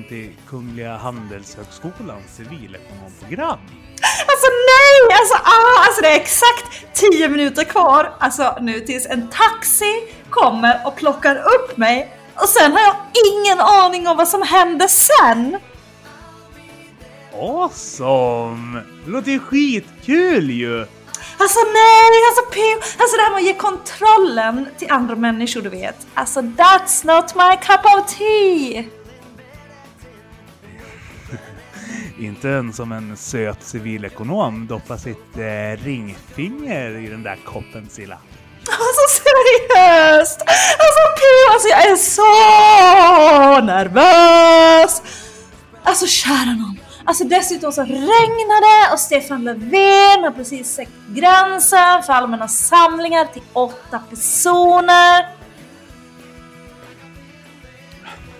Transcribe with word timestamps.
antagen 0.00 0.04
till 0.08 0.30
Kungliga 0.48 0.96
Handelshögskolans 0.96 2.36
civilekonomprogram? 2.36 3.58
Alltså 4.26 4.46
nej! 4.70 5.18
Alltså, 5.18 5.34
ah, 5.34 5.86
alltså 5.86 6.02
det 6.02 6.08
är 6.08 6.16
exakt 6.16 6.86
10 6.94 7.28
minuter 7.28 7.64
kvar. 7.64 8.12
Alltså 8.18 8.58
nu 8.60 8.80
tills 8.80 9.06
en 9.06 9.28
taxi 9.30 10.02
kommer 10.30 10.86
och 10.86 10.96
plockar 10.96 11.36
upp 11.36 11.76
mig. 11.76 12.16
Och 12.34 12.48
sen 12.48 12.72
har 12.72 12.80
jag 12.80 12.96
ingen 13.26 13.60
aning 13.60 14.08
om 14.08 14.16
vad 14.16 14.28
som 14.28 14.42
händer 14.42 14.88
sen. 14.88 15.58
Awesome! 17.32 18.82
Det 19.04 19.10
låter 19.10 19.30
ju 19.30 19.38
skitkul 19.38 20.50
ju! 20.50 20.86
Alltså 21.38 21.60
nej, 21.72 22.10
alltså 22.28 22.60
alltså 22.98 23.16
det 23.16 23.22
här 23.22 23.30
med 23.30 23.38
att 23.38 23.44
ge 23.44 23.54
kontrollen 23.54 24.68
till 24.78 24.90
andra 24.90 25.16
människor 25.16 25.62
du 25.62 25.68
vet. 25.68 26.06
Alltså 26.14 26.40
that's 26.40 27.06
not 27.06 27.34
my 27.34 27.56
cup 27.56 27.84
of 27.84 28.18
tea. 28.18 28.99
Inte 32.20 32.48
ens 32.48 32.76
som 32.76 32.92
en 32.92 33.16
söt 33.16 33.62
civilekonom 33.62 34.66
doppar 34.66 34.96
sitt 34.96 35.36
eh, 35.36 35.84
ringfinger 35.84 36.98
i 36.98 37.06
den 37.06 37.22
där 37.22 37.38
koppen 37.44 37.88
Silla. 37.90 38.18
Alltså 38.68 39.22
seriöst! 39.22 40.40
Alltså 40.40 41.02
P, 41.16 41.22
alltså 41.52 41.68
jag 41.68 41.90
är 41.90 41.96
så 41.96 43.64
nervös! 43.66 45.02
Alltså 45.82 46.06
kära 46.06 46.44
nån. 46.44 46.78
Alltså 47.04 47.24
dessutom 47.24 47.72
så 47.72 47.82
regnade 47.82 48.92
och 48.92 49.00
Stefan 49.00 49.44
Löfven 49.44 50.24
har 50.24 50.30
precis 50.30 50.74
sänkt 50.74 50.92
gränsen 51.08 52.02
för 52.06 52.12
allmänna 52.12 52.48
samlingar 52.48 53.24
till 53.24 53.42
åtta 53.52 53.98
personer. 54.10 55.26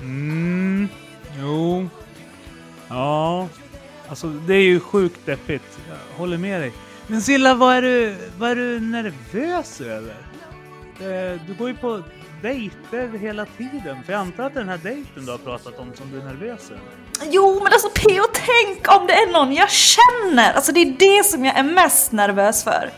Mm, 0.00 0.88
jo. 1.40 1.88
Ja. 2.88 3.48
Alltså 4.10 4.26
det 4.26 4.54
är 4.54 4.62
ju 4.62 4.80
sjukt 4.80 5.26
deppigt. 5.26 5.78
Jag 5.88 6.18
håller 6.18 6.38
med 6.38 6.60
dig. 6.60 6.72
Men 7.06 7.22
Silla, 7.22 7.54
vad 7.54 7.76
är 7.76 7.82
du, 7.82 8.16
vad 8.38 8.50
är 8.50 8.56
du 8.56 8.80
nervös 8.80 9.80
över? 9.80 10.14
Eh, 11.00 11.40
Du 11.46 11.54
går 11.58 11.68
ju 11.68 11.76
på 11.76 12.02
dejter 12.42 13.18
hela 13.18 13.46
tiden. 13.46 14.02
För 14.04 14.12
jag 14.12 14.20
antar 14.20 14.44
att 14.44 14.54
den 14.54 14.68
här 14.68 14.78
dejten 14.78 15.24
du 15.26 15.30
har 15.30 15.38
pratat 15.38 15.78
om 15.78 15.94
som 15.94 16.10
du 16.12 16.20
är 16.20 16.24
nervös 16.24 16.70
över. 16.70 16.82
Jo 17.30 17.60
men 17.64 17.72
alltså 17.72 17.88
P.O. 17.94 18.24
tänk 18.32 18.88
om 19.00 19.06
det 19.06 19.12
är 19.12 19.32
någon 19.32 19.52
jag 19.52 19.70
känner! 19.70 20.52
Alltså 20.52 20.72
det 20.72 20.80
är 20.80 20.96
det 21.18 21.24
som 21.26 21.44
jag 21.44 21.58
är 21.58 21.62
mest 21.62 22.12
nervös 22.12 22.64
för. 22.64 22.90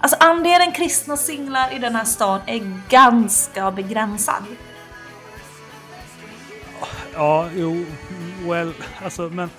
Alltså 0.00 0.16
andelen 0.20 0.72
kristna 0.72 1.16
singlar 1.16 1.74
i 1.76 1.78
den 1.78 1.94
här 1.94 2.04
stan 2.04 2.40
är 2.46 2.80
ganska 2.88 3.70
begränsad. 3.70 4.42
Ja, 7.14 7.48
jo, 7.56 7.84
well, 8.48 8.72
alltså 9.04 9.22
men 9.22 9.50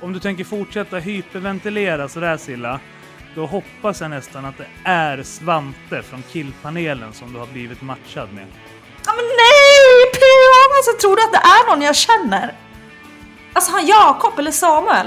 om 0.00 0.12
du 0.12 0.20
tänker 0.20 0.44
fortsätta 0.44 0.98
hyperventilera 0.98 2.08
sådär 2.08 2.36
Silla, 2.36 2.80
då 3.34 3.46
hoppas 3.46 4.00
jag 4.00 4.10
nästan 4.10 4.44
att 4.44 4.58
det 4.58 4.66
är 4.84 5.22
Svante 5.22 6.02
från 6.02 6.22
killpanelen 6.22 7.12
som 7.12 7.32
du 7.32 7.38
har 7.38 7.46
blivit 7.46 7.82
matchad 7.82 8.28
med. 8.32 8.46
Ja 9.06 9.12
men 9.16 9.24
nej! 9.24 10.12
P.O. 10.12 10.76
Alltså 10.76 11.00
tror 11.00 11.16
du 11.16 11.22
att 11.22 11.32
det 11.32 11.48
är 11.48 11.70
någon 11.70 11.82
jag 11.82 11.96
känner? 11.96 12.54
Alltså 13.52 13.72
han 13.72 13.86
Jakob 13.86 14.38
eller 14.38 14.50
Samuel? 14.50 15.06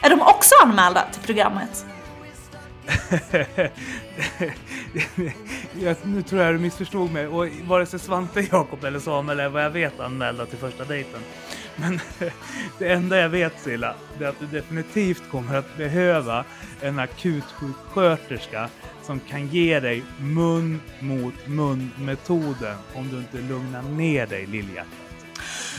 Är 0.00 0.10
de 0.10 0.20
också 0.20 0.54
anmälda 0.62 1.06
till 1.12 1.22
programmet? 1.22 1.86
jag, 5.72 5.96
nu 6.02 6.22
tror 6.22 6.42
jag 6.42 6.54
du 6.54 6.58
missförstod 6.58 7.12
mig 7.12 7.26
och 7.26 7.48
vare 7.66 7.86
sig 7.86 7.98
Svante, 7.98 8.40
Jakob 8.40 8.84
eller 8.84 9.00
Samuel 9.00 9.40
är 9.40 9.48
vad 9.48 9.64
jag 9.64 9.70
vet 9.70 10.00
anmälda 10.00 10.46
till 10.46 10.58
första 10.58 10.84
dejten. 10.84 11.20
Men 11.76 12.00
det 12.78 12.92
enda 12.92 13.18
jag 13.18 13.28
vet 13.28 13.60
Silla, 13.60 13.94
det 14.18 14.24
är 14.24 14.28
att 14.28 14.40
du 14.40 14.46
definitivt 14.46 15.22
kommer 15.30 15.56
att 15.56 15.76
behöva 15.76 16.44
en 16.80 16.98
akutsjuksköterska 16.98 18.68
som 19.02 19.20
kan 19.20 19.46
ge 19.46 19.80
dig 19.80 20.04
mun 20.18 20.80
mot 21.00 21.46
mun 21.46 21.90
metoden 21.98 22.76
om 22.94 23.08
du 23.10 23.16
inte 23.16 23.52
lugnar 23.52 23.82
ner 23.82 24.26
dig 24.26 24.46
lillhjärtat. 24.46 25.04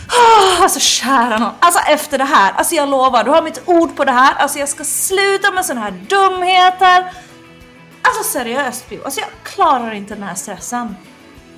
Ah, 0.08 0.64
alltså 0.64 0.80
kära 0.80 1.38
nån, 1.38 1.52
alltså 1.60 1.80
efter 1.80 2.18
det 2.18 2.24
här, 2.24 2.52
alltså 2.52 2.76
jag 2.76 2.90
lovar, 2.90 3.24
du 3.24 3.30
har 3.32 3.42
mitt 3.42 3.62
ord 3.66 3.96
på 3.96 4.06
det 4.06 4.12
här, 4.12 4.34
alltså 4.36 4.60
jag 4.60 4.70
ska 4.70 4.84
sluta 4.84 5.52
med 5.52 5.66
såna 5.66 5.82
här 5.82 5.92
dumheter. 5.92 7.12
Alltså 8.02 8.24
seriöst 8.24 8.90
Pio, 8.90 9.04
alltså 9.04 9.20
jag 9.20 9.30
klarar 9.44 9.92
inte 9.92 10.14
den 10.14 10.24
här 10.24 10.36
stressen. 10.36 10.96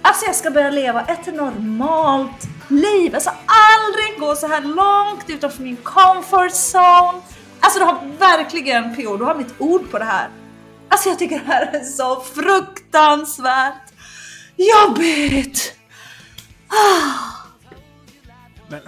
Alltså 0.07 0.25
jag 0.25 0.35
ska 0.35 0.51
börja 0.51 0.69
leva 0.69 1.01
ett 1.01 1.35
normalt 1.35 2.47
liv, 2.67 3.15
alltså 3.15 3.29
aldrig 3.45 4.19
gå 4.19 4.35
så 4.35 4.47
här 4.47 4.61
långt 4.61 5.29
utanför 5.29 5.63
min 5.63 5.77
comfort 5.77 6.51
zone. 6.51 7.21
Alltså 7.59 7.79
du 7.79 7.85
har 7.85 8.17
verkligen 8.19 8.95
P.O. 8.95 9.17
du 9.17 9.23
har 9.23 9.35
mitt 9.35 9.53
ord 9.57 9.91
på 9.91 9.99
det 9.99 10.05
här. 10.05 10.29
Alltså 10.89 11.09
jag 11.09 11.19
tycker 11.19 11.39
det 11.39 11.45
här 11.45 11.75
är 11.75 11.83
så 11.83 12.21
fruktansvärt 12.21 13.93
jobbigt. 14.57 15.73
Men 18.69 18.81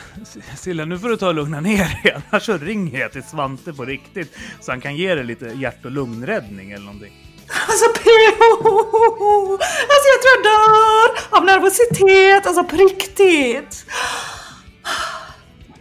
Silla, 0.58 0.86
nu 0.86 1.00
får 1.00 1.10
du 1.10 1.18
ta 1.18 1.28
och 1.28 1.36
lugna 1.36 1.62
ner 1.62 2.04
dig, 2.04 2.16
annars 2.30 2.46
så 2.46 2.58
ringer 2.58 3.00
jag 3.00 3.12
till 3.12 3.24
Svante 3.24 3.74
på 3.74 3.86
riktigt 3.86 4.38
så 4.60 4.72
han 4.72 4.82
kan 4.82 4.96
ge 4.96 5.16
dig 5.16 5.24
lite 5.24 5.46
hjärt 5.46 5.86
och 5.86 5.92
lungräddning 5.92 6.72
eller 6.72 6.86
någonting. 6.86 7.29
Alltså 7.68 7.86
P.O. 7.94 9.58
Alltså 9.92 10.08
jag 10.14 10.22
tror 10.22 10.34
jag 10.36 10.44
dör 10.44 11.38
av 11.38 11.46
nervositet, 11.46 12.48
alltså 12.48 12.64
på 12.64 12.76
riktigt. 12.76 13.86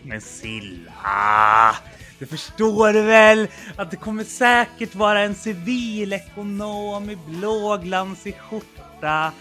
Men 0.03 0.21
Silla! 0.21 1.77
Du 2.19 2.27
förstår 2.27 2.93
väl 2.93 3.49
att 3.77 3.91
det 3.91 3.97
kommer 3.97 4.25
säkert 4.25 4.95
vara 4.95 5.21
en 5.21 5.35
civilekonom 5.35 7.11
i 7.11 7.17
blåglansig 7.17 8.37
skjorta. 8.39 9.33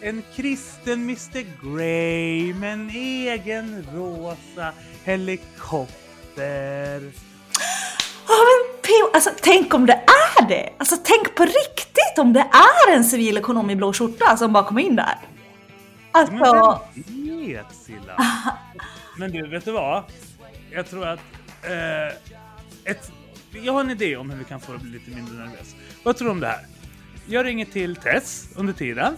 En 0.00 0.22
kristen 0.36 0.92
Mr 1.02 1.44
Grey 1.62 2.54
med 2.54 2.72
en 2.72 2.90
egen 2.90 3.86
rosa 3.94 4.72
helikopter. 5.04 7.12
Ja 8.28 8.34
men 8.44 8.79
Alltså 9.14 9.30
tänk 9.42 9.74
om 9.74 9.86
det 9.86 10.00
är 10.38 10.48
det! 10.48 10.70
Alltså 10.78 10.96
tänk 11.04 11.34
på 11.34 11.44
riktigt 11.44 12.18
om 12.18 12.32
det 12.32 12.46
är 12.88 12.96
en 12.96 13.04
civilekonom 13.04 13.70
i 13.70 13.76
blå 13.76 13.92
skjorta 13.92 14.36
som 14.36 14.52
bara 14.52 14.64
kommer 14.64 14.80
in 14.80 14.96
där. 14.96 15.18
Alltså, 16.12 16.34
Men 16.34 16.42
vem 16.94 17.46
vet 17.46 17.66
Silla? 17.86 18.16
Men 19.18 19.32
du, 19.32 19.48
vet 19.48 19.64
du 19.64 19.72
vad? 19.72 20.04
Jag 20.70 20.88
tror 20.90 21.06
att... 21.06 21.20
Eh, 21.62 22.16
ett, 22.84 23.12
jag 23.52 23.72
har 23.72 23.80
en 23.80 23.90
idé 23.90 24.16
om 24.16 24.30
hur 24.30 24.38
vi 24.38 24.44
kan 24.44 24.60
få 24.60 24.72
dig 24.72 24.76
att 24.76 24.82
bli 24.82 24.92
lite 24.92 25.10
mindre 25.10 25.34
nervös. 25.34 25.74
Vad 26.02 26.16
tror 26.16 26.28
du 26.28 26.32
om 26.32 26.40
det 26.40 26.46
här? 26.46 26.66
Jag 27.26 27.46
ringer 27.46 27.64
till 27.64 27.96
Tess 27.96 28.48
under 28.56 28.72
tiden. 28.72 29.16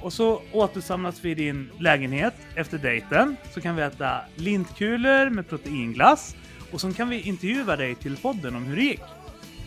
Och 0.00 0.12
så 0.12 0.42
återsamlas 0.52 1.24
vi 1.24 1.30
i 1.30 1.34
din 1.34 1.70
lägenhet 1.78 2.34
efter 2.54 2.78
dejten. 2.78 3.36
Så 3.54 3.60
kan 3.60 3.76
vi 3.76 3.82
äta 3.82 4.20
lintkulor 4.34 5.30
med 5.30 5.48
proteinglass. 5.48 6.36
Och 6.72 6.80
så 6.80 6.92
kan 6.92 7.08
vi 7.08 7.20
intervjua 7.20 7.76
dig 7.76 7.94
till 7.94 8.16
podden 8.16 8.56
om 8.56 8.64
hur 8.64 8.76
det 8.76 8.82
gick. 8.82 9.00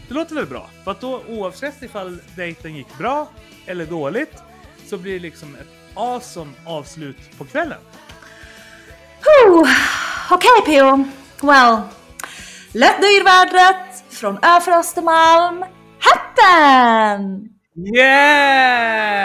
Det 0.07 0.13
låter 0.13 0.35
väl 0.35 0.45
bra? 0.45 0.69
För 0.83 0.91
att 0.91 1.01
då 1.01 1.21
oavsett 1.27 1.83
ifall 1.83 2.17
dejten 2.35 2.75
gick 2.75 2.97
bra 2.97 3.27
eller 3.65 3.85
dåligt 3.85 4.33
så 4.85 4.97
blir 4.97 5.13
det 5.13 5.19
liksom 5.19 5.55
ett 5.55 5.67
awesome 5.93 6.51
avslut 6.65 7.37
på 7.37 7.45
kvällen. 7.45 7.79
okej 10.31 10.61
P.O. 10.65 11.05
Well, 11.41 11.81
lätt 12.73 13.01
dyrvädret 13.01 14.03
från 14.09 14.37
Ö 14.41 14.61
för 14.61 14.71
Östermalm, 14.71 15.65
Hatten! 15.99 17.49
Yeah! 17.95 19.21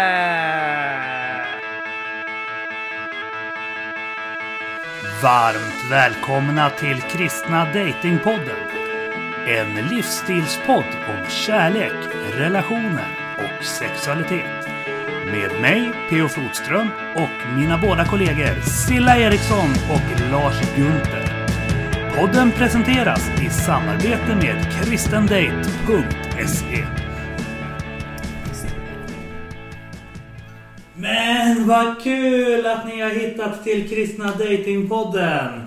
Varmt 5.22 5.90
välkomna 5.90 6.70
till 6.70 7.00
Kristna 7.00 7.64
Datingpodden. 7.64 8.56
En 9.46 9.88
livsstilspodd 9.88 10.84
om 11.08 11.30
kärlek, 11.30 11.92
relationer 12.34 13.06
och 13.36 13.64
sexualitet. 13.64 14.68
Med 15.26 15.60
mig, 15.60 15.92
P.O. 16.10 16.28
Flodström 16.28 16.88
och 17.14 17.56
mina 17.56 17.78
båda 17.78 18.04
kollegor 18.04 18.60
Silla 18.60 19.18
Eriksson 19.18 19.70
och 19.90 20.20
Lars 20.30 20.60
Gunther. 20.76 21.46
Podden 22.16 22.52
presenteras 22.52 23.30
i 23.42 23.50
samarbete 23.50 24.36
med 24.36 24.72
kristendate.se. 24.72 27.05
Men 31.06 31.66
vad 31.66 32.02
kul 32.02 32.66
att 32.66 32.86
ni 32.86 33.00
har 33.00 33.10
hittat 33.10 33.64
till 33.64 33.88
Kristna 33.88 34.24
Datingpodden! 34.24 35.62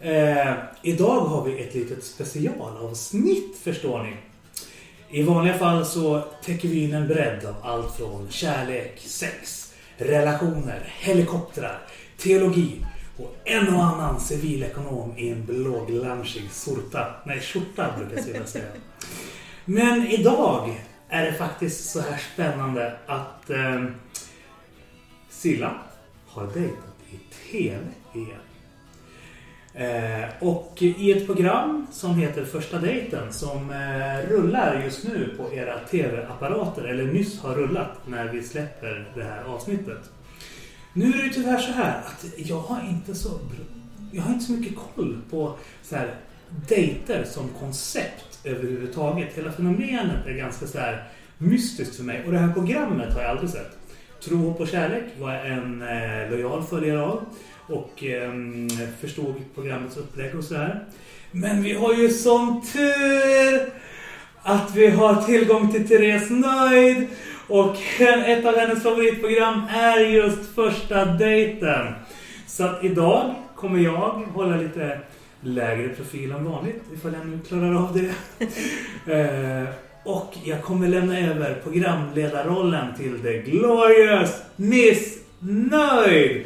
Eh, 0.00 0.52
idag 0.82 1.20
har 1.20 1.44
vi 1.44 1.62
ett 1.62 1.74
litet 1.74 2.04
specialavsnitt 2.04 3.58
förstår 3.62 4.02
ni. 4.02 4.16
I 5.18 5.22
vanliga 5.22 5.58
fall 5.58 5.86
så 5.86 6.24
täcker 6.44 6.68
vi 6.68 6.84
in 6.84 6.94
en 6.94 7.08
bredd 7.08 7.46
av 7.46 7.54
allt 7.62 7.96
från 7.96 8.28
kärlek, 8.30 8.98
sex, 8.98 9.72
relationer, 9.96 10.92
helikoptrar, 10.98 11.78
teologi 12.18 12.86
och 13.16 13.36
en 13.44 13.74
och 13.74 13.84
annan 13.84 14.20
civilekonom 14.20 15.18
i 15.18 15.30
en 15.30 15.46
blåglansig 15.46 16.50
sorta. 16.50 17.14
Nej, 17.24 17.40
skjorta 17.40 17.94
brukar 17.98 18.38
jag 18.38 18.48
säga. 18.48 18.64
Men 19.64 20.06
idag 20.06 20.80
är 21.08 21.24
det 21.24 21.32
faktiskt 21.32 21.90
så 21.90 22.00
här 22.00 22.20
spännande 22.34 22.92
att 23.06 23.50
eh, 23.50 23.84
Silla 25.44 25.74
har 26.26 26.46
dejtat 26.46 26.94
i 27.10 27.16
TV 27.50 27.78
igen. 28.14 28.40
Eh, 29.74 30.28
och 30.40 30.76
i 30.78 31.12
ett 31.12 31.26
program 31.26 31.86
som 31.92 32.14
heter 32.14 32.44
Första 32.44 32.78
dejten 32.78 33.32
som 33.32 33.70
eh, 33.70 34.28
rullar 34.28 34.82
just 34.84 35.04
nu 35.08 35.34
på 35.36 35.54
era 35.54 35.78
TV-apparater, 35.78 36.84
eller 36.84 37.04
nyss 37.04 37.40
har 37.40 37.54
rullat 37.54 38.06
när 38.06 38.28
vi 38.28 38.42
släpper 38.42 39.08
det 39.14 39.22
här 39.22 39.44
avsnittet. 39.44 40.10
Nu 40.92 41.08
är 41.08 41.16
det 41.16 41.24
ju 41.24 41.30
tyvärr 41.30 41.58
så 41.58 41.72
här 41.72 41.98
att 41.98 42.24
jag 42.36 42.60
har 42.60 42.80
inte 42.90 43.14
så, 43.14 43.40
jag 44.12 44.22
har 44.22 44.32
inte 44.32 44.44
så 44.44 44.52
mycket 44.52 44.76
koll 44.94 45.20
på 45.30 45.56
så 45.82 45.96
här, 45.96 46.14
dejter 46.68 47.24
som 47.24 47.48
koncept 47.48 48.38
överhuvudtaget. 48.44 49.34
Hela 49.34 49.52
fenomenet 49.52 50.26
är 50.26 50.34
ganska 50.34 50.66
så 50.66 50.78
här 50.78 51.08
mystiskt 51.38 51.96
för 51.96 52.04
mig 52.04 52.24
och 52.26 52.32
det 52.32 52.38
här 52.38 52.52
programmet 52.52 53.14
har 53.14 53.22
jag 53.22 53.30
aldrig 53.30 53.50
sett. 53.50 53.83
Tro, 54.24 54.36
hopp 54.36 54.60
och 54.60 54.68
kärlek 54.68 55.04
var 55.20 55.32
jag 55.32 55.46
en 55.46 55.82
eh, 55.82 56.30
lojal 56.30 56.62
följare 56.62 57.02
av 57.02 57.24
och 57.66 58.04
eh, 58.04 58.32
förstod 59.00 59.34
programmets 59.54 59.96
upplägg 59.96 60.34
och 60.34 60.44
sådär. 60.44 60.84
Men 61.30 61.62
vi 61.62 61.72
har 61.72 61.94
ju 61.94 62.08
sån 62.08 62.62
tur 62.72 63.72
att 64.42 64.74
vi 64.74 64.90
har 64.90 65.22
tillgång 65.22 65.72
till 65.72 65.88
Therese 65.88 66.30
Nöjd 66.30 67.06
och 67.48 67.76
ett 68.00 68.46
av 68.46 68.56
hennes 68.56 68.82
favoritprogram 68.82 69.62
är 69.70 69.98
just 69.98 70.54
första 70.54 71.04
dejten. 71.04 71.94
Så 72.46 72.64
att 72.64 72.84
idag 72.84 73.34
kommer 73.56 73.80
jag 73.80 74.22
hålla 74.34 74.56
lite 74.56 75.00
lägre 75.40 75.88
profil 75.88 76.32
än 76.32 76.44
vanligt 76.44 76.82
ifall 76.94 77.12
jag 77.12 77.26
nu 77.26 77.38
klarar 77.48 77.74
av 77.74 77.94
det. 77.94 78.14
Eh, 79.06 79.68
och 80.04 80.34
jag 80.44 80.62
kommer 80.62 80.88
lämna 80.88 81.18
över 81.18 81.54
programledarrollen 81.54 82.94
till 82.96 83.22
The 83.22 83.38
Glorious 83.38 84.30
Miss 84.56 85.18
Nöjd 85.38 86.44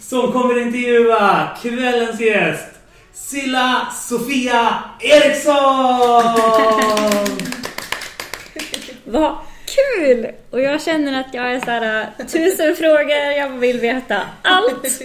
som 0.00 0.32
kommer 0.32 0.58
intervjua 0.58 1.48
kvällens 1.62 2.20
gäst 2.20 2.68
Silla 3.12 3.88
Sofia 4.08 4.84
Eriksson! 5.00 5.54
Vad 9.04 9.36
kul! 9.66 10.26
Och 10.50 10.60
jag 10.60 10.82
känner 10.82 11.20
att 11.20 11.34
jag 11.34 11.52
är 11.54 11.60
såhär, 11.60 12.08
äh, 12.18 12.26
tusen 12.26 12.76
frågor, 12.76 13.32
jag 13.36 13.50
vill 13.50 13.80
veta 13.80 14.20
allt. 14.42 15.02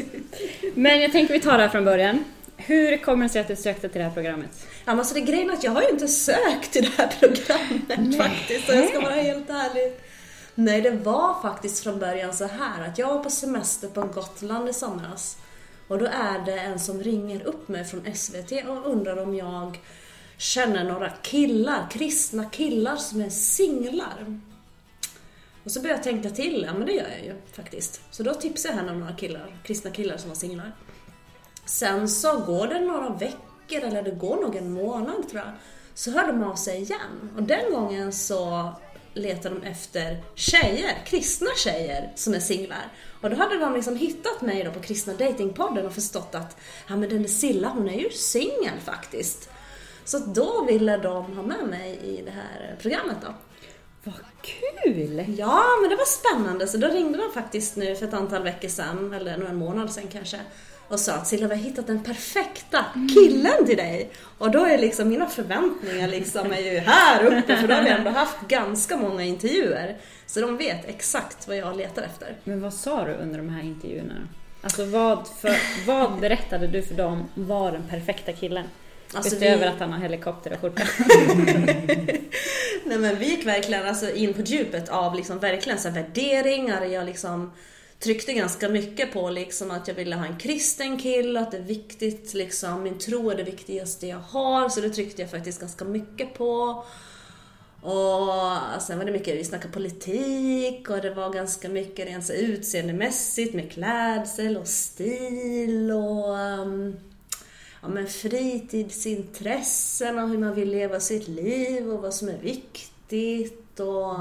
Men 0.74 1.02
jag 1.02 1.12
tänker 1.12 1.34
vi 1.34 1.40
tar 1.40 1.58
det 1.58 1.64
här 1.64 1.70
från 1.70 1.86
början. 1.86 2.24
Hur 2.58 2.98
kommer 2.98 3.24
det 3.24 3.30
sig 3.30 3.42
att 3.42 3.48
du 3.48 3.56
sökte 3.56 3.90
till 3.90 4.00
det 4.00 4.08
här 4.08 4.14
programmet? 4.14 4.68
Ja, 4.86 4.92
men 4.92 5.00
alltså 5.00 5.14
det 5.14 5.22
grejen 5.22 5.50
är 5.50 5.54
att 5.54 5.64
jag 5.64 5.72
har 5.72 5.82
ju 5.82 5.90
inte 5.90 6.08
sökt 6.08 6.72
till 6.72 6.84
det 6.84 6.92
här 6.98 7.16
programmet 7.20 8.00
Nej. 8.00 8.20
faktiskt, 8.20 8.70
och 8.70 8.76
jag 8.76 8.90
ska 8.90 9.00
vara 9.00 9.14
helt 9.14 9.50
ärlig. 9.50 10.00
Nej, 10.56 10.82
det 10.82 10.92
var 10.92 11.42
faktiskt 11.42 11.84
från 11.84 12.00
början 12.00 12.34
så 12.34 12.46
här 12.46 12.88
att 12.88 12.98
jag 12.98 13.08
var 13.08 13.24
på 13.24 13.30
semester 13.30 13.88
på 13.88 14.02
Gotland 14.02 14.70
i 14.70 14.74
somras. 14.74 15.38
Och 15.88 16.00
då 16.00 16.06
är 16.06 16.46
det 16.46 16.60
en 16.60 16.80
som 16.80 17.04
ringer 17.04 17.44
upp 17.44 17.68
mig 17.68 17.86
från 17.86 18.16
SVT 18.16 18.52
och 18.68 18.92
undrar 18.92 19.18
om 19.18 19.36
jag 19.36 19.80
känner 20.38 20.84
några 20.84 21.10
killar, 21.10 21.88
kristna 21.92 22.46
killar 22.46 22.96
som 22.96 23.22
är 23.22 23.30
singlar. 23.30 24.40
Och 25.64 25.72
så 25.72 25.82
började 25.82 25.98
jag 25.98 26.04
tänka 26.04 26.30
till, 26.30 26.64
ja 26.68 26.74
men 26.74 26.88
det 26.88 26.94
gör 26.94 27.10
jag 27.18 27.26
ju 27.26 27.34
faktiskt. 27.54 28.02
Så 28.12 28.24
då 28.24 28.34
tipsade 28.34 28.74
jag 28.74 28.80
henne 28.80 28.92
om 28.92 29.00
några 29.00 29.16
killar, 29.16 29.58
kristna 29.64 29.92
killar 29.92 30.18
som 30.18 30.30
var 30.30 30.36
singlar. 30.36 30.72
Sen 31.66 32.10
så 32.10 32.40
går 32.40 32.68
det 32.68 32.80
några 32.80 33.10
veckor, 33.10 33.53
eller 33.82 34.04
det 34.04 34.12
går 34.12 34.36
nog 34.36 34.56
en 34.56 34.72
månad 34.72 35.30
tror 35.30 35.42
jag, 35.46 35.54
så 35.94 36.12
hörde 36.12 36.32
de 36.32 36.44
av 36.44 36.56
sig 36.56 36.82
igen. 36.82 37.32
Och 37.38 37.44
den 37.44 37.72
gången 37.72 38.14
så 38.14 38.72
letar 39.14 39.50
de 39.50 39.64
efter 39.64 40.24
tjejer, 40.36 41.06
kristna 41.06 41.50
tjejer 41.58 42.12
som 42.16 42.34
är 42.34 42.40
singlar. 42.40 42.92
Och 43.22 43.30
då 43.30 43.36
hade 43.36 43.58
de 43.58 43.74
liksom 43.74 43.96
hittat 43.96 44.42
mig 44.42 44.64
då 44.64 44.72
på 44.72 44.80
Kristna 44.80 45.14
Datingpodden 45.14 45.86
och 45.86 45.94
förstått 45.94 46.36
att 46.36 46.58
ja 46.88 46.96
men 46.96 47.10
den 47.10 47.22
där 47.22 47.30
Silla 47.30 47.70
hon 47.70 47.90
är 47.90 48.00
ju 48.00 48.10
singel 48.10 48.80
faktiskt. 48.86 49.50
Så 50.06 50.20
då 50.20 50.66
ville 50.66 50.98
de 50.98 51.36
ha 51.36 51.44
med 51.44 51.68
mig 51.70 52.00
i 52.04 52.22
det 52.26 52.32
här 52.32 52.76
programmet 52.82 53.18
då. 53.22 53.34
Vad 54.04 54.16
kul! 54.42 55.36
Ja, 55.38 55.64
men 55.82 55.90
det 55.90 55.96
var 55.96 56.06
spännande. 56.06 56.68
Så 56.68 56.78
då 56.78 56.88
ringde 56.88 57.18
de 57.18 57.32
faktiskt 57.34 57.76
nu 57.76 57.96
för 57.96 58.06
ett 58.06 58.14
antal 58.14 58.44
veckor 58.44 58.68
sedan, 58.68 59.14
eller 59.14 59.46
en 59.46 59.56
månad 59.56 59.92
sedan 59.92 60.08
kanske 60.12 60.40
och 60.94 61.00
sa 61.00 61.14
att 61.14 61.28
Silja, 61.28 61.48
vi 61.48 61.56
har 61.56 61.64
hittat 61.64 61.88
den 61.88 62.04
perfekta 62.04 62.86
killen 63.14 63.66
till 63.66 63.78
dig. 63.78 64.10
Och 64.38 64.52
då 64.52 64.66
är 64.66 64.78
liksom 64.78 65.10
mina 65.10 65.28
förväntningar 65.28 66.08
liksom 66.08 66.52
är 66.52 66.60
ju 66.60 66.78
här 66.80 67.26
uppe 67.26 67.58
för 67.58 67.68
då 67.68 67.74
har 67.74 67.84
vi 67.84 67.90
ändå 67.90 68.10
haft 68.10 68.38
ganska 68.48 68.98
många 68.98 69.24
intervjuer. 69.24 69.98
Så 70.26 70.42
de 70.42 70.58
vet 70.58 70.90
exakt 70.90 71.48
vad 71.48 71.58
jag 71.58 71.78
letar 71.78 72.02
efter. 72.02 72.36
Men 72.44 72.62
vad 72.62 72.74
sa 72.74 73.06
du 73.06 73.14
under 73.14 73.38
de 73.38 73.50
här 73.50 73.64
intervjuerna? 73.64 74.28
Alltså 74.62 74.86
vad, 74.86 75.28
för, 75.28 75.56
vad 75.88 76.20
berättade 76.20 76.68
du 76.68 76.82
för 76.82 76.96
dem 76.96 77.30
var 77.34 77.72
den 77.72 77.84
perfekta 77.90 78.34
killen? 78.34 78.66
Alltså 79.14 79.36
Utöver 79.36 79.58
vi... 79.58 79.66
att 79.66 79.80
han 79.80 79.94
har 79.94 80.00
helikopter 80.00 80.54
och 80.54 80.60
skjorta. 80.62 80.84
Nej 82.86 82.98
men 82.98 83.16
vi 83.16 83.26
gick 83.26 83.46
verkligen 83.46 83.88
alltså 83.88 84.14
in 84.14 84.34
på 84.34 84.42
djupet 84.42 84.90
av 84.90 85.16
liksom 85.16 85.40
verkligen 85.40 85.80
så 85.80 85.90
värderingar. 85.90 86.86
Jag 86.86 87.06
liksom 87.06 87.52
tryckte 88.04 88.34
ganska 88.34 88.70
mycket 88.70 89.14
på 89.14 89.30
liksom 89.30 89.72
att 89.72 89.88
jag 89.88 89.96
ville 89.96 90.16
ha 90.16 90.26
en 90.26 90.38
kristen 90.38 90.98
kille, 90.98 91.40
att 91.40 91.52
det 91.52 91.58
är 91.58 91.62
viktigt, 91.62 92.34
liksom, 92.34 92.84
min 92.84 93.00
tro 93.00 93.30
är 93.30 93.36
det 93.36 93.44
viktigaste 93.44 94.08
jag 94.08 94.18
har, 94.18 94.70
så 94.70 94.82
det 94.82 94.90
tryckte 94.90 95.22
jag 95.22 95.32
faktiskt 95.32 95.60
ganska 95.60 95.86
mycket 95.86 96.34
på. 96.34 96.84
Och 97.82 98.82
sen 98.82 98.98
var 98.98 99.06
det 99.06 99.12
mycket, 99.12 99.36
vi 99.36 99.44
snackade 99.44 99.74
politik 99.74 100.90
och 100.90 101.02
det 101.02 101.14
var 101.14 101.34
ganska 101.34 101.70
mycket 101.70 102.08
rent 102.08 102.26
så 102.26 102.34
utseendemässigt 102.34 103.54
med 103.54 103.72
klädsel 103.72 104.58
och 104.58 104.68
stil 104.68 105.92
och 105.92 106.38
um, 106.38 106.98
ja, 107.82 107.88
men 107.88 108.08
fritidsintressen 108.08 110.20
och 110.20 110.30
hur 110.30 110.38
man 110.38 110.56
vill 110.56 110.70
leva 110.70 111.00
sitt 111.00 111.28
liv 111.28 111.90
och 111.90 112.02
vad 112.02 112.14
som 112.14 112.30
är 112.30 112.38
viktigt 112.38 113.80
och 113.80 114.16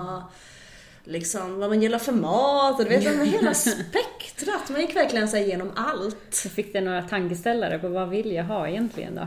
liksom, 1.04 1.58
vad 1.58 1.68
man 1.68 1.82
gillar 1.82 1.98
för 1.98 2.12
mat 2.12 2.78
och 2.78 2.84
du 2.84 2.90
vet, 2.90 3.16
med 3.16 3.28
hela 3.28 3.54
spektrat. 3.54 4.70
Man 4.70 4.80
gick 4.80 4.96
verkligen 4.96 5.28
så 5.28 5.36
igenom 5.36 5.70
allt. 5.76 6.34
fick 6.34 6.72
det 6.72 6.80
några 6.80 7.02
tankeställare 7.02 7.78
på 7.78 7.88
vad 7.88 8.08
vill 8.08 8.32
jag 8.32 8.44
ha 8.44 8.68
egentligen 8.68 9.14
då? 9.14 9.26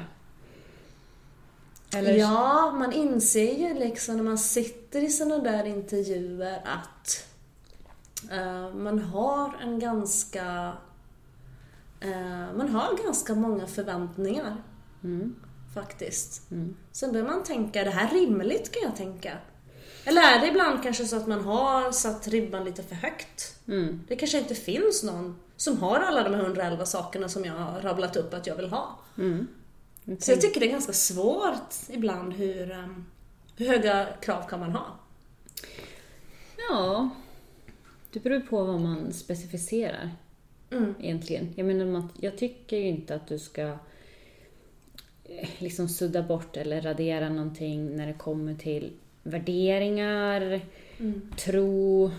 Eller? 1.98 2.14
Ja, 2.14 2.72
man 2.72 2.94
inser 2.94 3.60
ju 3.60 3.74
liksom 3.74 4.18
när 4.18 4.24
man 4.24 4.38
sitter 4.38 5.02
i 5.02 5.10
sådana 5.10 5.38
där 5.38 5.66
intervjuer 5.66 6.62
att 6.66 7.28
uh, 8.32 8.76
man 8.76 9.00
har 9.00 9.58
en 9.62 9.80
ganska 9.80 10.74
uh, 12.06 12.58
man 12.58 12.70
har 12.70 13.04
ganska 13.04 13.36
många 13.36 13.68
förväntningar. 13.68 14.56
Mm. 15.04 15.36
Faktiskt. 15.74 16.52
Mm. 16.52 16.76
Sen 16.92 17.12
börjar 17.12 17.26
man 17.26 17.44
tänka, 17.44 17.82
är 17.82 17.86
det 17.86 17.92
här 17.92 18.10
rimligt 18.10 18.72
kan 18.72 18.82
jag 18.84 18.96
tänka? 18.96 19.38
Eller 20.06 20.22
är 20.22 20.40
det 20.40 20.48
ibland 20.48 20.84
kanske 20.84 21.06
så 21.06 21.16
att 21.16 21.28
man 21.28 21.42
har 21.42 21.92
satt 21.92 22.28
ribban 22.28 22.66
lite 22.66 22.84
för 22.84 22.96
högt? 22.96 23.60
Mm. 23.68 24.02
Det 24.08 24.16
kanske 24.16 24.38
inte 24.38 24.56
finns 24.56 25.04
någon 25.04 25.40
som 25.56 25.78
har 25.78 26.00
alla 26.00 26.24
de 26.24 26.34
här 26.34 26.42
111 26.42 26.86
sakerna 26.86 27.30
som 27.30 27.46
jag 27.46 27.54
har 27.54 27.82
rabblat 27.82 28.16
upp 28.16 28.34
att 28.34 28.48
jag 28.48 28.56
vill 28.56 28.70
ha. 28.70 29.00
Mm. 29.18 29.48
Okay. 30.04 30.18
Så 30.20 30.32
jag 30.32 30.42
tycker 30.42 30.60
det 30.60 30.66
är 30.66 30.72
ganska 30.72 30.94
svårt 30.94 31.74
ibland 31.90 32.34
hur, 32.34 32.72
um, 32.72 33.06
hur 33.58 33.68
höga 33.68 34.08
krav 34.22 34.50
kan 34.50 34.60
man 34.60 34.72
ha? 34.72 34.86
Ja, 36.70 37.10
det 38.12 38.20
beror 38.20 38.40
på 38.40 38.64
vad 38.64 38.82
man 38.82 39.14
specificerar 39.14 40.12
mm. 40.72 40.96
egentligen. 41.00 41.54
Jag 41.56 41.68
menar, 41.68 42.08
jag 42.20 42.38
tycker 42.38 42.78
ju 42.78 42.88
inte 42.88 43.16
att 43.16 43.28
du 43.28 43.40
ska 43.40 43.62
eh, 45.24 45.50
liksom 45.58 45.90
sudda 45.90 46.24
bort 46.24 46.58
eller 46.58 46.82
radera 46.82 47.30
någonting 47.30 47.96
när 47.96 48.08
det 48.08 48.14
kommer 48.14 48.56
till 48.56 48.94
värderingar, 49.26 50.62
mm. 51.00 51.22
tro 51.38 52.12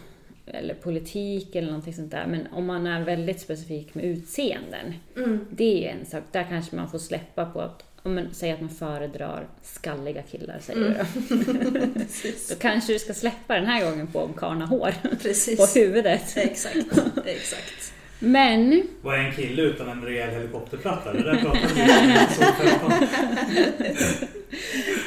eller 0.47 0.75
politik 0.75 1.55
eller 1.55 1.69
någonting 1.69 1.95
sånt 1.95 2.11
där. 2.11 2.27
Men 2.27 2.47
om 2.47 2.67
man 2.67 2.87
är 2.87 3.05
väldigt 3.05 3.41
specifik 3.41 3.95
med 3.95 4.05
utseenden, 4.05 4.95
mm. 5.17 5.47
det 5.51 5.89
är 5.89 5.93
en 5.93 6.07
sak. 6.07 6.23
Där 6.33 6.47
kanske 6.49 6.77
man 6.77 6.91
får 6.91 6.99
släppa 6.99 7.45
på 7.45 7.61
att 7.61 7.83
om 8.03 8.15
man 8.15 8.35
säger 8.35 8.55
att 8.55 8.61
man 8.61 8.71
föredrar 8.71 9.47
skalliga 9.63 10.23
killar, 10.23 10.59
säger 10.61 10.81
mm. 10.81 10.95
du 11.95 12.33
Då 12.49 12.55
kanske 12.61 12.93
du 12.93 12.99
ska 12.99 13.15
släppa 13.15 13.55
den 13.55 13.67
här 13.67 13.91
gången 13.91 14.07
på 14.07 14.21
om 14.21 14.33
karln 14.33 14.61
har 14.61 14.69
hår 14.69 14.95
Precis. 15.23 15.57
på 15.75 15.81
huvudet. 15.81 16.37
Exakt, 16.37 16.77
exakt. 17.25 17.93
Men... 18.19 18.83
Vad 19.03 19.15
är 19.15 19.19
en 19.19 19.33
kille 19.33 19.63
utan 19.63 19.89
en 19.89 20.03
rejäl 20.03 20.31
helikopterplatta? 20.31 21.13
Det 21.13 21.23
där 21.23 21.35
pratade 21.35 21.69
vi 21.75 22.71
om 22.85 22.93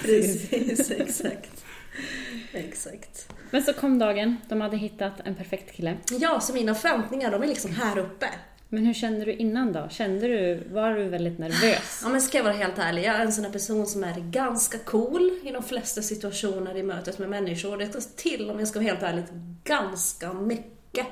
Precis, 0.04 0.92
exakt. 0.92 1.66
Exakt. 2.54 3.34
Men 3.52 3.64
så 3.64 3.74
kom 3.74 4.00
dagen, 4.00 4.38
de 4.50 4.62
hade 4.62 4.78
hittat 4.78 5.20
en 5.26 5.36
perfekt 5.36 5.76
kille. 5.76 5.98
Ja, 6.20 6.40
så 6.40 6.54
mina 6.54 6.76
förväntningar 6.76 7.32
de 7.32 7.44
är 7.44 7.48
liksom 7.48 7.72
här 7.72 7.98
uppe. 7.98 8.28
Men 8.72 8.86
hur 8.86 8.94
kände 8.94 9.26
du 9.26 9.34
innan 9.34 9.74
då? 9.74 9.88
Kände 9.90 10.28
du, 10.28 10.64
var 10.72 10.94
du 10.94 11.04
väldigt 11.04 11.40
nervös? 11.40 12.02
Ja 12.04 12.10
men 12.10 12.22
ska 12.22 12.38
jag 12.38 12.44
vara 12.44 12.54
helt 12.54 12.78
ärlig, 12.78 13.04
jag 13.06 13.16
är 13.16 13.26
en 13.26 13.32
sån 13.32 13.46
här 13.46 13.52
person 13.52 13.86
som 13.86 14.04
är 14.04 14.20
ganska 14.20 14.78
cool 14.78 15.40
i 15.44 15.52
de 15.52 15.64
flesta 15.64 16.02
situationer 16.02 16.78
i 16.78 16.84
mötet 16.84 17.20
med 17.20 17.30
människor. 17.30 17.78
Det 17.78 17.88
tar 17.88 18.02
till, 18.16 18.50
om 18.50 18.60
jag 18.60 18.68
ska 18.68 18.80
vara 18.80 18.90
helt 18.90 19.04
ärlig, 19.04 19.24
ganska 19.64 20.34
mycket 20.34 21.08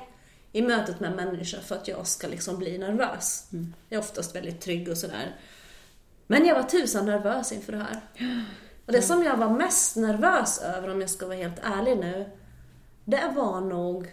i 0.52 0.62
mötet 0.62 1.00
med 1.00 1.16
människor 1.16 1.60
för 1.60 1.74
att 1.74 1.88
jag 1.88 2.06
ska 2.06 2.28
liksom 2.28 2.58
bli 2.58 2.78
nervös. 2.78 3.48
Jag 3.88 3.96
är 3.96 3.98
oftast 3.98 4.36
väldigt 4.36 4.60
trygg 4.60 4.88
och 4.88 4.98
sådär. 4.98 5.36
Men 6.26 6.46
jag 6.46 6.54
var 6.54 6.62
tusan 6.62 7.06
nervös 7.06 7.52
inför 7.52 7.72
det 7.72 7.78
här. 7.78 8.00
Och 8.88 8.94
det 8.94 9.02
som 9.02 9.22
jag 9.22 9.36
var 9.36 9.50
mest 9.50 9.96
nervös 9.96 10.58
över, 10.58 10.90
om 10.90 11.00
jag 11.00 11.10
ska 11.10 11.26
vara 11.26 11.36
helt 11.36 11.58
ärlig 11.62 11.96
nu, 11.96 12.26
det 13.04 13.32
var 13.36 13.60
nog 13.60 14.06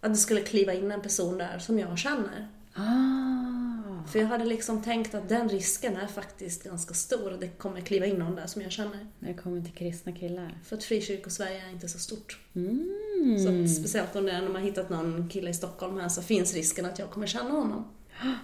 att 0.00 0.12
det 0.12 0.18
skulle 0.18 0.40
kliva 0.40 0.72
in 0.72 0.90
en 0.90 1.00
person 1.00 1.38
där 1.38 1.58
som 1.58 1.78
jag 1.78 1.98
känner. 1.98 2.48
Ah. 2.74 4.08
För 4.12 4.18
jag 4.18 4.26
hade 4.26 4.44
liksom 4.44 4.82
tänkt 4.82 5.14
att 5.14 5.28
den 5.28 5.48
risken 5.48 5.96
är 5.96 6.06
faktiskt 6.06 6.64
ganska 6.64 6.94
stor. 6.94 7.32
att 7.32 7.40
Det 7.40 7.48
kommer 7.48 7.80
kliva 7.80 8.06
in 8.06 8.16
någon 8.16 8.34
där 8.34 8.46
som 8.46 8.62
jag 8.62 8.72
känner. 8.72 9.06
När 9.18 9.28
det 9.28 9.38
kommer 9.38 9.60
till 9.60 9.74
kristna 9.74 10.12
killar. 10.12 10.58
För 10.64 10.76
att 10.76 10.84
frikyrkosverige 10.84 11.66
är 11.66 11.70
inte 11.70 11.88
så 11.88 11.98
stort. 11.98 12.40
Mm. 12.54 13.38
Så 13.38 13.48
att 13.48 13.76
speciellt 13.76 14.16
om 14.16 14.24
det 14.26 14.32
är 14.32 14.40
när 14.40 14.48
man 14.48 14.56
har 14.56 14.68
hittat 14.68 14.90
någon 14.90 15.28
kille 15.28 15.50
i 15.50 15.54
Stockholm 15.54 15.98
här 15.98 16.08
så 16.08 16.22
finns 16.22 16.54
risken 16.54 16.86
att 16.86 16.98
jag 16.98 17.10
kommer 17.10 17.26
känna 17.26 17.50
honom. 17.50 17.84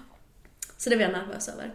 Så 0.76 0.90
det 0.90 0.96
var 0.96 1.02
jag 1.02 1.12
nervös 1.12 1.48
över. 1.48 1.74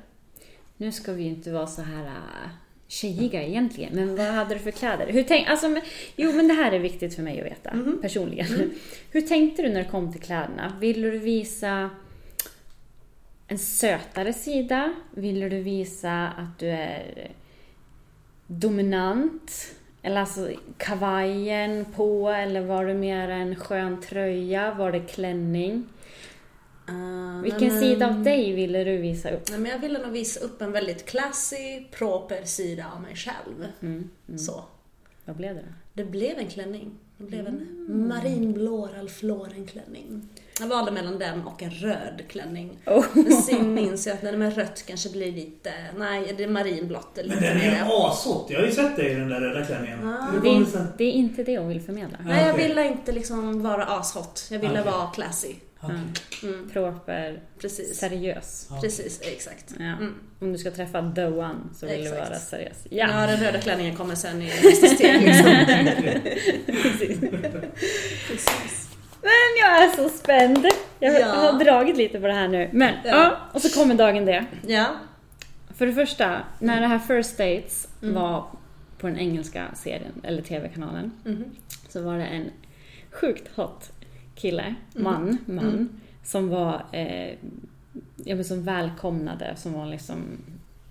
Nu 0.77 0.91
ska 0.91 1.13
vi 1.13 1.23
ju 1.23 1.29
inte 1.29 1.51
vara 1.51 1.67
så 1.67 1.81
här 1.81 2.05
äh, 2.05 2.49
tjejiga 2.93 3.43
egentligen, 3.43 3.95
men 3.95 4.15
vad 4.15 4.25
hade 4.25 4.53
du 4.55 4.59
för 4.59 4.71
kläder? 4.71 5.07
Hur 5.07 5.23
tänk, 5.23 5.47
alltså, 5.47 5.69
men, 5.69 5.81
jo, 6.15 6.31
men 6.31 6.47
det 6.47 6.53
här 6.53 6.71
är 6.71 6.79
viktigt 6.79 7.15
för 7.15 7.21
mig 7.21 7.39
att 7.39 7.45
veta 7.45 7.97
personligen. 8.01 8.71
Hur 9.11 9.21
tänkte 9.21 9.61
du 9.61 9.69
när 9.69 9.83
det 9.83 9.89
kom 9.89 10.11
till 10.11 10.21
kläderna? 10.21 10.77
Ville 10.79 11.11
du 11.11 11.17
visa 11.17 11.89
en 13.47 13.57
sötare 13.57 14.33
sida? 14.33 14.93
Ville 15.11 15.49
du 15.49 15.61
visa 15.61 16.27
att 16.37 16.59
du 16.59 16.67
är 16.67 17.31
dominant? 18.47 19.75
Eller 20.01 20.19
alltså 20.19 20.49
kavajen 20.77 21.85
på, 21.95 22.29
eller 22.29 22.61
var 22.61 22.85
det 22.85 22.93
mer 22.93 23.29
en 23.29 23.55
skön 23.55 24.01
tröja? 24.01 24.73
Var 24.73 24.91
det 24.91 24.99
klänning? 24.99 25.85
Uh, 26.89 27.41
Vilken 27.41 27.79
sida 27.79 28.07
av 28.07 28.23
dig 28.23 28.53
ville 28.53 28.83
du 28.83 28.97
visa 28.97 29.31
upp? 29.31 29.49
Nej, 29.49 29.59
men 29.59 29.71
jag 29.71 29.79
ville 29.79 29.99
nog 29.99 30.11
visa 30.11 30.39
upp 30.39 30.61
en 30.61 30.71
väldigt 30.71 31.05
classy, 31.05 31.83
proper 31.91 32.43
sida 32.43 32.85
av 32.95 33.01
mig 33.01 33.15
själv. 33.15 33.67
Mm, 33.81 34.09
mm. 34.27 34.37
Så. 34.37 34.63
Vad 35.25 35.35
blev 35.35 35.55
det 35.55 35.61
då? 35.61 35.73
Det 35.93 36.05
blev 36.05 36.37
en 36.39 36.47
klänning. 36.47 36.91
Det 37.17 37.23
blev 37.23 37.47
en 37.47 38.07
marinblå 38.07 38.89
Ralph 38.97 39.25
Lauren-klänning. 39.25 40.29
Jag 40.59 40.67
valde 40.67 40.91
mellan 40.91 41.19
den 41.19 41.41
och 41.41 41.63
en 41.63 41.71
röd 41.71 42.21
klänning. 42.27 42.77
Oh. 42.85 43.05
Men 43.13 43.31
sen 43.31 43.73
minns 43.73 44.07
jag 44.07 44.13
att 44.13 44.23
när 44.23 44.31
det 44.31 44.37
med 44.37 44.55
rött 44.55 44.83
kanske 44.87 45.09
blir 45.09 45.31
lite... 45.31 45.71
Nej, 45.97 46.33
det 46.37 46.43
är 46.43 46.47
marinblått. 46.47 47.17
eller 47.17 47.29
Men 47.35 47.43
den 47.43 47.57
är 47.57 47.65
ju 47.65 47.71
mer. 47.71 47.87
ashot. 47.89 48.47
Jag 48.49 48.59
har 48.59 48.65
ju 48.65 48.71
sett 48.71 48.95
dig 48.95 49.11
i 49.11 49.15
den 49.15 49.29
där 49.29 49.39
röda 49.41 49.65
klänningen. 49.65 50.07
Ah. 50.07 50.27
Det 50.43 50.49
är, 50.49 50.87
det 50.97 51.03
är 51.03 51.11
inte 51.11 51.43
det 51.43 51.57
hon 51.57 51.67
vill 51.67 51.81
förmedla. 51.81 52.17
Nej, 52.25 52.45
jag 52.45 52.53
Okej. 52.53 52.67
ville 52.67 52.87
inte 52.87 53.11
liksom 53.11 53.63
vara 53.63 53.85
ashot. 53.85 54.47
Jag 54.51 54.59
ville 54.59 54.81
Okej. 54.81 54.91
vara 54.91 55.07
classy. 55.07 55.55
Okej. 55.83 55.95
Mm, 56.43 56.69
Proper, 56.69 57.39
precis. 57.61 57.97
seriös. 57.97 58.69
Precis, 58.81 59.21
exakt. 59.21 59.73
Ja. 59.79 59.83
Mm. 59.85 60.13
Om 60.39 60.51
du 60.53 60.57
ska 60.57 60.71
träffa 60.71 61.11
the 61.15 61.25
one 61.25 61.55
så 61.75 61.85
vill 61.85 62.01
Exakt. 62.01 62.23
du 62.23 62.29
vara 62.29 62.39
seriös. 62.39 62.77
Ja. 62.89 63.07
Ja, 63.21 63.27
den 63.27 63.39
röda 63.39 63.61
klänningen 63.61 63.95
kommer 63.95 64.15
sen 64.15 64.41
i 64.41 64.45
nästa 64.63 64.87
steg. 64.87 65.21
Liksom. 65.21 65.45
precis. 66.65 67.19
Precis. 68.27 68.89
Men 69.21 69.31
jag 69.61 69.83
är 69.83 69.89
så 69.97 70.09
spänd. 70.09 70.65
Jag 70.99 71.19
Ja. 71.21 71.25
har 71.27 71.59
dragit 71.63 71.97
lite 71.97 72.19
på 72.19 72.27
det 72.27 72.33
här 72.33 72.47
nu. 72.47 72.69
Men, 72.73 72.93
ja. 73.05 73.37
Och 73.53 73.61
så 73.61 73.79
kommer 73.79 73.95
dagen 73.95 74.25
det. 74.25 74.45
Ja. 74.67 74.85
För 75.77 75.85
det 75.85 75.93
första, 75.93 76.41
när 76.59 76.81
det 76.81 76.87
här 76.87 76.99
First 76.99 77.37
Dates 77.37 77.87
Mm. 78.01 78.15
var 78.15 78.45
på 78.97 79.07
den 79.07 79.19
engelska 79.19 79.65
serien, 79.75 80.13
eller 80.23 80.41
TV-kanalen, 80.41 81.11
Mhm. 81.25 81.43
så 81.89 82.01
var 82.01 82.17
det 82.17 82.25
en 82.25 82.49
sjukt 83.11 83.55
hot 83.55 83.91
kille, 84.35 84.75
Mm. 84.95 85.03
man, 85.03 85.37
man, 85.45 85.89
som 86.23 86.49
var, 86.49 86.81
eh, 86.91 87.33
ja 88.25 88.35
men 88.35 88.43
som 88.45 88.63
välkomnade, 88.63 89.53
som 89.55 89.73
var 89.73 89.85
liksom, 89.85 90.17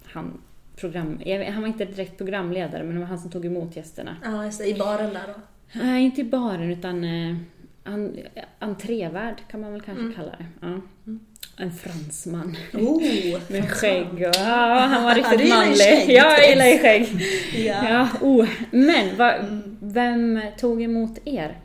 han, 0.05 0.41
program, 0.77 1.21
han 1.53 1.61
var 1.61 1.69
inte 1.69 1.85
direkt 1.85 2.19
programledare, 2.19 2.83
men 2.85 2.95
det 2.95 3.01
var 3.01 3.07
han 3.09 3.19
som 3.19 3.31
tog 3.31 3.47
emot 3.47 3.77
gästerna. 3.77 4.17
Ja, 4.25 4.45
just 4.45 4.59
det. 4.59 4.67
I 4.67 4.75
baren 4.75 5.13
där 5.15 5.27
då. 5.27 5.35
Nej, 5.81 6.05
inte 6.05 6.21
i 6.21 6.25
baren, 6.25 6.71
utan 6.71 7.05
eh, 7.05 7.37
entrévärd 8.59 9.35
kan 9.51 9.61
man 9.61 9.73
väl 9.73 9.81
kanske 9.81 10.03
Mm. 10.05 10.15
kalla 10.15 10.31
det. 10.39 10.47
Ja. 10.61 10.81
En 11.57 11.73
fransman. 11.73 12.57
Oh, 12.75 13.03
Med 13.51 13.71
skägg 13.71 14.07
och 14.15 14.21
ja, 14.35 14.87
han 14.91 15.05
var 15.05 15.15
riktigt 15.15 15.49
manlig. 15.49 16.15
Ja, 16.17 16.39
jag 16.39 16.49
gillar 16.51 16.67
ju 16.67 16.79
skägg. 16.79 17.09
Ja. 17.67 17.89
Ja, 17.91 18.09
oh. 18.21 18.49
Men 18.71 19.17
va, 19.17 19.33
Mm. 19.35 19.77
vem 19.81 20.41
tog 20.59 20.83
emot 20.83 21.19
er? 21.25 21.57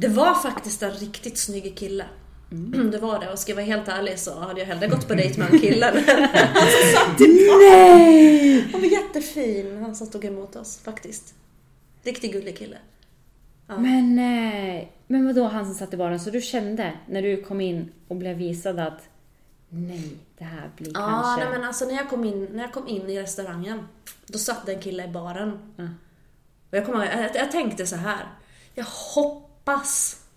Det 0.00 0.08
var 0.08 0.34
faktiskt 0.34 0.82
en 0.82 0.90
riktigt 0.90 1.38
snygg 1.38 1.76
kille. 1.78 2.04
Det 2.92 2.98
var 2.98 3.20
det. 3.20 3.32
Och 3.32 3.38
ska 3.38 3.50
jag 3.50 3.56
vara 3.56 3.66
helt 3.66 3.88
ärlig 3.88 4.18
så 4.18 4.38
hade 4.40 4.60
jag 4.60 4.66
hellre 4.66 4.86
gått 4.86 5.08
på 5.08 5.14
dejt 5.14 5.38
med 5.40 5.52
en 5.52 5.58
kille 5.60 5.86
han 6.54 6.68
som 6.70 6.92
satt 6.94 7.20
i 7.20 7.48
baren. 7.48 8.70
Han 8.72 8.80
var 8.80 8.88
jättefin, 8.88 9.82
han 9.82 9.94
som 9.94 10.10
tog 10.10 10.24
emot 10.24 10.56
oss 10.56 10.78
faktiskt. 10.84 11.34
Riktigt 12.02 12.32
gullig 12.32 12.58
kille. 12.58 12.76
Ja. 13.66 13.78
Men, 13.78 14.18
eh, 14.18 14.84
men 15.06 15.26
vadå 15.26 15.44
han 15.44 15.64
som 15.66 15.74
satt 15.74 15.94
i 15.94 15.96
baren? 15.96 16.20
Så 16.20 16.30
du 16.30 16.40
kände 16.40 16.92
när 17.08 17.22
du 17.22 17.42
kom 17.42 17.60
in 17.60 17.92
och 18.08 18.16
blev 18.16 18.36
visad 18.36 18.78
att 18.80 19.00
nej, 19.68 20.10
det 20.38 20.44
här 20.44 20.70
blir 20.76 20.88
Ja, 20.94 21.00
kanske... 21.22 21.44
nej, 21.44 21.58
men 21.58 21.68
alltså 21.68 21.84
när 21.84 21.94
jag, 21.94 22.08
kom 22.10 22.24
in, 22.24 22.48
när 22.52 22.62
jag 22.62 22.72
kom 22.72 22.88
in 22.88 23.10
i 23.10 23.22
restaurangen, 23.22 23.88
då 24.26 24.38
satt 24.38 24.66
det 24.66 24.72
en 24.74 24.80
kille 24.80 25.04
i 25.04 25.08
baren. 25.08 25.58
Ja. 25.76 25.84
Och 26.70 26.76
jag, 26.76 26.84
ihåg- 26.88 27.06
jag, 27.18 27.30
jag 27.36 27.50
tänkte 27.52 27.86
så 27.86 27.96
här. 27.96 28.26
Jag 28.74 28.84
hoppas 28.84 29.49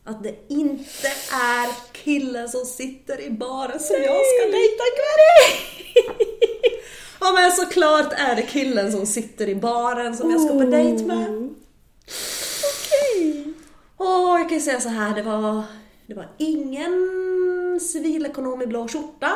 att 0.04 0.24
det 0.24 0.36
inte 0.50 1.08
är 1.32 1.94
killen 1.94 2.50
som 2.50 2.66
sitter 2.66 3.22
i 3.22 3.30
baren 3.30 3.80
som 3.80 3.96
jag 3.96 4.22
ska 4.26 4.52
dejta 4.52 4.84
ikväll. 4.94 5.64
Ja 7.20 7.34
men 7.34 7.52
såklart 7.52 8.14
är 8.14 8.36
det 8.36 8.42
killen 8.42 8.92
som 8.92 9.06
sitter 9.06 9.50
i 9.50 9.56
baren 9.56 10.18
som 10.18 10.32
jag 10.32 10.42
ska 10.42 10.54
på 10.54 10.64
dejt 10.64 11.06
med. 11.06 11.54
Okej. 12.74 13.54
Och 13.98 14.40
jag 14.40 14.50
kan 14.50 14.58
ju 14.58 14.64
säga 14.64 14.82
så 14.82 14.90
här, 14.90 15.16
det 15.16 15.22
var, 15.22 15.64
det 16.08 16.14
var 16.14 16.28
ingen 16.38 16.94
civilekonom 17.82 18.62
i 18.62 18.68
blå 18.68 18.88
skjorta 18.88 19.32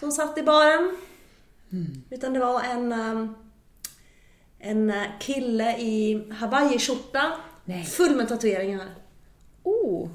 som 0.00 0.12
satt 0.12 0.38
i 0.38 0.42
baren. 0.42 0.96
Utan 2.10 2.32
det 2.32 2.38
var 2.38 2.62
en, 2.62 2.92
um, 2.92 3.34
en 4.58 4.90
uh, 4.90 5.04
kille 5.20 5.78
i 5.78 6.24
hawaiiskjorta 6.32 7.32
Nej. 7.68 7.84
full 7.84 8.16
med 8.16 8.28
tatueringar. 8.28 8.86
Oh. 9.62 10.08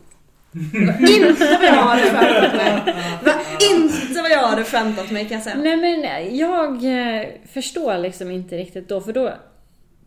Inte 0.99 1.57
vad 1.61 1.63
jag 1.63 1.73
hade 1.73 2.01
förväntat 2.01 2.55
mig. 2.55 2.95
Det 3.23 3.25
var 3.25 3.35
inte 3.75 4.21
vad 4.21 4.31
jag 4.31 4.47
hade 4.47 4.63
förväntat 4.63 5.11
mig 5.11 5.27
kan 5.27 5.35
jag 5.35 5.43
säga. 5.43 5.55
Nej 5.55 5.77
men 5.77 6.37
jag 6.37 6.73
eh, 6.83 7.27
förstår 7.45 7.97
liksom 7.97 8.31
inte 8.31 8.57
riktigt 8.57 8.89
då, 8.89 9.01
för 9.01 9.13
då 9.13 9.33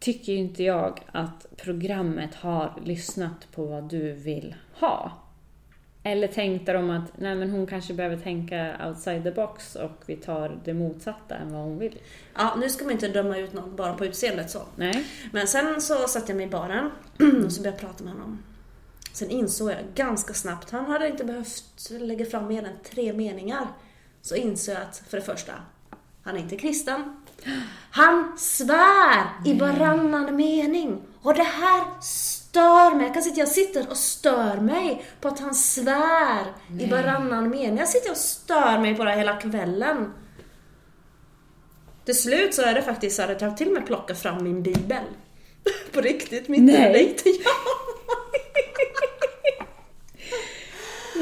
tycker 0.01 0.33
ju 0.33 0.39
inte 0.39 0.63
jag 0.63 1.01
att 1.13 1.47
programmet 1.57 2.35
har 2.35 2.81
lyssnat 2.85 3.53
på 3.55 3.65
vad 3.65 3.91
du 3.91 4.13
vill 4.13 4.55
ha. 4.73 5.13
Eller 6.07 6.29
tänkte 6.29 6.73
de 6.73 6.91
att 6.91 7.19
nej 7.19 7.35
men 7.35 7.51
hon 7.51 7.67
kanske 7.67 7.95
behöver 7.95 8.17
tänka 8.17 8.77
outside 8.89 9.25
the 9.25 9.31
box 9.31 9.77
och 9.77 10.03
vi 10.07 10.17
tar 10.17 10.61
det 10.65 10.75
motsatta 10.75 11.35
än 11.35 11.53
vad 11.53 11.63
hon 11.63 11.79
vill. 11.79 11.99
Ja, 12.35 12.57
nu 12.61 12.69
ska 12.69 12.85
man 12.85 12.93
inte 12.93 13.09
döma 13.09 13.39
ut 13.39 13.53
någon 13.53 13.77
bara 13.77 13.95
på 13.95 14.05
utseendet 14.05 14.51
så. 14.51 14.63
Nej. 14.77 15.07
Men 15.33 15.47
sen 15.47 15.81
så 15.81 15.95
satte 15.95 16.33
jag 16.33 16.37
mig 16.37 16.47
i 16.47 16.51
baren 16.51 16.91
och 17.47 17.53
så 17.53 17.63
började 17.63 17.79
jag 17.83 17.91
prata 17.91 18.05
med 18.05 18.13
honom. 18.13 18.43
Sen 19.13 19.31
insåg 19.31 19.71
jag 19.71 19.79
ganska 19.95 20.35
snabbt, 20.35 20.71
han 20.71 20.87
hade 20.87 21.09
inte 21.09 21.25
behövt 21.25 21.91
lägga 21.91 22.27
fram 22.27 22.49
mer 22.49 22.65
än 22.65 22.79
tre 22.91 23.13
meningar. 23.13 23.67
Så 24.23 24.35
insåg 24.37 24.75
jag 24.75 24.83
att, 24.83 25.03
för 25.09 25.17
det 25.17 25.23
första, 25.23 25.53
han 26.23 26.37
är 26.37 26.41
inte 26.41 26.57
kristen. 26.57 27.17
Han 27.91 28.39
svär 28.39 29.25
i 29.45 29.55
varannan 29.61 30.37
mening. 30.37 31.03
Och 31.23 31.35
det 31.35 31.43
här 31.43 32.01
stör 32.57 32.95
mig. 32.95 33.07
Jag 33.07 33.15
kan 33.15 33.23
sitta, 33.23 33.41
jag 33.41 33.49
sitter 33.49 33.91
och 33.91 33.97
stör 33.97 34.57
mig 34.57 35.05
på 35.21 35.29
att 35.29 35.41
han 35.41 35.55
svär 35.55 36.45
i 36.81 36.87
varannan 36.87 37.51
mening. 37.51 37.79
Jag 37.79 37.89
sitter 37.89 38.11
och 38.11 38.17
stör 38.17 38.79
mig 38.79 38.95
på 38.95 39.05
det 39.05 39.13
hela 39.17 39.37
kvällen. 39.37 40.13
Till 42.05 42.19
slut 42.19 42.55
så 42.55 42.63
är 42.63 42.75
det 42.75 42.83
faktiskt 42.83 43.17
så 43.17 43.23
att 43.23 43.41
jag 43.41 43.57
till 43.57 43.67
och 43.69 43.75
med 43.75 43.87
plockat 43.87 44.19
fram 44.23 44.45
min 44.45 44.63
bibel. 44.63 45.03
På 45.93 46.01
riktigt, 46.01 46.49
mitt 46.49 46.63
Nej. 46.63 46.91
i 46.91 46.93
dejten. 46.93 47.33
Ja. 47.45 47.51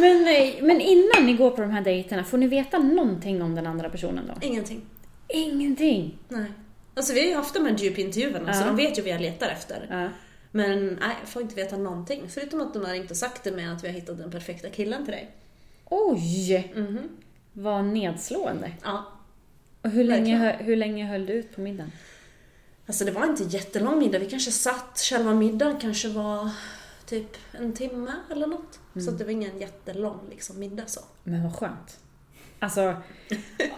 Men, 0.01 0.23
nej, 0.25 0.59
men 0.63 0.81
innan 0.81 1.27
ni 1.27 1.33
går 1.33 1.51
på 1.51 1.61
de 1.63 1.71
här 1.71 1.81
dejterna, 1.81 2.25
får 2.25 2.39
ni 2.39 2.47
veta 2.47 2.79
någonting 2.79 3.43
om 3.43 3.55
den 3.55 3.67
andra 3.67 3.91
personen 3.91 4.27
då? 4.27 4.47
Ingenting. 4.47 4.81
Ingenting! 5.29 6.19
Nej. 6.29 6.53
Alltså 6.95 7.13
vi 7.13 7.21
har 7.21 7.27
ju 7.27 7.35
haft 7.35 7.55
de 7.55 7.67
här 7.67 7.77
djupintervjuerna 7.79 8.55
så 8.55 8.61
Ja. 8.63 8.67
de 8.67 8.77
vet 8.77 8.99
ju 8.99 9.03
vad 9.03 9.11
jag 9.11 9.21
letar 9.21 9.49
efter. 9.49 9.87
Ja. 9.91 10.09
Men 10.57 10.87
nej, 11.01 11.17
jag 11.21 11.29
får 11.29 11.43
inte 11.43 11.55
veta 11.55 11.77
någonting. 11.77 12.23
Förutom 12.29 12.61
att 12.61 12.75
de 12.75 12.85
har 12.85 13.11
och 13.11 13.17
sagt 13.17 13.45
det 13.45 13.53
med 13.53 13.73
att 13.73 13.85
vi 13.85 13.89
har 13.89 13.95
hittat 13.95 14.19
den 14.19 14.31
perfekta 14.31 14.69
killen 14.71 15.05
till 15.05 15.13
dig. 15.13 15.31
Oj! 15.85 16.73
Mhm. 16.77 17.09
Vad 17.53 17.85
nedslående. 17.85 18.73
Ja. 18.85 19.05
Och 19.83 19.91
hur 19.91 20.05
länge, 20.05 20.39
Verkligen. 20.39 20.41
hö- 20.59 20.65
hur 20.65 20.77
länge 20.77 21.07
höll 21.07 21.27
du 21.27 21.33
ut 21.33 21.55
på 21.55 21.61
middagen? 21.61 21.93
Alltså 22.87 23.05
det 23.05 23.11
var 23.11 23.27
inte 23.27 23.43
jättelång 23.43 23.99
middag. 23.99 24.19
Vi 24.19 24.31
kanske 24.31 24.51
satt, 24.51 24.99
själva 25.11 25.35
middagen 25.35 25.77
kanske 25.81 26.09
var 26.09 26.51
typ 27.07 27.37
en 27.53 27.73
timme 27.73 28.13
eller 28.31 28.47
något. 28.47 28.81
Så 29.05 29.11
att 29.11 29.19
det 29.19 29.25
var 29.25 29.31
ingen 29.31 29.59
jättelång 29.59 30.21
liksom, 30.31 30.59
middag 30.59 30.87
så. 30.87 31.01
Men 31.25 31.43
vad 31.43 31.57
skönt. 31.57 31.99
Alltså, 32.59 32.81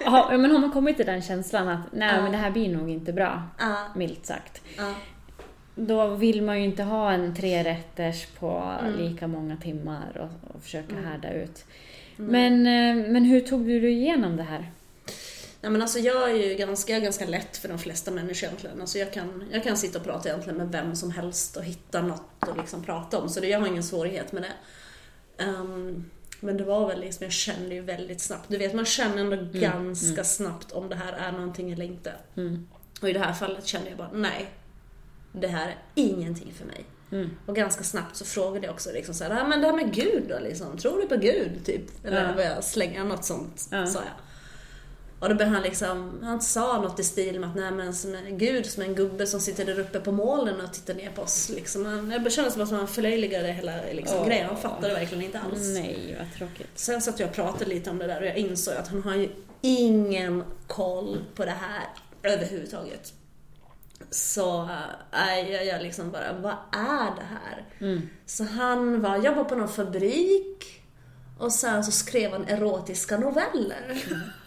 har, 0.04 0.38
men 0.38 0.50
har 0.50 0.58
man 0.58 0.72
kommit 0.72 0.96
till 0.96 1.06
den 1.06 1.22
känslan 1.22 1.68
att 1.68 1.80
nej 1.92 2.14
Ja. 2.16 2.22
men 2.22 2.32
det 2.32 2.38
här 2.38 2.50
blir 2.50 2.76
nog 2.76 2.90
inte 2.90 3.12
bra, 3.12 3.42
Ja, 3.58 3.76
milt 3.96 4.26
sagt. 4.26 4.62
ja. 4.76 4.94
Då 5.78 6.08
vill 6.08 6.42
man 6.42 6.58
ju 6.58 6.64
inte 6.64 6.82
ha 6.82 7.12
en 7.12 7.34
trerätters 7.34 8.26
på 8.26 8.76
Mm. 8.80 8.98
lika 8.98 9.26
många 9.26 9.56
timmar 9.56 10.18
och, 10.18 10.54
och 10.54 10.62
försöka 10.62 10.94
härda 10.94 11.32
ut. 11.32 11.64
Men, 12.16 12.52
eh, 12.66 13.10
men 13.12 13.24
hur 13.24 13.40
tog 13.40 13.66
du 13.66 13.80
dig 13.80 13.92
igenom 13.92 14.36
det 14.36 14.42
här? 14.42 14.70
Nej 15.60 15.72
men 15.72 15.82
alltså 15.82 15.98
jag 15.98 16.30
är 16.30 16.34
ju 16.34 16.54
ganska, 16.54 16.92
jag 16.92 16.98
är 17.00 17.04
ganska 17.04 17.26
lätt 17.26 17.56
för 17.56 17.68
de 17.68 17.78
flesta 17.78 18.10
människor 18.10 18.46
egentligen. 18.46 18.80
Alltså 18.80 18.98
jag 18.98 19.12
kan, 19.12 19.44
jag 19.52 19.64
kan 19.64 19.76
sitta 19.76 19.98
och 19.98 20.04
prata 20.04 20.28
egentligen 20.28 20.56
med 20.58 20.68
vem 20.72 20.96
som 20.96 21.10
helst 21.10 21.56
och 21.56 21.64
hitta 21.64 22.02
något 22.02 22.22
att 22.38 22.56
liksom 22.56 22.82
prata 22.82 23.18
om. 23.18 23.28
Så 23.28 23.40
det, 23.40 23.48
jag 23.48 23.60
har 23.60 23.66
ingen 23.66 23.82
svårighet 23.82 24.32
med 24.32 24.42
det. 24.42 24.52
Ehm, 25.44 26.10
men 26.40 26.56
det 26.56 26.64
var 26.64 26.88
väl 26.88 27.00
liksom, 27.00 27.24
jag 27.24 27.32
kände 27.32 27.74
ju 27.74 27.80
väldigt 27.80 28.20
snabbt. 28.20 28.44
Du 28.48 28.58
vet, 28.58 28.74
man 28.74 28.84
känner 28.84 29.18
ändå 29.18 29.36
ganska 29.60 30.24
snabbt 30.24 30.72
om 30.72 30.88
det 30.88 30.96
här 30.96 31.12
är 31.12 31.32
någonting 31.32 31.72
eller 31.72 31.84
inte. 31.84 32.12
Mm. 32.36 32.68
Och 33.02 33.08
i 33.08 33.12
det 33.12 33.18
här 33.18 33.32
fallet 33.32 33.66
kände 33.66 33.88
jag 33.88 33.98
bara, 33.98 34.10
nej. 34.12 34.46
Det 35.40 35.46
här 35.48 35.68
är 35.68 35.76
ingenting 35.94 36.52
för 36.58 36.64
mig. 36.66 36.84
Mm. 37.12 37.30
Och 37.46 37.56
ganska 37.56 37.84
snabbt 37.84 38.16
så 38.16 38.24
frågade 38.24 38.66
jag 38.66 38.74
också 38.74 38.90
liksom 38.92 39.14
så 39.14 39.24
här, 39.24 39.30
"Ah, 39.42 39.46
men 39.48 39.60
det 39.60 39.66
här 39.66 39.74
med 39.76 39.94
Gud 39.94 40.22
då 40.28 40.38
liksom, 40.38 40.78
tror 40.78 41.00
du 41.00 41.06
på 41.08 41.16
Gud? 41.16 41.64
Typ. 41.64 42.04
Eller 42.06 42.34
Ja. 42.36 42.42
jag 42.42 42.64
slänga 42.64 43.04
något 43.04 43.24
sånt, 43.24 43.68
Ja. 43.70 43.86
sa 43.86 43.98
jag. 43.98 44.12
Och 45.20 45.28
då 45.28 45.34
började 45.34 45.54
han 45.54 45.62
liksom, 45.62 46.18
han 46.22 46.40
sa 46.40 46.80
något 46.80 47.00
i 47.00 47.04
stil 47.04 47.40
med 47.40 47.48
att 47.50 47.56
nej 47.56 47.70
men 47.70 47.94
som 47.94 48.14
en 48.14 48.38
Gud 48.38 48.66
som 48.66 48.82
en 48.82 48.94
gubbe 48.94 49.26
som 49.26 49.40
sitter 49.40 49.64
där 49.64 49.78
uppe 49.80 50.00
på 50.00 50.12
molnen 50.12 50.60
och 50.60 50.72
tittar 50.72 50.94
ner 50.94 51.10
på 51.10 51.22
oss 51.22 51.48
liksom. 51.48 51.86
Han- 51.86 52.10
Jag 52.10 52.32
kände 52.32 52.50
som 52.50 52.62
att 52.62 52.70
han 52.70 52.88
förlöjligade 52.88 53.52
hela 53.52 53.72
liksom, 53.92 54.18
Åh. 54.20 54.26
grejen, 54.26 54.46
han 54.46 54.56
fattade 54.56 54.94
verkligen 54.94 55.24
inte 55.24 55.40
alls. 55.40 55.74
Nej, 55.74 56.16
vad 56.18 56.34
tråkigt. 56.38 56.68
Sen 56.74 57.02
satt 57.02 57.20
jag 57.20 57.28
och 57.28 57.34
pratade 57.34 57.64
lite 57.64 57.90
om 57.90 57.98
det 57.98 58.06
där 58.06 58.20
och 58.20 58.26
jag 58.26 58.36
insåg 58.36 58.74
att 58.74 58.88
han 58.88 59.02
har 59.02 59.14
ju 59.14 59.28
ingen 59.60 60.44
koll 60.66 61.18
på 61.34 61.44
det 61.44 61.50
här 61.60 61.82
överhuvudtaget. 62.22 63.12
Så 64.10 64.68
äh, 65.12 65.50
jag, 65.52 65.66
jag 65.66 65.82
liksom 65.82 66.10
bara, 66.10 66.32
vad 66.32 66.56
är 66.72 67.14
det 67.16 67.26
här? 67.30 67.64
Mm. 67.80 68.08
Så 68.26 68.44
han 68.44 69.02
var, 69.02 69.16
jobbade 69.16 69.44
på 69.44 69.54
någon 69.54 69.68
fabrik 69.68 70.82
och 71.38 71.52
sen 71.52 71.84
så 71.84 71.92
skrev 71.92 72.32
han 72.32 72.48
erotiska 72.48 73.18
noveller. 73.18 74.04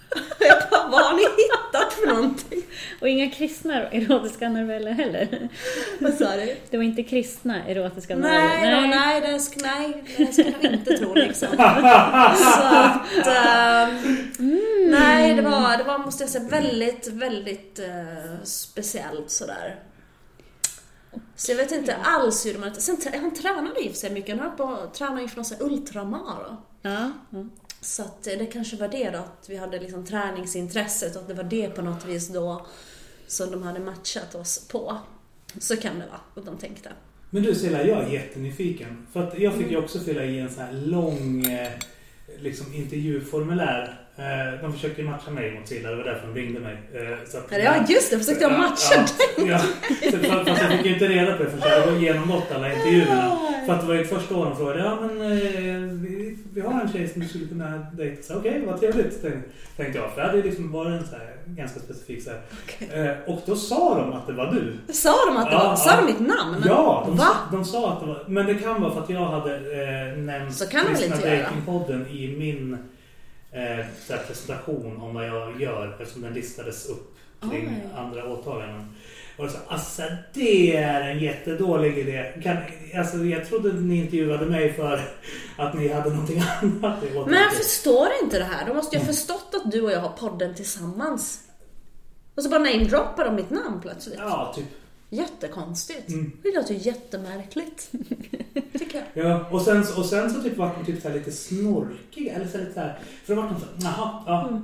jag 0.39 0.70
bara, 0.72 0.88
vad 0.88 1.01
har 1.01 1.13
ni 1.13 1.24
hittat 1.24 1.94
för 1.94 2.08
någonting? 2.08 2.49
Och 3.01 3.10
inga 3.10 3.29
kristna 3.29 3.89
erotiska 3.89 4.50
noveller 4.50 4.91
heller. 4.91 5.50
Vad 6.00 6.13
sa 6.13 6.36
du? 6.36 6.56
Det 6.70 6.77
var 6.77 6.84
inte 6.84 7.03
kristna 7.03 7.65
erotiska 7.68 8.15
noveller? 8.15 8.39
Nej, 8.39 8.72
nej, 8.72 8.89
nej, 8.89 9.22
det, 9.22 9.27
sk- 9.38 9.62
nej, 9.63 10.03
det 10.18 10.34
skulle 10.34 10.53
jag 10.62 10.74
inte 10.74 10.98
tro 10.98 11.13
liksom. 11.13 11.48
Så 12.38 12.62
att, 12.62 13.27
ehm, 13.27 14.60
nej, 14.89 15.34
det 15.36 15.41
var, 15.41 15.77
det 15.77 15.84
var, 15.84 15.98
måste 15.98 16.24
jag 16.24 16.29
säga, 16.29 16.44
väldigt, 16.44 17.07
väldigt 17.07 17.79
eh, 17.79 18.44
speciellt 18.44 19.29
sådär. 19.31 19.79
Så 21.35 21.51
jag 21.51 21.57
vet 21.57 21.72
inte 21.72 21.96
alls 21.96 22.46
hur 22.46 22.57
man... 22.57 22.75
Sen, 22.75 22.98
han 23.22 23.33
tränade 23.33 23.79
i 23.79 23.94
sig 23.94 24.09
mycket, 24.09 24.40
han 24.40 24.55
på 24.55 24.64
att 24.64 24.94
träna 24.94 25.22
inför 25.22 25.38
någon 25.38 25.72
ultramara. 25.72 26.57
Ja, 26.81 27.12
ja. 27.29 27.46
Så 27.81 28.01
att 28.01 28.27
eh, 28.27 28.33
det 28.40 28.46
kanske 28.46 28.75
var 28.77 28.88
det 28.88 29.09
då, 29.09 29.18
att 29.18 29.46
vi 29.50 29.57
hade 29.57 29.79
liksom 29.79 30.05
träningsintresset 30.05 31.16
och 31.16 31.22
att 31.22 31.27
det 31.27 31.33
var 31.33 31.44
det 31.44 31.70
på 31.70 31.81
något 31.81 32.05
vis 32.05 32.27
då 32.27 32.66
som 33.29 33.51
de 33.51 33.63
hade 33.63 33.79
matchat 33.79 34.35
oss 34.35 34.68
på. 34.68 34.98
Så 35.59 35.77
kan 35.77 36.00
det 36.00 36.05
vara, 36.05 36.22
att 36.35 36.46
de 36.46 36.57
tänkte. 36.57 36.89
Men 37.29 37.44
du 37.44 37.55
Silla, 37.55 37.83
jag 37.83 38.03
är 38.03 38.09
jättenyfiken. 38.09 39.07
För 39.13 39.27
att 39.27 39.39
jag 39.39 39.55
fick 39.55 39.72
ju 39.72 39.77
också 39.77 40.00
fylla 40.00 40.24
i 40.24 40.39
en 40.39 40.50
sån 40.50 40.63
här 40.63 40.74
lång 40.74 41.46
eh, 41.46 41.72
liksom, 42.39 42.74
intervjuformulär. 42.74 43.99
Eh, 44.20 44.62
de 44.62 44.74
försökte 44.74 45.01
matcha 45.03 45.32
mig 45.32 45.55
mot 45.60 45.68
Silla, 45.68 45.90
det 45.90 45.96
var 45.96 46.03
därför 46.03 46.27
de 46.27 46.36
ringde 46.40 46.60
mig. 46.60 46.77
Eh, 46.94 47.18
så 47.27 47.38
att, 47.38 47.44
Ja, 47.64 47.74
just 47.90 48.12
det, 48.12 48.18
försökte 48.20 48.44
jag 48.44 48.51
matcha 48.60 49.05
Ja, 49.38 49.44
ja. 49.48 49.60
Så, 50.12 50.18
fa- 50.18 50.46
fast 50.46 50.62
jag 50.62 50.72
fick 50.72 50.86
ju 50.86 50.94
inte 50.94 51.08
reda 51.08 51.38
på 51.38 51.44
det 51.44 51.50
förrän 51.50 51.72
jag 51.79 51.86
hade 51.86 52.00
genomgått 52.00 52.51
alla 52.55 52.74
intervjuerna. 52.74 53.38
För 53.66 53.74
att 53.74 53.82
det 53.82 53.88
var 53.88 53.96
ju 53.96 54.05
första 54.05 54.36
året 54.36 54.50
de 54.51 54.58
frågade, 54.58 54.79
ja 54.79 54.98
men 55.01 55.22
eh, 55.22 55.82
vi, 56.01 56.38
vi 56.53 56.62
har 56.62 56.82
en 56.82 56.92
tjej 56.94 57.08
som 57.08 57.22
du 57.22 57.27
skulle 57.27 57.48
kunna 57.48 57.86
dejta. 57.94 58.38
Okej, 58.38 58.64
vad 58.68 58.79
trevligt, 58.79 59.22
tänkte- 59.22 59.98
jag. 60.00 60.12
För 60.14 60.22
det 60.22 60.27
hade 60.27 60.38
ju 60.38 60.44
liksom 60.44 60.72
varit 60.72 61.01
en 61.01 61.08
så 61.08 61.16
här, 61.16 61.29
ganska 61.46 61.79
specifik 61.79 62.24
så 62.24 62.29
här. 62.29 63.05
Eh, 63.10 63.16
och 63.34 63.42
då 63.46 63.55
sa 63.55 63.98
de 64.00 64.14
att 64.14 64.27
det 64.27 64.34
var 64.34 64.46
du. 64.88 64.94
Sa 64.94 65.16
de 65.27 65.38
att 65.38 65.46
det 65.46 65.51
Ja, 65.55 65.64
var, 65.70 65.75
sa 65.75 65.90
ja. 65.92 65.98
de 65.98 66.05
mitt 66.05 66.20
namn? 66.20 66.64
Ja, 66.66 67.03
de, 67.08 67.18
Va? 67.18 67.24
sa- 67.24 67.55
de 67.58 67.66
sa 67.66 67.94
att 67.94 68.00
det 68.00 68.05
var... 68.05 68.24
Men 68.27 68.46
det 68.46 68.55
kan 68.55 68.82
vara 68.82 68.94
för 68.94 69.01
att 69.01 69.10
jag 69.10 69.25
hade 69.25 69.55
eh, 69.55 70.18
nämnt 70.18 70.53
Så 70.55 70.68
kan 70.68 70.86
de 70.86 70.94
väl 70.94 71.03
inte 71.03 71.27
göra? 71.29 72.08
I 72.10 72.36
min 72.38 72.77
eh, 73.51 73.85
presentation 74.27 75.01
om 75.01 75.14
vad 75.14 75.27
jag 75.27 75.62
gör 75.62 75.98
eftersom 76.01 76.22
den 76.22 76.33
listades 76.33 76.85
upp 76.90 77.16
kring 77.42 77.68
Oj. 77.68 77.90
andra 77.98 78.25
åtaganden. 78.25 78.96
Och 79.38 79.46
jag 79.46 79.51
sa, 79.51 79.59
alltså 79.68 80.01
det 80.33 80.75
är 80.75 81.01
en 81.01 81.20
jättedålig 81.20 81.98
idé. 81.98 82.33
Kan, 82.44 82.57
alltså, 82.98 83.18
jag 83.18 83.48
trodde 83.48 83.74
ni 83.74 83.98
intervjuade 83.98 84.46
mig 84.46 84.74
för 84.74 85.01
att 85.57 85.74
ni 85.74 85.88
hade 85.88 86.09
någonting 86.09 86.44
annat. 86.62 87.03
Men 87.25 87.33
jag 87.33 87.53
förstår 87.53 88.07
inte 88.24 88.40
det 88.40 88.46
här. 88.46 88.66
De 88.68 88.75
måste 88.75 88.96
ju 88.96 89.00
ha 89.00 89.07
förstått 89.07 89.55
att 89.66 89.72
du 89.72 89.81
och 89.81 89.92
jag 89.92 90.00
har 90.00 90.09
podden 90.09 90.55
tillsammans. 90.55 91.40
Och 92.35 92.44
så 92.44 92.50
bara 92.50 92.59
namedroppar 92.59 93.25
de 93.25 93.35
mitt 93.35 93.50
namn 93.50 93.81
plötsligt. 93.81 94.20
Ja, 94.20 94.53
typ. 94.55 94.66
Jättekonstigt. 95.09 96.09
Mm. 96.09 96.31
Det 96.43 96.55
låter 96.55 96.74
ju 96.74 96.79
jättemärkligt. 96.79 97.91
Tycker 98.79 99.03
jag. 99.13 99.25
Ja, 99.25 99.45
och 99.51 99.61
sen, 99.61 99.85
och 99.98 100.05
sen 100.05 100.31
så 100.31 100.41
typ 100.43 100.57
var 100.57 100.72
de 100.79 100.85
typ 100.91 101.01
så 101.01 101.09
lite 101.09 101.31
snorkiga. 101.31 102.33
Eller 102.33 102.48
så 102.48 102.57
lite 102.57 102.74
så 102.74 102.79
här, 102.79 103.00
för 103.25 103.35
då 103.35 103.41
var 103.41 103.50
de 103.50 103.59
så 103.59 103.65
här, 103.65 103.75
jaha, 103.98 104.24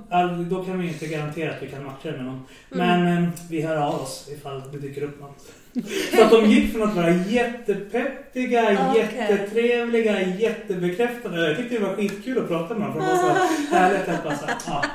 ja, 0.10 0.20
Mm. 0.30 0.50
då 0.50 0.64
kan 0.66 0.80
vi 0.80 0.88
inte 0.88 1.06
garantera 1.08 1.52
att 1.56 1.64
vi 1.64 1.68
kan 1.68 1.84
matcha 1.84 2.12
det 2.12 2.18
med 2.18 2.26
någon. 2.26 2.42
Men 2.70 3.24
eh, 3.24 3.30
vi 3.50 3.62
hör 3.62 3.76
av 3.78 4.02
oss 4.02 4.28
ifall 4.32 4.62
det 4.72 4.78
dyker 4.78 5.02
upp 5.04 5.20
något. 5.22 5.46
Så 6.16 6.24
att 6.24 6.32
de 6.32 6.46
gick 6.52 6.72
från 6.74 6.90
att 6.90 6.96
vara 6.96 7.12
jättepeppiga, 7.16 8.88
Okej. 8.90 9.02
jättetrevliga, 9.18 10.22
jättebekräftande. 10.22 11.48
Jag 11.48 11.58
tyckte 11.58 11.76
det 11.78 11.86
var 11.86 11.96
skitkul 11.96 12.38
att 12.38 12.48
prata 12.48 12.74
med 12.76 12.88
dem. 12.88 12.94
För 12.94 13.00
de 13.02 13.08
var 13.08 13.18
så 13.18 13.76
härligt 13.76 14.08
att 14.10 14.24
bara 14.24 14.38
så 14.38 14.46
här, 14.46 14.56
ja. 14.68 14.86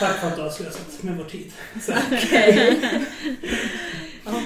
Tack 0.00 0.20
för 0.20 0.26
att 0.28 0.36
du 0.36 0.42
har 0.42 0.50
slösat 0.50 1.02
med 1.02 1.16
vår 1.16 1.24
tid. 1.24 1.52
Så. 1.82 1.92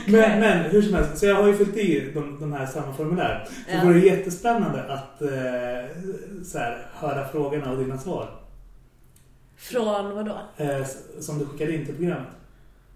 Men, 0.06 0.40
men 0.40 0.58
hur 0.70 0.82
som 0.82 0.94
helst, 0.94 1.18
så 1.18 1.26
jag 1.26 1.34
har 1.34 1.46
ju 1.48 1.56
fyllt 1.56 1.76
i 1.76 2.10
de, 2.14 2.40
de 2.40 2.52
här 2.52 2.66
samma 2.66 2.94
formulär. 2.94 3.44
Så 3.48 3.52
Ja. 3.72 3.80
det 3.80 3.86
vore 3.86 3.98
jättespännande 4.00 4.82
att 4.82 5.22
eh, 5.22 5.96
så 6.44 6.58
här, 6.58 6.86
höra 6.94 7.28
frågorna 7.28 7.70
och 7.72 7.78
dina 7.78 7.98
svar. 7.98 8.40
Från 9.56 10.14
vad 10.14 10.26
då? 10.26 10.38
Eh, 10.64 10.86
som 11.20 11.38
du 11.38 11.46
skickade 11.46 11.74
in 11.74 11.86
till 11.86 11.94
programmet. 11.96 12.28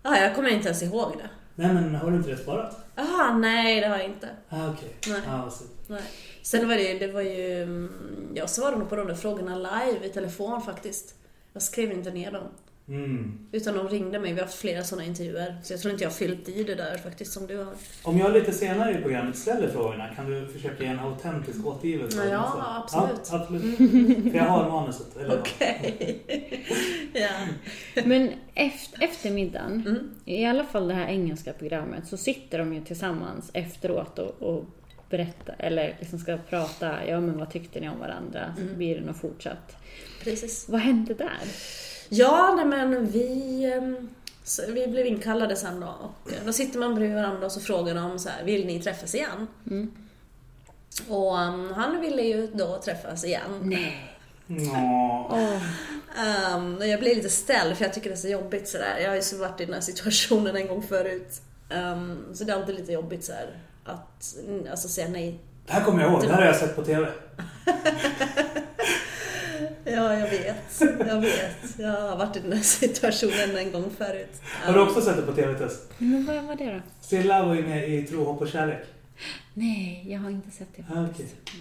Ah, 0.02 0.16
jag 0.16 0.34
kommer 0.34 0.48
inte 0.48 0.68
ens 0.68 0.82
ihåg 0.82 1.12
det. 1.18 1.28
Nej 1.54 1.74
men 1.74 1.94
har 1.94 2.10
du 2.10 2.16
inte 2.16 2.30
det 2.30 2.36
sparat? 2.36 2.76
Jaha, 2.96 3.38
nej 3.38 3.80
det 3.80 3.86
har 3.86 3.96
jag 3.96 4.06
inte. 4.06 4.28
Ah, 4.48 4.68
okej. 4.70 4.96
Nej. 5.08 5.20
Ah. 5.28 5.50
Nej. 5.86 6.02
Sen 6.42 6.68
var 6.68 6.74
det 6.74 6.82
ju, 6.82 6.98
det 6.98 7.12
var 7.12 7.20
ju, 7.20 7.62
mm, 7.62 7.92
jag 8.34 8.50
svarade 8.50 8.76
nog 8.78 8.88
på 8.88 8.96
de 8.96 9.06
där 9.06 9.14
frågorna 9.14 9.56
live 9.56 10.06
i 10.06 10.08
telefon 10.08 10.62
faktiskt. 10.62 11.14
Jag 11.52 11.62
skrev 11.62 11.92
inte 11.92 12.10
ner 12.10 12.32
dem. 12.32 12.46
Mm. 12.88 13.38
Utan 13.52 13.74
de 13.74 13.88
ringde 13.88 14.18
mig, 14.18 14.32
vi 14.32 14.38
har 14.40 14.46
haft 14.46 14.58
flera 14.58 14.84
sådana 14.84 15.04
intervjuer. 15.06 15.56
Så 15.62 15.72
jag 15.72 15.80
tror 15.80 15.92
inte 15.92 16.04
jag 16.04 16.10
har 16.10 16.14
fyllt 16.16 16.48
i 16.48 16.64
det 16.64 16.74
där 16.74 16.96
faktiskt 16.98 17.32
som 17.32 17.46
du 17.46 17.56
har. 17.56 17.74
Om 18.02 18.18
jag 18.18 18.32
lite 18.32 18.52
senare 18.52 18.98
i 18.98 19.02
programmet 19.02 19.36
ställer 19.36 19.68
frågorna, 19.68 20.08
kan 20.14 20.30
du 20.30 20.48
försöka 20.48 20.82
ge 20.82 20.88
en 20.88 20.98
autentisk 20.98 21.66
återgivelse? 21.66 22.28
Ja, 22.30 22.52
svar? 22.52 22.82
absolut. 22.84 23.28
Ja, 23.30 23.36
absolut. 23.40 23.76
För 24.32 24.38
jag 24.38 24.44
har 24.44 24.70
manuset. 24.70 25.16
Eller, 25.16 25.38
Okej. 25.40 26.22
ja. 27.12 27.28
Men 28.04 28.30
efter, 28.54 29.02
efter 29.04 29.30
middagen, 29.30 29.72
Mm. 29.86 30.10
i 30.24 30.44
alla 30.44 30.64
fall 30.64 30.88
det 30.88 30.94
här 30.94 31.06
engelska 31.08 31.52
programmet, 31.52 32.06
så 32.08 32.16
sitter 32.16 32.58
de 32.58 32.74
ju 32.74 32.84
tillsammans 32.84 33.50
efteråt 33.54 34.18
och, 34.18 34.42
och 34.42 34.64
berättar, 35.10 35.54
eller 35.58 35.96
liksom 36.00 36.18
ska 36.18 36.36
prata, 36.50 37.06
ja 37.08 37.20
men 37.20 37.38
vad 37.38 37.50
tyckte 37.50 37.80
ni 37.80 37.88
om 37.88 37.98
varandra? 37.98 38.54
Mm. 38.58 38.76
Blir 38.76 38.94
det 38.94 39.06
något 39.06 39.20
fortsatt? 39.20 39.76
Precis. 40.24 40.68
Vad 40.68 40.80
hände 40.80 41.14
där? 41.14 41.38
Ja, 42.14 42.54
nej 42.56 42.64
men 42.64 43.06
vi, 43.06 43.64
ehm, 43.74 44.08
vi 44.68 44.86
blev 44.86 45.06
inkallade 45.06 45.56
sen 45.56 45.80
då 45.80 45.86
och 45.86 46.32
eh, 46.32 46.38
då 46.46 46.52
sitter 46.52 46.78
man 46.78 46.94
bredvid 46.94 47.16
varandra 47.16 47.46
och 47.46 47.52
så 47.52 47.60
frågar 47.60 47.94
de 47.94 48.18
så 48.18 48.28
här, 48.28 48.44
vill 48.44 48.66
ni 48.66 48.82
träffas 48.82 49.14
igen? 49.14 49.46
Mm. 49.70 49.92
Och 51.08 51.40
ehm, 51.40 51.72
han 51.76 52.00
ville 52.00 52.22
ju 52.22 52.46
då 52.46 52.80
träffas 52.84 53.24
igen. 53.24 53.60
Nej. 53.62 54.18
Åh. 54.48 55.62
Um, 56.56 56.76
och 56.76 56.86
jag 56.86 57.00
blir 57.00 57.14
lite 57.14 57.28
ställd 57.28 57.76
för 57.76 57.84
jag 57.84 57.94
tycker 57.94 58.10
det 58.10 58.14
är 58.14 58.16
så 58.16 58.28
jobbigt 58.28 58.68
sådär. 58.68 58.98
Jag 59.02 59.08
har 59.08 59.16
ju 59.16 59.22
så 59.22 59.36
varit 59.36 59.60
i 59.60 59.64
den 59.64 59.74
här 59.74 59.80
situationen 59.80 60.56
en 60.56 60.68
gång 60.68 60.82
förut. 60.82 61.42
Ehm, 61.70 62.24
så 62.34 62.44
det 62.44 62.52
är 62.52 62.56
alltid 62.56 62.74
lite 62.74 62.92
jobbigt 62.92 63.24
såhär. 63.24 63.58
att 63.84 64.34
mm, 64.48 64.66
alltså, 64.70 64.88
säga 64.88 65.08
nej. 65.08 65.38
Det 65.66 65.72
här 65.72 65.84
kommer 65.84 66.02
jag 66.02 66.12
ihåg, 66.12 66.22
det 66.22 66.28
här 66.28 66.40
har 66.40 66.46
jag 66.46 66.56
sett 66.56 66.76
på 66.76 66.84
TV. 66.84 67.08
Ja, 69.84 70.14
jag 70.18 70.30
vet. 70.30 70.80
Jag 71.08 71.20
vet. 71.20 71.78
Jag 71.78 72.00
har 72.00 72.16
varit 72.16 72.36
i 72.36 72.40
den 72.40 72.52
här 72.52 72.62
situationen 72.62 73.56
en 73.56 73.72
gång 73.72 73.90
förut. 73.98 74.40
Har 74.64 74.72
du 74.74 74.80
också 74.80 75.00
sett 75.00 75.16
det 75.16 75.22
på 75.22 75.32
TV-test? 75.32 75.90
Men 75.98 76.26
vad 76.26 76.44
var 76.44 76.54
det 76.56 76.64
då? 76.74 76.80
Silla 77.00 77.44
var 77.44 77.54
ju 77.54 77.62
med 77.62 77.88
i 77.94 78.02
Tro, 78.06 78.24
hopp 78.24 78.40
och 78.40 78.48
kärlek. 78.48 78.78
Nej, 79.54 80.04
jag 80.08 80.20
har 80.20 80.30
inte 80.30 80.50
sett 80.50 80.68
det 80.76 80.84
Ah, 80.94 81.06
faktiskt. 81.06 81.34
okej. 81.42 81.60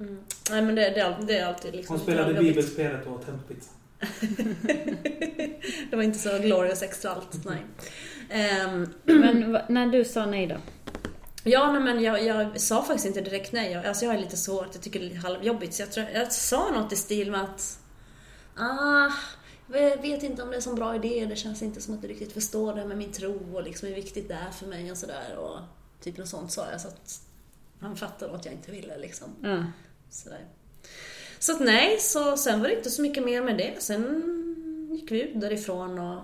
Mm. 0.00 0.18
Nej, 0.50 0.62
men 0.62 0.74
det, 0.74 0.80
det, 0.90 1.00
är 1.00 1.04
alltid- 1.04 1.26
det 1.26 1.38
är 1.38 1.46
alltid 1.46 1.74
liksom... 1.74 1.96
Hon 1.96 2.02
spelade 2.02 2.34
bibelspelet 2.34 3.06
och 3.06 3.12
åt 3.12 3.26
hempizza. 3.26 3.70
Det 5.90 5.96
var 5.96 6.02
inte 6.02 6.18
så 6.18 6.38
glorious 6.38 6.82
extra 6.82 7.10
allt, 7.10 7.38
nej. 7.44 7.62
Ehm, 8.30 8.88
Men 9.04 9.58
när 9.68 9.86
du 9.86 10.04
sa 10.04 10.26
nej 10.26 10.46
då? 10.46 10.56
Ja, 11.44 11.72
nej, 11.72 11.82
men 11.82 12.02
jag, 12.02 12.24
jag 12.24 12.60
sa 12.60 12.82
faktiskt 12.82 13.06
inte 13.06 13.20
direkt 13.20 13.52
nej. 13.52 13.72
Jag, 13.72 13.86
alltså 13.86 14.04
jag 14.04 14.14
är 14.14 14.18
lite 14.18 14.36
svårt, 14.36 14.68
jag 14.72 14.82
tycker 14.82 15.00
det 15.00 15.06
är 15.06 15.08
lite 15.08 15.20
halvjobbigt. 15.20 15.74
Så 15.74 15.82
jag, 15.82 15.92
tror, 15.92 16.06
jag 16.14 16.32
sa 16.32 16.70
något 16.70 16.92
i 16.92 16.96
stil 16.96 17.30
med 17.30 17.42
att... 17.42 17.78
Ah, 18.56 19.10
jag 19.66 20.02
vet 20.02 20.22
inte 20.22 20.42
om 20.42 20.48
det 20.48 20.54
är 20.54 20.56
en 20.56 20.62
sån 20.62 20.74
bra 20.74 20.94
idé. 20.94 21.26
Det 21.28 21.36
känns 21.36 21.62
inte 21.62 21.80
som 21.80 21.94
att 21.94 22.02
du 22.02 22.08
riktigt 22.08 22.32
förstår 22.32 22.74
det 22.74 22.84
med 22.84 22.96
min 22.96 23.12
tro 23.12 23.56
och 23.56 23.62
liksom 23.62 23.88
hur 23.88 23.94
viktigt 23.94 24.28
det 24.28 24.34
är 24.34 24.50
för 24.50 24.66
mig 24.66 24.90
och 24.90 24.96
sådär. 24.96 25.36
Och 25.36 25.58
typ 26.00 26.16
något 26.16 26.28
sånt 26.28 26.52
sa 26.52 26.70
jag. 26.70 26.80
Så 26.80 26.88
att 26.88 27.20
han 27.80 27.96
fattade 27.96 28.34
att 28.34 28.44
jag 28.44 28.54
inte 28.54 28.70
ville 28.70 28.98
liksom. 28.98 29.28
Ja. 29.42 29.64
Sådär. 30.10 30.44
Så 31.38 31.52
att 31.52 31.60
nej, 31.60 32.00
så 32.00 32.36
sen 32.36 32.60
var 32.60 32.68
det 32.68 32.76
inte 32.76 32.90
så 32.90 33.02
mycket 33.02 33.24
mer 33.24 33.42
med 33.42 33.58
det. 33.58 33.74
Sen 33.82 34.22
gick 34.92 35.10
vi 35.10 35.22
ut 35.22 35.40
därifrån 35.40 35.98
och 35.98 36.22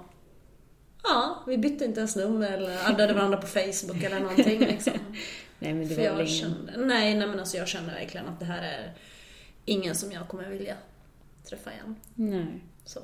Ja, 1.03 1.45
vi 1.47 1.59
bytte 1.59 1.85
inte 1.85 2.01
ens 2.01 2.17
nummer 2.17 2.53
eller 2.53 2.91
addade 2.91 3.13
varandra 3.13 3.39
på 3.39 3.47
Facebook 3.47 4.03
eller 4.03 4.21
någonting 4.21 4.61
liksom. 4.61 4.93
Nej, 5.59 5.75
men 5.75 5.89
det 5.89 5.95
var 5.95 6.03
jag 6.03 6.29
kände, 6.29 6.73
nej, 6.77 7.15
nej 7.15 7.29
men 7.29 7.41
alltså 7.41 7.57
jag 7.57 7.69
känner 7.69 7.95
verkligen 7.95 8.27
att 8.27 8.41
det 8.41 8.45
här 8.45 8.63
är 8.63 8.93
ingen 9.65 9.95
som 9.95 10.13
jag 10.13 10.29
kommer 10.29 10.49
vilja 10.49 10.77
träffa 11.49 11.73
igen. 11.73 11.97
Nej. 12.15 12.65
Så. 12.85 13.01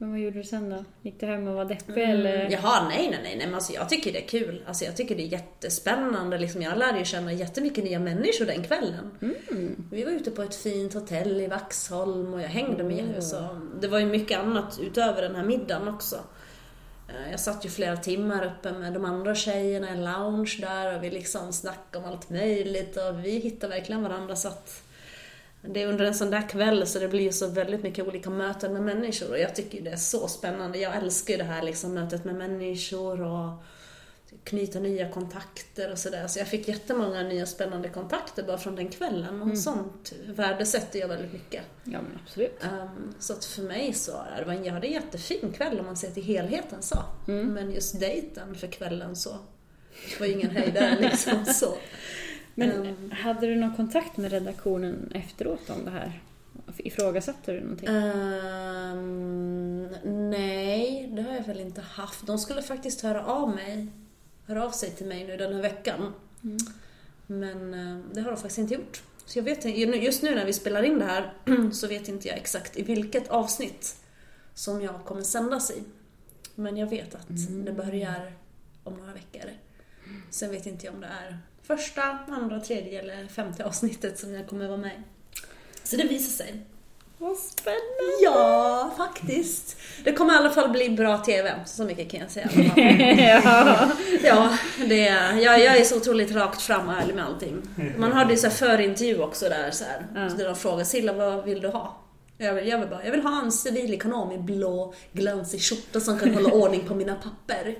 Men 0.00 0.10
vad 0.10 0.20
gjorde 0.20 0.38
du 0.38 0.44
sen 0.44 0.70
då? 0.70 0.84
Gick 1.02 1.20
du 1.20 1.26
hem 1.26 1.48
och 1.48 1.54
var 1.54 1.64
deppig 1.64 2.02
eller? 2.02 2.40
Mm, 2.40 2.52
Jaha, 2.52 2.88
nej, 2.88 3.08
nej, 3.10 3.20
nej, 3.22 3.36
nej, 3.36 3.46
men 3.46 3.54
alltså 3.54 3.72
jag 3.72 3.88
tycker 3.88 4.12
det 4.12 4.24
är 4.24 4.28
kul. 4.28 4.64
Alltså 4.66 4.84
jag 4.84 4.96
tycker 4.96 5.16
det 5.16 5.22
är 5.22 5.26
jättespännande. 5.26 6.38
Liksom, 6.38 6.62
jag 6.62 6.78
lärde 6.78 6.98
ju 6.98 7.04
känna 7.04 7.32
jättemycket 7.32 7.84
nya 7.84 7.98
människor 7.98 8.46
den 8.46 8.62
kvällen. 8.62 9.10
Mm. 9.50 9.84
Vi 9.90 10.04
var 10.04 10.12
ute 10.12 10.30
på 10.30 10.42
ett 10.42 10.54
fint 10.54 10.94
hotell 10.94 11.40
i 11.40 11.46
Vaxholm 11.46 12.34
och 12.34 12.40
jag 12.40 12.48
hängde 12.48 12.84
med 12.84 13.24
så 13.24 13.60
Det 13.80 13.88
var 13.88 13.98
ju 13.98 14.06
mycket 14.06 14.38
annat 14.38 14.78
utöver 14.82 15.22
den 15.22 15.34
här 15.34 15.44
middagen 15.44 15.88
också. 15.88 16.16
Eh, 17.08 17.30
jag 17.30 17.40
satt 17.40 17.64
ju 17.64 17.68
flera 17.68 17.96
timmar 17.96 18.44
uppe 18.46 18.72
med 18.72 18.92
de 18.92 19.04
andra 19.04 19.34
tjejerna 19.34 19.88
i 19.88 19.90
en 19.90 20.04
lounge 20.04 20.56
där 20.60 20.96
och 20.96 21.04
vi 21.04 21.10
liksom 21.10 21.52
snackade 21.52 22.04
om 22.04 22.12
allt 22.12 22.30
möjligt 22.30 22.96
och 22.96 23.24
vi 23.24 23.38
hittade 23.38 23.74
verkligen 23.74 24.02
varandra 24.02 24.36
så 24.36 24.48
att 24.48 24.82
det 25.62 25.82
är 25.82 25.86
under 25.86 26.04
en 26.04 26.14
sån 26.14 26.30
där 26.30 26.48
kväll 26.48 26.86
så 26.86 26.98
det 26.98 27.08
blir 27.08 27.22
ju 27.22 27.32
så 27.32 27.46
väldigt 27.46 27.82
mycket 27.82 28.06
olika 28.06 28.30
möten 28.30 28.72
med 28.72 28.82
människor 28.82 29.30
och 29.30 29.38
jag 29.38 29.54
tycker 29.54 29.82
det 29.82 29.90
är 29.90 29.96
så 29.96 30.28
spännande. 30.28 30.78
Jag 30.78 30.96
älskar 30.96 31.34
ju 31.34 31.38
det 31.38 31.44
här 31.44 31.62
liksom 31.62 31.94
mötet 31.94 32.24
med 32.24 32.34
människor 32.34 33.20
och 33.20 33.64
knyta 34.44 34.80
nya 34.80 35.10
kontakter 35.10 35.92
och 35.92 35.98
sådär. 35.98 36.26
Så 36.26 36.38
jag 36.38 36.48
fick 36.48 36.68
jättemånga 36.68 37.22
nya 37.22 37.46
spännande 37.46 37.88
kontakter 37.88 38.42
bara 38.42 38.58
från 38.58 38.76
den 38.76 38.88
kvällen 38.88 39.42
och 39.42 39.58
sånt 39.58 40.12
värdesätter 40.26 40.98
jag 40.98 41.08
väldigt 41.08 41.32
mycket. 41.32 41.62
Ja, 41.84 41.98
men 42.02 42.18
absolut. 42.24 42.58
Um, 42.62 43.14
så 43.18 43.32
att 43.32 43.44
för 43.44 43.62
mig 43.62 43.92
så 43.92 44.12
är 44.12 44.38
det, 44.40 44.44
var 44.44 44.52
en, 44.52 44.64
jag 44.64 44.72
hade 44.74 44.86
en 44.86 44.92
jättefin 44.92 45.52
kväll 45.52 45.80
om 45.80 45.86
man 45.86 45.96
ser 45.96 46.10
till 46.10 46.24
helheten 46.24 46.82
så. 46.82 46.98
Mm. 47.28 47.46
Men 47.46 47.70
just 47.72 48.00
dejten 48.00 48.54
för 48.54 48.66
kvällen 48.66 49.16
så 49.16 49.36
var 50.20 50.26
ju 50.26 50.32
ingen 50.32 50.50
höjdare 50.50 50.96
liksom 51.00 51.44
så. 51.44 51.74
Men 52.54 52.86
Ehm. 52.86 53.10
hade 53.10 53.46
du 53.46 53.56
någon 53.56 53.76
kontakt 53.76 54.16
med 54.16 54.30
redaktionen 54.32 55.12
efteråt 55.14 55.70
om 55.70 55.84
det 55.84 55.90
här? 55.90 56.20
Ifrågasatte 56.78 57.52
du 57.52 57.60
någonting? 57.60 57.88
Ehm, 57.88 59.88
nej, 60.30 61.08
det 61.16 61.22
har 61.22 61.34
jag 61.34 61.42
väl 61.44 61.60
inte 61.60 61.80
haft. 61.80 62.26
De 62.26 62.38
skulle 62.38 62.62
faktiskt 62.62 63.00
höra 63.00 63.24
av 63.26 63.54
mig. 63.54 63.86
Höra 64.48 64.64
av 64.64 64.70
sig 64.70 64.90
till 64.90 65.06
mig 65.06 65.26
nu 65.26 65.36
den 65.36 65.54
här 65.54 65.62
veckan. 65.62 66.14
Men 67.26 67.74
eh, 67.74 67.98
det 68.12 68.20
har 68.20 68.30
de 68.30 68.36
faktiskt 68.36 68.58
inte 68.58 68.74
gjort. 68.74 69.02
Så 69.24 69.38
jag 69.38 69.44
vet 69.44 69.64
just 70.02 70.22
nu 70.22 70.34
när 70.34 70.44
vi 70.44 70.52
spelar 70.52 70.82
in 70.82 70.98
det 70.98 71.04
här 71.04 71.32
så 71.72 71.86
vet 71.86 72.08
inte 72.08 72.28
jag 72.28 72.36
exakt 72.36 72.76
i 72.76 72.82
vilket 72.82 73.28
avsnitt 73.28 73.96
som 74.54 74.82
jag 74.82 75.04
kommer 75.04 75.22
sändas 75.22 75.70
i. 75.70 75.82
Men 76.54 76.76
jag 76.76 76.86
vet 76.86 77.14
att 77.14 77.26
det 77.64 77.72
börjar 77.72 78.32
om 78.84 78.94
några 78.94 79.12
veckor. 79.12 79.50
Sen 80.30 80.50
vet 80.50 80.66
inte 80.66 80.86
jag 80.86 80.94
om 80.94 81.00
det 81.00 81.06
är 81.06 81.38
första, 81.62 82.02
andra, 82.28 82.60
tredje 82.60 83.02
eller 83.02 83.26
femte 83.26 83.64
avsnittet 83.64 84.18
som 84.18 84.34
jag 84.34 84.46
kommer 84.46 84.68
vara 84.68 84.76
med 84.76 84.92
i. 84.92 85.02
Så 85.82 85.96
det 85.96 86.08
visar 86.08 86.44
sig. 86.44 86.64
Vad 87.18 87.36
spännande! 87.36 87.82
Ja, 88.22 88.90
faktiskt. 88.96 89.76
Det 90.04 90.12
kommer 90.12 90.34
i 90.34 90.36
alla 90.36 90.50
fall 90.50 90.68
bli 90.70 90.90
bra 90.90 91.18
TV, 91.18 91.54
så 91.66 91.84
mycket 91.84 92.10
kan 92.10 92.20
jag 92.20 92.30
säga. 92.30 92.48
ja. 93.44 93.88
Ja, 94.22 94.58
det 94.86 95.08
är, 95.08 95.36
jag, 95.36 95.60
jag 95.60 95.76
är 95.76 95.84
så 95.84 95.96
otroligt 95.96 96.34
rakt 96.34 96.62
fram 96.62 96.88
och 96.88 96.94
ärlig 96.94 97.14
med 97.14 97.24
allting. 97.24 97.62
Man 97.98 98.12
hade 98.12 98.30
ju 98.32 98.36
så 98.38 98.46
här 98.46 98.54
förintervju 98.54 99.22
också 99.22 99.48
där, 99.48 99.70
så 99.70 99.84
här, 99.84 100.28
så 100.28 100.36
där 100.36 100.44
de 100.44 100.56
frågade 100.56 100.84
Silla, 100.84 101.12
vad 101.12 101.44
vill 101.44 101.60
du 101.60 101.68
ha? 101.68 101.96
Jag 102.38 102.54
vill, 102.54 102.68
jag 102.68 102.78
vill 102.78 102.88
bara, 102.88 103.04
jag 103.04 103.10
vill 103.10 103.22
ha 103.22 103.42
en 103.42 103.52
civilekonom 103.52 104.32
i 104.32 104.38
blå 104.38 104.94
glansig 105.12 105.62
skjorta 105.62 106.00
som 106.00 106.18
kan 106.18 106.34
hålla 106.34 106.50
ordning 106.52 106.84
på 106.88 106.94
mina 106.94 107.14
papper. 107.14 107.78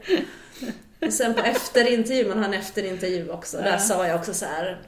Och 1.06 1.12
sen 1.12 1.34
på 1.34 1.40
efterintervju, 1.40 2.28
man 2.28 2.38
har 2.38 2.44
en 2.44 2.54
efterintervju 2.54 3.30
också, 3.30 3.56
där 3.56 3.78
sa 3.78 4.06
jag 4.06 4.16
också 4.16 4.34
så 4.34 4.44
här. 4.44 4.82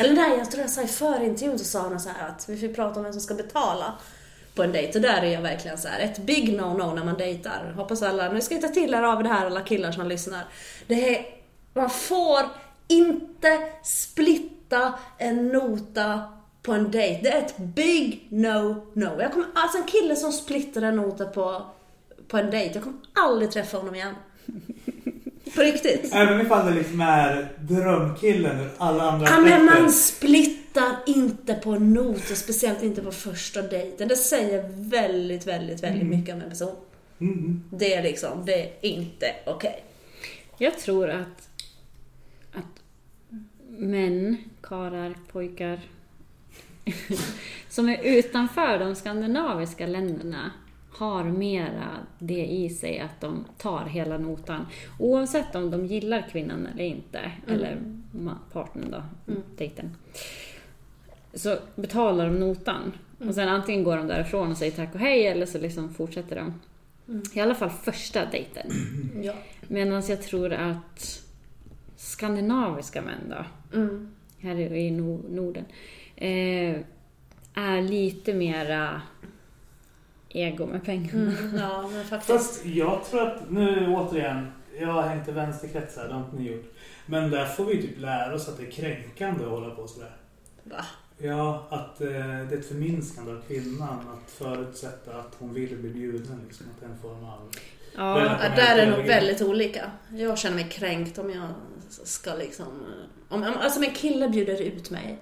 Eller 0.00 0.14
nej, 0.14 0.38
jag 0.38 0.50
tror 0.50 0.60
jag 0.60 0.70
sa 0.70 0.82
i 0.82 0.86
förintervjun 0.86 1.58
så 1.58 1.64
sa 1.64 1.88
hon 1.88 2.00
så 2.00 2.08
här 2.08 2.28
att 2.28 2.48
vi 2.48 2.56
fick 2.56 2.76
prata 2.76 2.98
om 3.00 3.04
vem 3.04 3.12
som 3.12 3.22
ska 3.22 3.34
betala 3.34 3.94
på 4.54 4.62
en 4.62 4.72
dejt. 4.72 4.98
Och 4.98 5.02
där 5.02 5.22
är 5.22 5.32
jag 5.32 5.42
verkligen 5.42 5.78
så 5.78 5.88
här, 5.88 6.00
ett 6.00 6.18
big 6.18 6.60
no-no 6.60 6.94
när 6.94 7.04
man 7.04 7.16
dejtar. 7.16 7.72
Hoppas 7.76 8.02
alla, 8.02 8.32
nu 8.32 8.40
ska 8.40 8.54
jag 8.54 8.62
ta 8.62 8.68
till 8.68 8.94
er 8.94 9.02
av 9.02 9.22
det 9.22 9.28
här 9.28 9.46
alla 9.46 9.60
killar 9.60 9.92
som 9.92 10.08
lyssnar. 10.08 10.44
Det 10.86 11.16
är, 11.16 11.26
man 11.74 11.90
får 11.90 12.48
inte 12.88 13.58
splitta 13.82 14.94
en 15.18 15.48
nota 15.48 16.22
på 16.62 16.72
en 16.72 16.90
dejt. 16.90 17.20
Det 17.22 17.32
är 17.32 17.38
ett 17.38 17.56
big 17.56 18.26
no-no. 18.30 19.22
Jag 19.22 19.32
kommer, 19.32 19.48
alltså 19.54 19.78
en 19.78 19.84
kille 19.84 20.16
som 20.16 20.32
splittar 20.32 20.82
en 20.82 20.96
nota 20.96 21.24
på, 21.24 21.66
på 22.28 22.38
en 22.38 22.50
dejt, 22.50 22.74
jag 22.74 22.84
kommer 22.84 22.98
aldrig 23.14 23.50
träffa 23.50 23.76
honom 23.76 23.94
igen. 23.94 24.14
På 25.54 25.60
riktigt. 25.60 26.10
Även 26.12 26.40
ifall 26.40 26.66
det 26.66 26.74
liksom 26.74 27.00
är 27.00 27.52
drömkillen 27.60 28.60
ur 28.60 28.70
alla 28.78 29.10
andra 29.10 29.26
Ja 29.26 29.40
men 29.40 29.64
man 29.64 29.92
splittar 29.92 30.96
inte 31.06 31.54
på 31.54 31.70
en 31.70 31.94
not 31.94 32.30
och 32.30 32.36
speciellt 32.36 32.82
inte 32.82 33.02
på 33.02 33.12
första 33.12 33.62
dejten. 33.62 34.08
Det 34.08 34.16
säger 34.16 34.68
väldigt, 34.68 35.46
väldigt, 35.46 35.82
väldigt 35.82 36.08
mycket 36.08 36.34
om 36.34 36.40
en 36.40 36.50
person. 36.50 36.76
Mm. 37.20 37.64
Det 37.70 37.94
är 37.94 38.02
liksom, 38.02 38.46
det 38.46 38.62
är 38.62 38.72
inte 38.80 39.26
okej. 39.46 39.84
Jag 40.58 40.78
tror 40.78 41.10
att, 41.10 41.48
att 42.52 42.82
män, 43.68 44.36
karar, 44.60 45.14
pojkar 45.32 45.80
som 47.68 47.88
är 47.88 48.02
utanför 48.02 48.78
de 48.78 48.96
skandinaviska 48.96 49.86
länderna 49.86 50.50
har 50.92 51.24
mera 51.24 51.88
det 52.18 52.46
i 52.46 52.70
sig 52.70 52.98
att 52.98 53.20
de 53.20 53.44
tar 53.58 53.84
hela 53.84 54.18
notan. 54.18 54.66
Oavsett 54.98 55.54
om 55.54 55.70
de 55.70 55.86
gillar 55.86 56.26
kvinnan 56.30 56.66
eller 56.66 56.84
inte, 56.84 57.32
eller 57.48 57.78
ma- 58.12 58.36
partnern 58.52 58.90
då, 58.90 59.02
dejten. 59.56 59.96
Så 61.34 61.56
betalar 61.76 62.24
de 62.26 62.34
notan. 62.40 62.92
Och 63.28 63.34
sen 63.34 63.48
antingen 63.48 63.84
går 63.84 63.96
de 63.96 64.06
därifrån 64.06 64.50
och 64.50 64.56
säger 64.56 64.72
tack 64.72 64.94
och 64.94 65.00
hej 65.00 65.26
eller 65.26 65.46
så 65.46 65.58
liksom 65.58 65.94
fortsätter 65.94 66.36
de. 66.36 66.54
I 67.34 67.40
alla 67.40 67.54
fall 67.54 67.70
första 67.70 68.26
dejten. 68.26 68.70
Ja. 69.22 69.32
Medan 69.68 70.02
jag 70.08 70.22
tror 70.22 70.52
att 70.52 71.22
skandinaviska 71.96 73.02
män 73.02 73.20
då, 73.30 73.44
Mm. 73.78 74.10
här 74.38 74.56
i 74.60 74.90
Nor- 74.90 75.28
Norden, 75.30 75.64
eh, 76.16 76.76
är 77.54 77.82
lite 77.82 78.34
mera 78.34 79.02
ego 80.30 80.66
med 80.66 80.84
pengarna. 80.84 81.32
Mm. 81.38 81.56
Ja, 81.56 81.90
men 81.92 82.04
faktiskt. 82.04 82.38
Fast 82.38 82.66
jag 82.66 83.04
tror 83.04 83.26
att, 83.26 83.50
nu 83.50 83.94
återigen, 83.94 84.52
jag 84.80 84.92
har 84.92 85.02
hängt 85.02 85.28
i 85.28 85.32
vänsterkretsar, 85.32 86.08
det 86.08 86.14
har 86.14 86.20
inte 86.20 86.36
ni 86.36 86.50
gjort. 86.50 86.72
Men 87.06 87.30
där 87.30 87.46
får 87.46 87.64
vi 87.64 87.82
typ 87.82 88.00
lära 88.00 88.34
oss 88.34 88.48
att 88.48 88.56
det 88.56 88.66
är 88.66 88.70
kränkande 88.70 89.44
att 89.44 89.50
hålla 89.50 89.70
på 89.70 89.86
sådär. 89.86 90.16
Va? 90.64 90.84
Ja, 91.18 91.66
att 91.70 92.00
eh, 92.00 92.08
det 92.08 92.54
är 92.54 92.58
ett 92.58 92.68
förminskande 92.68 93.32
av 93.32 93.40
kvinnan 93.48 93.98
att 93.98 94.30
förutsätta 94.30 95.14
att 95.14 95.36
hon 95.38 95.54
vill 95.54 95.76
bli 95.76 95.90
bjuden. 95.90 96.40
Liksom, 96.46 96.66
att 96.74 96.80
det 96.80 96.86
är 96.86 96.90
en 96.90 96.98
form 96.98 97.24
av... 97.24 97.50
Ja, 97.96 98.14
där 98.56 98.78
är 98.78 98.86
det 98.86 98.96
nog 98.96 99.06
väldigt 99.06 99.42
olika. 99.42 99.90
Jag 100.10 100.38
känner 100.38 100.56
mig 100.56 100.68
kränkt 100.70 101.18
om 101.18 101.30
jag 101.30 101.48
ska 101.88 102.34
liksom... 102.34 102.66
Om, 103.28 103.42
om, 103.42 103.52
alltså 103.60 103.78
om 103.78 103.84
en 103.84 103.94
kille 103.94 104.28
bjuder 104.28 104.62
ut 104.62 104.90
mig 104.90 105.18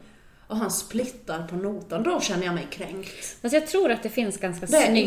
och 0.48 0.56
han 0.56 0.70
splittar 0.70 1.46
på 1.46 1.56
notan, 1.56 2.02
då 2.02 2.20
känner 2.20 2.44
jag 2.44 2.54
mig 2.54 2.66
kränkt. 2.70 3.08
Alltså 3.42 3.56
jag 3.56 3.66
tror 3.66 3.90
att 3.90 4.02
det 4.02 4.08
finns 4.08 4.37
ganska 4.38 4.66
Det 4.66 4.72
snygga... 4.72 5.04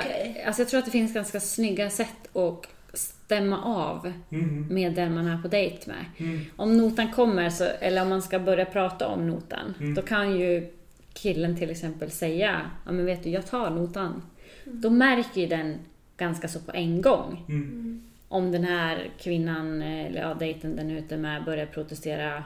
okej. 0.04 0.44
Alltså 0.46 0.62
jag 0.62 0.68
tror 0.68 0.78
att 0.78 0.84
det 0.84 0.90
finns 0.90 1.14
ganska 1.14 1.40
snygga 1.40 1.90
sätt 1.90 2.36
att 2.36 2.66
stämma 2.94 3.62
av 3.64 4.12
Mhm. 4.28 4.66
med 4.70 4.94
den 4.94 5.14
man 5.14 5.26
är 5.26 5.42
på 5.42 5.48
dejt 5.48 5.90
med. 5.90 6.04
Mm. 6.18 6.44
Om 6.56 6.76
notan 6.76 7.12
kommer, 7.12 7.50
så, 7.50 7.64
eller 7.64 8.02
om 8.02 8.08
man 8.08 8.22
ska 8.22 8.38
börja 8.38 8.64
prata 8.64 9.06
om 9.08 9.26
notan, 9.26 9.74
Mm. 9.80 9.94
då 9.94 10.02
kan 10.02 10.38
ju 10.40 10.70
killen 11.12 11.56
till 11.56 11.70
exempel 11.70 12.10
säga 12.10 12.60
ja 12.86 12.92
men 12.92 13.04
vet 13.06 13.22
du, 13.22 13.30
jag 13.30 13.46
tar 13.46 13.70
notan. 13.70 14.22
Då 14.64 14.90
märker 14.90 15.40
ju 15.40 15.46
den 15.46 15.78
ganska 16.16 16.48
så 16.48 16.60
på 16.60 16.72
en 16.72 17.02
gång. 17.02 17.44
Mm. 17.48 18.02
Om 18.28 18.52
den 18.52 18.64
här 18.64 19.10
kvinnan, 19.18 19.82
eh, 19.82 20.04
eller 20.06 20.20
ja, 20.20 20.34
dejten 20.34 20.76
den 20.76 20.90
är 20.90 20.96
ute 20.98 21.16
med, 21.16 21.44
börjar 21.44 21.66
protestera 21.66 22.44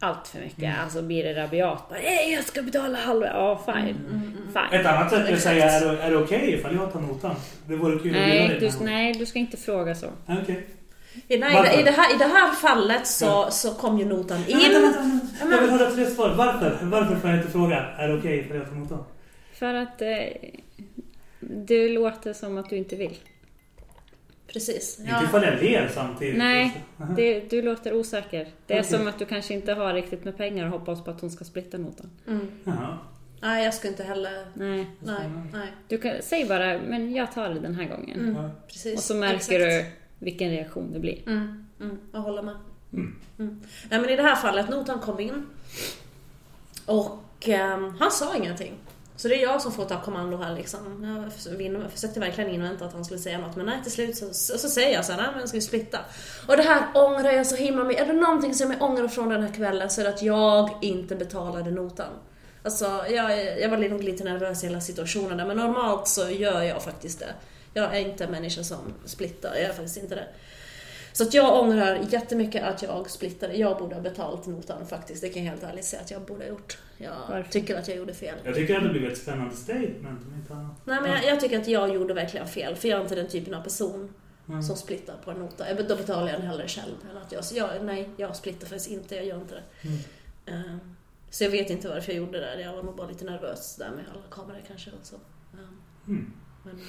allt 0.00 0.28
för 0.28 0.38
mycket. 0.38 0.58
Mm. 0.58 0.80
Alltså 0.82 1.02
blir 1.02 1.24
det 1.24 1.42
rabiat. 1.42 1.90
Nej, 1.90 2.32
jag 2.32 2.44
ska 2.44 2.62
betala 2.62 2.98
halva. 2.98 3.26
Ja, 3.26 3.62
fine. 3.66 3.96
fine. 4.52 4.80
Ett 4.80 4.86
annat 4.86 5.10
sätt 5.10 5.28
är 5.28 5.32
att 5.32 5.40
säga, 5.40 5.70
är 5.70 5.84
det, 5.84 6.02
är 6.02 6.10
det 6.10 6.16
okej 6.16 6.54
ifall 6.54 6.74
jag 6.74 6.92
tar 6.92 7.00
notan? 7.00 7.34
Det 7.66 7.76
vore 7.76 7.98
kul 7.98 8.10
att 8.10 8.16
göra 8.16 8.26
Nej 8.26 8.48
det 8.60 8.78
du, 8.78 8.84
nej, 8.84 9.12
du 9.12 9.26
ska 9.26 9.38
inte 9.38 9.56
fråga 9.56 9.94
så. 9.94 10.06
Ah, 10.26 10.34
Okej. 10.42 10.66
I, 11.28 11.38
nej, 11.38 11.80
i, 11.80 11.82
det 11.82 11.90
här, 11.90 12.14
I 12.14 12.18
det 12.18 12.24
här 12.24 12.52
fallet 12.52 13.06
så, 13.06 13.46
så 13.50 13.74
kom 13.74 13.98
ju 13.98 14.04
notan 14.04 14.38
in. 14.46 14.56
Nej, 14.58 14.72
vänta, 14.72 15.00
vänta, 15.00 15.26
vänta. 15.40 15.54
Jag 15.56 15.62
vill 15.62 15.70
höra 15.70 15.90
tre 15.90 16.06
svar. 16.06 16.34
Varför? 16.36 16.78
Varför 16.82 17.16
får 17.16 17.30
jag 17.30 17.38
inte 17.38 17.50
fråga? 17.50 17.76
Är 17.76 18.08
det 18.08 18.18
okej 18.18 18.38
ifall 18.38 18.56
jag 18.56 18.68
tar 18.68 18.74
notan? 18.74 19.04
För 19.52 19.74
att 19.74 20.02
eh, 20.02 20.08
det 21.40 21.88
låter 21.88 22.32
som 22.32 22.58
att 22.58 22.70
du 22.70 22.76
inte 22.76 22.96
vill. 22.96 23.16
Precis. 24.56 24.98
Inte 25.00 25.24
ifall 25.24 25.42
jag 25.42 25.62
ler 25.62 25.88
samtidigt. 25.94 26.38
Nej, 26.38 26.84
det, 27.16 27.50
du 27.50 27.62
låter 27.62 27.94
osäker. 27.94 28.48
Det 28.66 28.74
är 28.74 28.80
Okej. 28.80 28.90
som 28.98 29.08
att 29.08 29.18
du 29.18 29.24
kanske 29.24 29.54
inte 29.54 29.72
har 29.72 29.94
riktigt 29.94 30.24
med 30.24 30.36
pengar 30.36 30.64
och 30.64 30.70
hoppas 30.70 31.04
på 31.04 31.10
att 31.10 31.20
hon 31.20 31.30
ska 31.30 31.44
splitta 31.44 31.78
notan. 31.78 32.10
Mm. 32.26 32.48
Jaha. 32.64 32.98
Nej, 33.40 33.64
jag 33.64 33.74
ska 33.74 33.88
inte 33.88 34.04
heller... 34.04 34.46
Nej. 34.54 34.90
Nej, 35.00 35.30
nej. 35.52 35.68
Du 35.88 35.98
kan, 35.98 36.12
säg 36.20 36.46
bara, 36.46 36.78
men 36.78 37.14
jag 37.14 37.32
tar 37.32 37.48
det 37.48 37.60
den 37.60 37.74
här 37.74 37.84
gången. 37.84 38.20
Mm. 38.20 38.34
Ja. 38.34 38.50
Precis. 38.66 38.96
Och 38.96 39.02
så 39.02 39.14
märker 39.14 39.36
Exakt. 39.36 39.58
du 39.60 39.84
vilken 40.18 40.50
reaktion 40.50 40.92
det 40.92 40.98
blir. 40.98 41.22
Mm, 41.26 41.66
mm, 41.80 41.98
jag 42.12 42.20
håller 42.20 42.42
med. 42.42 42.56
Mm. 42.92 43.16
Mm. 43.38 43.60
Nej, 43.90 44.00
men 44.00 44.10
i 44.10 44.16
det 44.16 44.22
här 44.22 44.36
fallet, 44.36 44.68
notan 44.68 45.00
kom 45.00 45.20
in. 45.20 45.46
Och 46.86 47.48
ehm, 47.48 47.94
han 47.98 48.10
sa 48.10 48.36
ingenting. 48.36 48.74
Så 49.16 49.28
det 49.28 49.34
är 49.34 49.42
jag 49.42 49.62
som 49.62 49.72
får 49.72 49.84
ta 49.84 50.02
kommando 50.02 50.36
här 50.36 50.54
liksom. 50.54 51.04
Jag 51.80 51.92
försökte 51.92 52.20
verkligen 52.20 52.50
invänta 52.50 52.84
att 52.84 52.92
han 52.92 53.04
skulle 53.04 53.20
säga 53.20 53.38
något, 53.38 53.56
men 53.56 53.66
nej 53.66 53.82
till 53.82 53.92
slut 53.92 54.16
så, 54.16 54.34
så, 54.34 54.58
så 54.58 54.68
säger 54.68 54.94
jag 54.94 55.04
så 55.04 55.12
här, 55.12 55.22
nej 55.22 55.30
men 55.36 55.48
ska 55.48 55.56
vi 55.56 55.62
splitta? 55.62 55.98
Och 56.48 56.56
det 56.56 56.62
här 56.62 56.86
ångrar 56.94 57.30
jag 57.30 57.46
så 57.46 57.56
himla 57.56 57.84
mycket. 57.84 58.02
Är 58.08 58.12
det 58.12 58.20
någonting 58.20 58.54
som 58.54 58.70
jag 58.70 58.82
ångrar 58.82 59.08
från 59.08 59.28
den 59.28 59.42
här 59.42 59.54
kvällen 59.54 59.90
så 59.90 60.00
är 60.00 60.04
det 60.04 60.10
att 60.10 60.22
jag 60.22 60.70
inte 60.82 61.16
betalade 61.16 61.70
notan. 61.70 62.12
Alltså, 62.62 63.04
jag, 63.10 63.60
jag 63.60 63.68
var 63.68 63.76
nog 63.76 64.04
lite 64.04 64.24
nervös 64.24 64.64
i 64.64 64.66
hela 64.66 64.80
situationen 64.80 65.36
där, 65.36 65.46
men 65.46 65.56
normalt 65.56 66.08
så 66.08 66.30
gör 66.30 66.62
jag 66.62 66.82
faktiskt 66.82 67.18
det. 67.18 67.34
Jag 67.74 67.96
är 67.96 68.00
inte 68.00 68.24
en 68.24 68.30
människa 68.30 68.64
som 68.64 68.94
splittar, 69.04 69.54
jag 69.54 69.62
är 69.62 69.72
faktiskt 69.72 69.96
inte 69.96 70.14
det. 70.14 70.26
Så 71.16 71.22
att 71.22 71.34
jag 71.34 71.60
ångrar 71.62 71.94
jättemycket 72.10 72.62
att 72.64 72.82
jag 72.82 73.10
splittade. 73.10 73.54
Jag 73.56 73.78
borde 73.78 73.94
ha 73.94 74.02
betalt 74.02 74.46
notan 74.46 74.86
faktiskt. 74.86 75.22
Det 75.22 75.28
kan 75.28 75.44
jag 75.44 75.50
helt 75.50 75.62
ärligt 75.62 75.84
säga 75.84 76.02
att 76.02 76.10
jag 76.10 76.22
borde 76.22 76.44
ha 76.44 76.48
gjort. 76.48 76.78
Jag 76.98 77.12
Varför? 77.28 77.50
tycker 77.52 77.76
att 77.78 77.88
jag 77.88 77.96
gjorde 77.96 78.14
fel. 78.14 78.38
Jag 78.44 78.54
tycker 78.54 78.76
att 78.76 78.82
det 78.82 78.88
blev 78.88 79.04
ett 79.12 79.18
spännande 79.18 79.56
statement 79.56 80.20
om 80.26 80.34
inte 80.34 80.52
annat. 80.54 80.76
Nej 80.84 81.00
men 81.00 81.10
jag, 81.10 81.24
jag 81.24 81.40
tycker 81.40 81.58
att 81.60 81.68
jag 81.68 81.94
gjorde 81.94 82.14
verkligen 82.14 82.46
fel. 82.46 82.76
För 82.76 82.88
jag 82.88 82.98
är 82.98 83.02
inte 83.02 83.14
den 83.14 83.28
typen 83.28 83.54
av 83.54 83.62
person 83.62 84.14
Mm. 84.48 84.62
som 84.62 84.76
splittar 84.76 85.16
på 85.24 85.30
en 85.30 85.36
nota. 85.38 85.64
Då 85.88 85.96
betalar 85.96 86.28
jag 86.28 86.40
den 86.40 86.46
hellre 86.48 86.68
själv. 86.68 86.94
Än 87.10 87.16
att 87.16 87.32
jag, 87.32 87.44
så 87.44 87.56
jag, 87.56 87.70
nej, 87.84 88.10
jag 88.16 88.36
splittar 88.36 88.66
faktiskt 88.66 88.90
inte. 88.90 89.14
Jag 89.16 89.24
gör 89.24 89.36
inte 89.40 89.54
det. 89.54 89.88
Mm. 89.88 89.98
Eh, 90.70 90.76
Så 91.30 91.44
jag 91.44 91.50
vet 91.50 91.70
inte 91.70 91.88
varför 91.88 92.12
jag 92.12 92.18
gjorde 92.18 92.40
det. 92.40 92.60
Jag 92.62 92.72
var 92.76 92.82
nog 92.82 92.96
bara 92.96 93.06
lite 93.08 93.24
nervös 93.24 93.76
där 93.76 93.90
med 93.90 94.04
alla 94.12 94.22
kameror 94.30 94.62
kanske. 94.68 94.90
Och 94.90 95.06
så. 95.06 95.16
Eh, 95.16 95.60
Mm. 96.08 96.32
Men, 96.64 96.80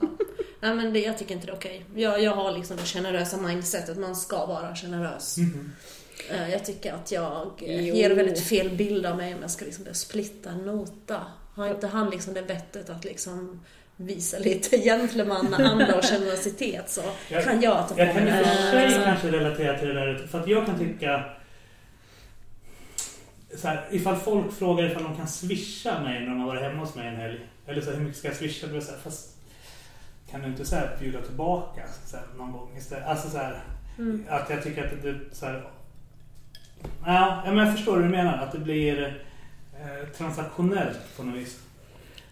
ja. 0.00 0.08
Nej 0.62 0.74
men 0.74 0.92
det, 0.92 1.00
jag 1.00 1.18
tycker 1.18 1.34
inte 1.34 1.46
det 1.46 1.52
är 1.52 1.56
okej. 1.56 1.84
Jag, 1.94 2.22
jag 2.22 2.30
har 2.34 2.52
liksom 2.52 2.76
det 2.76 2.82
generösa 2.82 3.36
mindsetet. 3.36 3.98
Man 3.98 4.16
ska 4.16 4.46
vara 4.46 4.74
generös. 4.74 5.36
Eh, 6.30 6.50
Jag 6.50 6.64
tycker 6.64 6.92
att 6.92 7.12
jag 7.12 7.46
eh, 7.62 7.86
Jo. 7.86 7.94
ger 7.94 8.10
väldigt 8.10 8.40
fel 8.40 8.70
bild 8.76 9.06
av 9.06 9.16
mig 9.16 9.34
om 9.34 9.40
jag 9.40 9.50
ska 9.50 9.64
liksom 9.64 9.84
splitta 9.92 10.54
nota. 10.56 11.20
Har 11.54 11.68
inte 11.68 11.86
han 11.86 12.10
liksom 12.10 12.34
det 12.34 12.42
vettet 12.42 12.90
att 12.90 13.04
liksom 13.04 13.60
visa 13.96 14.38
lite 14.38 14.78
gentlemannaanda 14.78 15.96
och 15.98 16.04
generositet 16.04 16.90
så 16.90 17.02
Jag- 17.28 17.44
kan 17.44 17.60
jag 17.60 17.88
ta 17.88 17.94
på 17.94 18.00
Jag 18.00 18.12
kan 18.14 18.22
i 18.22 18.30
mig 18.30 18.40
och 18.40 18.46
för 18.46 18.88
sig 18.90 19.00
kanske 19.04 19.30
relatera 19.30 19.78
till 19.78 19.88
det 19.88 19.94
där. 19.94 20.26
För 20.30 20.40
att 20.40 20.48
jag 20.48 20.66
kan 20.66 20.78
tycka... 20.78 21.24
Så 23.56 23.68
här, 23.68 23.88
ifall 23.90 24.16
folk 24.16 24.52
frågar 24.52 24.84
ifall 24.90 25.02
de 25.02 25.16
kan 25.16 25.28
swisha 25.28 26.00
mig 26.02 26.20
när 26.20 26.26
de 26.26 26.40
har 26.40 26.46
varit 26.46 26.62
hemma 26.62 26.80
hos 26.80 26.94
mig 26.94 27.08
en 27.08 27.16
helg. 27.16 27.40
Eller 27.66 27.80
så 27.80 27.90
här, 27.90 27.96
hur 27.96 28.04
mycket 28.04 28.18
ska 28.18 28.28
jag 28.28 28.36
swisha? 28.36 28.66
Då 28.66 28.72
är 28.72 28.78
det 28.78 28.84
så 28.84 28.92
här, 28.92 28.98
fast 28.98 29.31
kan 30.32 30.42
du 30.42 30.48
inte 30.48 30.64
så 30.64 30.76
här 30.76 30.96
bjuda 31.00 31.20
tillbaka 31.20 31.80
så 32.06 32.16
här, 32.16 32.26
någon 32.38 32.52
gång 32.52 32.68
istället? 32.78 33.06
Alltså 33.06 33.30
så 33.30 33.38
här, 33.38 33.62
Mm. 33.98 34.24
att 34.28 34.50
jag 34.50 34.62
tycker 34.62 34.84
att 34.84 35.02
det 35.02 35.14
så 35.32 35.46
här, 35.46 35.62
Ja, 37.06 37.42
men 37.46 37.56
jag 37.58 37.76
förstår 37.76 37.96
hur 37.96 38.02
du 38.02 38.08
menar. 38.08 38.38
Att 38.38 38.52
det 38.52 38.58
blir 38.58 39.22
eh, 39.80 40.08
transaktionellt 40.18 40.98
på 41.16 41.22
något 41.22 41.36
vis. 41.36 41.58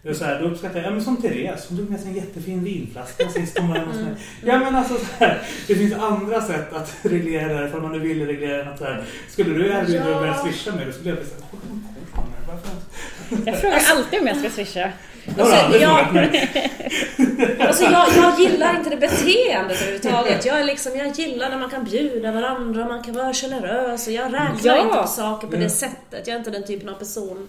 Det 0.03 0.09
är 0.09 0.13
så 0.13 0.25
här, 0.25 0.39
då 0.41 0.45
uppskattar 0.47 0.77
jag, 0.77 0.85
ja 0.85 0.91
men 0.91 1.03
som 1.03 1.17
Therese, 1.21 1.65
hon 1.69 1.77
tog 1.77 1.89
med 1.89 1.99
sig 1.99 2.09
en 2.09 2.15
jättefin 2.15 2.63
vinflaska 2.63 3.29
sist 3.29 3.57
hon 3.59 3.67
var 3.69 3.75
hemma 3.75 3.91
hos 3.91 4.01
mig. 4.01 4.15
Ja 4.45 4.59
men 4.59 4.75
alltså 4.75 4.97
så 4.97 5.05
här, 5.19 5.41
det 5.67 5.75
finns 5.75 5.93
andra 5.93 6.41
sätt 6.41 6.73
att 6.73 6.95
reglera 7.01 7.53
det 7.61 7.67
ifall 7.67 7.81
man 7.81 7.91
nu 7.91 7.99
vill 7.99 8.25
reglera 8.27 8.69
något 8.69 8.77
så 8.79 8.85
här. 8.85 9.03
Skulle 9.29 9.53
du 9.53 9.67
erbjuda 9.67 10.03
dig 10.05 10.13
att 10.13 10.19
börja 10.19 10.33
swisha 10.35 10.75
mig, 10.75 10.85
då 10.85 10.91
skulle 10.91 11.09
jag 11.09 11.17
bli 11.17 11.27
såhär, 11.27 11.41
det? 13.29 13.51
Jag 13.51 13.59
frågar 13.61 13.81
alltid 13.91 14.19
om 14.21 14.27
jag 14.27 14.37
ska 14.37 14.49
swisha. 14.49 14.91
Jag 15.37 15.45
har 15.45 15.57
aldrig 15.63 15.81
jag-. 15.81 16.47
Alltså 17.67 17.83
jag, 17.83 18.07
jag 18.17 18.39
gillar 18.39 18.77
inte 18.77 18.89
det 18.89 18.97
beteendet 18.97 19.81
överhuvudtaget. 19.81 20.45
Jag, 20.45 20.59
är 20.59 20.63
liksom, 20.63 20.91
jag 20.97 21.07
gillar 21.07 21.49
när 21.49 21.57
man 21.59 21.69
kan 21.69 21.83
bjuda 21.83 22.31
varandra, 22.31 22.85
man 22.87 23.03
kan 23.03 23.13
vara 23.13 23.33
generös 23.33 24.07
och 24.07 24.13
jag 24.13 24.25
räknar 24.33 24.59
Ja. 24.63 24.81
inte 24.83 24.97
på 24.97 25.07
saker 25.07 25.47
på 25.47 25.53
Mm. 25.53 25.63
det 25.63 25.69
sättet. 25.69 26.27
Jag 26.27 26.33
är 26.33 26.37
inte 26.37 26.51
den 26.51 26.63
typen 26.63 26.89
av 26.89 26.93
person. 26.93 27.47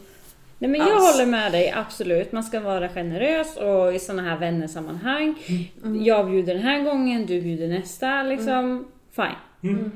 Nej 0.58 0.70
men 0.70 0.80
jag 0.80 1.00
håller 1.00 1.26
med 1.26 1.52
dig, 1.52 1.70
absolut. 1.76 2.32
Man 2.32 2.42
ska 2.44 2.60
vara 2.60 2.88
generös 2.88 3.56
och 3.56 3.94
i 3.94 3.98
sådana 3.98 4.22
här 4.22 4.38
vännersammanhang. 4.38 5.34
Mm. 5.82 6.04
Jag 6.04 6.26
bjuder 6.30 6.54
den 6.54 6.62
här 6.62 6.80
gången, 6.82 7.26
du 7.26 7.40
bjuder 7.40 7.68
nästa, 7.68 8.22
liksom. 8.22 8.86
Fine. 9.16 9.70
Mm. 9.72 9.92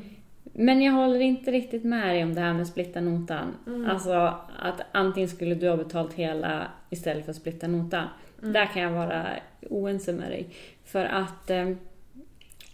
Men 0.58 0.82
jag 0.82 0.92
håller 0.92 1.20
inte 1.20 1.50
riktigt 1.50 1.84
med 1.84 2.08
dig 2.08 2.22
om 2.22 2.34
det 2.34 2.40
här 2.40 2.54
med 2.54 2.66
splitta 2.66 3.00
notan. 3.00 3.54
Mm. 3.66 3.90
Alltså 3.90 4.12
att 4.58 4.80
antingen 4.92 5.28
skulle 5.28 5.54
du 5.54 5.68
ha 5.68 5.76
betalt 5.76 6.12
hela 6.14 6.66
istället 6.90 7.24
för 7.24 7.30
att 7.30 7.36
splitta 7.36 7.66
notan. 7.68 8.04
Mm. 8.40 8.52
Där 8.52 8.66
kan 8.66 8.82
jag 8.82 8.90
vara 8.90 9.26
oense 9.70 10.12
med 10.12 10.30
dig. 10.30 10.46
För 10.84 11.04
att 11.04 11.50
eh, 11.50 11.70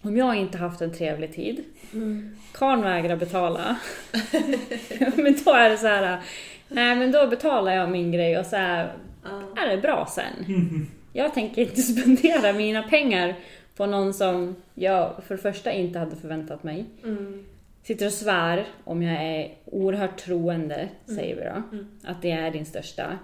om 0.02 0.16
jag 0.16 0.36
inte 0.36 0.58
haft 0.58 0.80
en 0.80 0.92
trevlig 0.92 1.34
tid, 1.34 1.64
Mm. 1.92 2.36
karln 2.52 2.82
vägrar 2.82 3.16
betala, 3.16 3.76
men 5.16 5.36
då 5.44 5.52
är 5.52 5.70
det 5.70 5.76
så 5.78 5.86
här. 5.86 6.20
Nej 6.68 6.96
men 6.96 7.12
då 7.12 7.26
betalar 7.26 7.72
jag 7.72 7.90
min 7.90 8.12
grej 8.12 8.38
och 8.38 8.46
så 8.46 8.56
här, 8.56 8.92
är 9.56 9.68
det 9.76 9.82
bra 9.82 10.08
sen. 10.10 10.54
Mhm. 10.54 10.86
Jag 11.12 11.34
tänker 11.34 11.62
inte 11.62 11.82
spendera 11.82 12.52
mina 12.52 12.82
pengar 12.82 13.34
på 13.76 13.86
någon 13.86 14.14
som 14.14 14.56
jag 14.74 15.14
för 15.26 15.36
det 15.36 15.42
första 15.42 15.72
inte 15.72 15.98
hade 15.98 16.16
förväntat 16.16 16.62
mig. 16.62 16.84
Mm. 17.04 17.44
Sitter 17.82 18.06
och 18.06 18.12
svär 18.12 18.66
om 18.84 19.02
jag 19.02 19.22
är 19.24 19.54
oerhört 19.64 20.16
troende, 20.16 20.88
säger 21.06 21.36
vi 21.36 21.42
då. 21.42 21.76
Mm. 21.76 21.88
Att 22.04 22.22
det 22.22 22.30
är 22.30 22.50
din 22.50 22.66
största. 22.66 23.18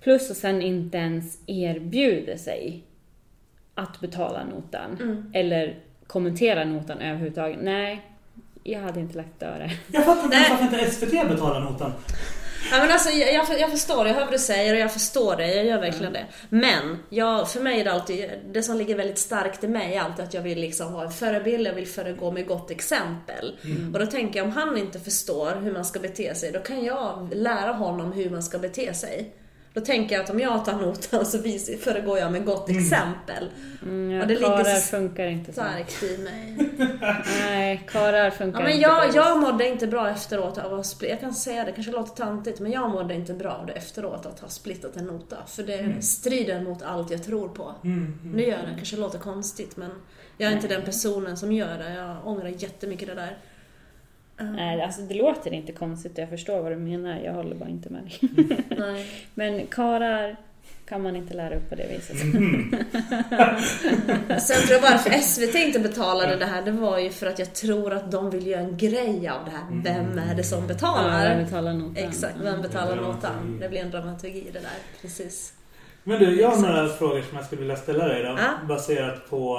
Plus 0.00 0.30
att 0.30 0.36
sen 0.36 0.62
inte 0.62 0.98
ens 0.98 1.38
erbjuder 1.46 2.36
sig 2.36 2.82
att 3.74 4.00
betala 4.00 4.44
notan. 4.44 4.98
Mm. 5.00 5.32
Eller 5.34 5.78
kommentera 6.06 6.64
notan 6.64 6.98
överhuvudtaget. 6.98 7.58
Nej, 7.62 8.02
jag 8.62 8.80
hade 8.80 9.00
inte 9.00 9.16
lagt 9.16 9.42
öre. 9.42 9.70
Jag 9.92 10.04
fattar 10.04 10.24
inte 10.24 10.46
varför 10.50 10.64
inte 10.64 10.90
SVT 10.90 11.28
betalar 11.28 11.60
notan. 11.60 11.92
Ja, 12.70 12.78
men 12.78 12.90
alltså, 12.90 13.10
jag, 13.10 13.60
jag, 13.60 13.70
förstår, 13.70 14.06
jag 14.06 14.14
hör 14.14 14.24
vad 14.24 14.34
du 14.34 14.38
säger 14.38 14.74
och 14.74 14.80
jag 14.80 14.92
förstår 14.92 15.36
det, 15.36 15.54
jag 15.54 15.64
gör 15.66 15.80
verkligen 15.80 16.12
det. 16.12 16.26
Men, 16.48 16.98
jag, 17.08 17.50
för 17.50 17.60
mig 17.60 17.80
är 17.80 17.84
det 17.84 17.92
alltid, 17.92 18.30
det 18.52 18.62
som 18.62 18.76
ligger 18.76 18.96
väldigt 18.96 19.18
starkt 19.18 19.64
i 19.64 19.68
mig 19.68 19.94
är 19.94 20.00
alltid 20.00 20.24
att 20.24 20.34
jag 20.34 20.42
vill 20.42 20.60
liksom 20.60 20.92
vara 20.92 21.04
en 21.04 21.12
förebild, 21.12 21.66
jag 21.66 21.74
vill 21.74 21.86
föregå 21.86 22.30
med 22.30 22.46
gott 22.46 22.70
exempel. 22.70 23.58
Och 23.94 24.00
då 24.00 24.06
tänker 24.06 24.38
jag, 24.38 24.46
om 24.46 24.52
han 24.52 24.78
inte 24.78 25.00
förstår 25.00 25.60
hur 25.60 25.72
man 25.72 25.84
ska 25.84 26.00
bete 26.00 26.34
sig, 26.34 26.52
då 26.52 26.60
kan 26.60 26.84
jag 26.84 27.32
lära 27.34 27.72
honom 27.72 28.12
hur 28.12 28.30
man 28.30 28.42
ska 28.42 28.58
bete 28.58 28.94
sig. 28.94 29.34
Då 29.72 29.80
tänker 29.80 30.14
jag 30.14 30.24
att 30.24 30.30
om 30.30 30.40
jag 30.40 30.64
tar 30.64 30.72
notan 30.76 31.26
så 31.26 31.38
föregår 31.80 32.18
jag 32.18 32.32
med 32.32 32.44
gott 32.44 32.70
exempel. 32.70 33.50
Mm, 33.82 34.20
Och 34.20 34.26
det 34.26 34.34
ligger 34.34 34.46
karar 34.48 34.64
så 34.74 34.96
funkar 34.96 35.26
inte 35.26 35.52
så. 35.52 35.60
Starkt 35.60 36.02
i 36.02 36.18
mig. 36.18 36.56
Nej, 37.40 37.82
karar 37.88 38.30
funkar 38.30 38.58
Ja, 38.60 38.64
men 38.64 38.72
inte 38.72 38.82
jag, 38.82 39.04
alls. 39.04 39.14
jag 39.14 39.38
mådde 39.38 39.68
inte 39.68 39.86
bra 39.86 40.10
efteråt 40.10 40.58
av 40.58 40.74
att 40.74 40.86
split. 40.86 41.10
Jag 41.10 41.20
kan 41.20 41.34
säga 41.34 41.64
det, 41.64 41.72
kanske 41.72 41.92
låter 41.92 42.24
tantigt, 42.24 42.60
men 42.60 42.72
jag 42.72 42.90
mådde 42.90 43.14
inte 43.14 43.32
bra 43.34 43.50
av 43.52 43.66
det 43.66 43.72
efteråt 43.72 44.26
att 44.26 44.40
ha 44.40 44.48
splittat 44.48 44.96
en 44.96 45.04
nota. 45.04 45.36
För 45.46 45.62
det 45.62 46.02
strider 46.02 46.60
mot 46.60 46.82
allt 46.82 47.10
jag 47.10 47.24
tror 47.24 47.48
på. 47.48 47.74
Mm. 47.84 48.18
Nu 48.34 48.42
gör 48.42 48.56
det, 48.56 48.74
kanske 48.76 48.96
låter 48.96 49.18
konstigt, 49.18 49.76
men 49.76 49.90
jag 50.36 50.50
är 50.52 50.56
inte 50.56 50.68
den 50.68 50.82
personen 50.82 51.36
som 51.36 51.52
gör 51.52 51.78
det. 51.78 51.94
Jag 51.94 52.16
ångrar 52.26 52.48
jättemycket 52.48 53.08
det 53.08 53.14
där. 53.14 53.38
Nej, 54.44 54.82
alltså 54.82 55.00
det 55.00 55.14
låter 55.14 55.52
inte 55.52 55.72
konstigt. 55.72 56.18
Jag 56.18 56.28
förstår 56.28 56.60
vad 56.62 56.72
du 56.72 56.76
menar. 56.76 57.20
Jag 57.24 57.32
håller 57.32 57.54
bara 57.56 57.68
inte 57.68 57.90
med 57.90 58.02
dig. 58.02 58.18
nej. 58.78 59.06
Men 59.34 59.66
karar 59.66 60.36
kan 60.88 61.02
man 61.02 61.16
inte 61.16 61.34
lära 61.34 61.56
upp 61.56 61.68
på 61.68 61.74
det 61.74 61.86
viset. 61.96 62.16
Mm. 62.34 62.70
Sen 64.40 64.56
tror 64.66 64.70
jag 64.72 64.80
varför 64.80 65.10
SVT 65.10 65.54
inte 65.54 65.78
betalade 65.80 66.36
det 66.36 66.46
här, 66.46 66.62
det 66.62 66.70
var 66.70 66.98
ju 66.98 67.10
för 67.10 67.26
att 67.26 67.38
jag 67.38 67.54
tror 67.54 67.92
att 67.92 68.10
de 68.12 68.30
vill 68.30 68.46
göra 68.46 68.60
en 68.60 68.76
grej 68.76 69.28
av 69.28 69.44
det 69.44 69.50
här. 69.50 69.64
Vem 69.84 70.18
är 70.18 70.34
det 70.34 70.42
som 70.44 70.60
Ja, 70.60 70.66
betalar? 70.66 71.28
vem 71.28 71.44
betalar 71.44 71.72
notan? 71.72 71.96
Exakt, 72.04 72.34
vem 72.42 72.62
betalar 72.62 72.92
Mm. 72.92 73.04
notan? 73.04 73.58
Det 73.60 73.68
blir 73.68 73.80
en 73.80 73.90
dramaturgi 73.90 74.38
i 74.38 74.50
det 74.52 74.58
där, 74.60 74.78
precis. 75.02 75.52
Men 76.04 76.18
du, 76.18 76.40
jag 76.40 76.48
har 76.50 76.56
några 76.62 76.88
frågor 76.88 77.22
som 77.22 77.36
jag 77.36 77.46
skulle 77.46 77.60
vilja 77.60 77.76
ställa 77.76 78.08
dig 78.08 78.22
då. 78.22 78.28
Ja. 78.28 78.66
Baserat 78.68 79.30
på 79.30 79.58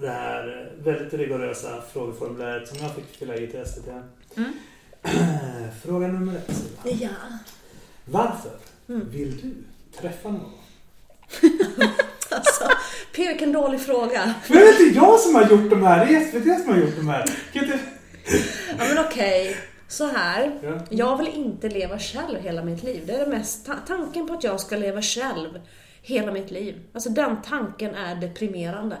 det 0.00 0.10
här 0.10 0.72
väldigt 0.78 1.14
rigorösa 1.14 1.82
frågeformuläret 1.92 2.68
som 2.68 2.78
jag 2.86 2.94
fick 2.94 3.16
fylla 3.16 3.36
i 3.36 3.46
till 3.46 3.64
SVT. 3.66 3.88
Mm. 4.36 4.52
Fråga 5.84 6.06
nummer 6.08 6.34
ett. 6.36 6.62
Ja. 7.00 7.08
Varför 8.04 8.50
Mm. 8.88 9.10
vill 9.10 9.36
du 9.42 9.54
träffa 10.00 10.28
någon? 10.28 10.52
Alltså, 12.30 12.64
P, 13.16 13.28
vilken 13.28 13.52
dålig 13.52 13.80
fråga. 13.80 14.34
Men 14.48 14.58
det 14.58 14.64
är 14.64 14.82
inte 14.86 14.98
jag 14.98 15.20
som 15.20 15.34
har 15.34 15.42
gjort 15.42 15.70
de 15.70 15.82
här, 15.82 16.06
det 16.06 16.14
är 16.16 16.20
SVT 16.20 16.62
som 16.64 16.72
har 16.72 16.80
gjort 16.80 16.96
de 16.96 17.08
här. 17.08 17.24
Inte... 17.52 17.78
Ja 18.78 18.84
men 18.94 19.04
okej, 19.04 19.56
så 19.88 20.06
här. 20.06 20.58
Ja. 20.62 20.80
Jag 20.90 21.16
vill 21.18 21.28
inte 21.28 21.68
leva 21.68 21.98
själv 21.98 22.38
hela 22.40 22.64
mitt 22.64 22.82
liv. 22.82 23.02
Det 23.06 23.12
är 23.12 23.18
det 23.24 23.26
mest, 23.30 23.66
ta- 23.66 23.76
tanken 23.86 24.26
på 24.26 24.34
att 24.34 24.44
jag 24.44 24.60
ska 24.60 24.76
leva 24.76 25.02
själv 25.02 25.60
hela 26.02 26.32
mitt 26.32 26.50
liv. 26.50 26.80
Alltså 26.92 27.10
den 27.10 27.36
tanken 27.42 27.94
är 27.94 28.14
deprimerande. 28.14 28.96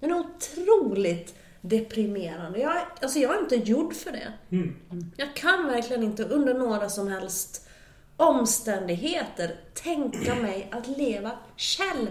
Den 0.00 0.10
är 0.10 0.14
otroligt 0.18 1.34
deprimerande. 1.60 2.58
Jag, 2.58 2.76
är- 2.76 2.84
alltså 3.02 3.18
jag 3.18 3.34
är 3.36 3.40
inte 3.40 3.56
gjord 3.56 3.94
för 3.94 4.12
det. 4.12 4.32
Mm. 4.50 4.74
Jag 5.16 5.36
kan 5.36 5.66
verkligen 5.66 6.02
inte 6.02 6.24
under 6.24 6.54
några 6.54 6.88
som 6.88 7.08
helst 7.08 7.68
omständigheter 8.16 9.54
tänka 9.74 10.34
mig 10.42 10.68
att 10.72 10.98
leva 10.98 11.30
själv. 11.56 12.08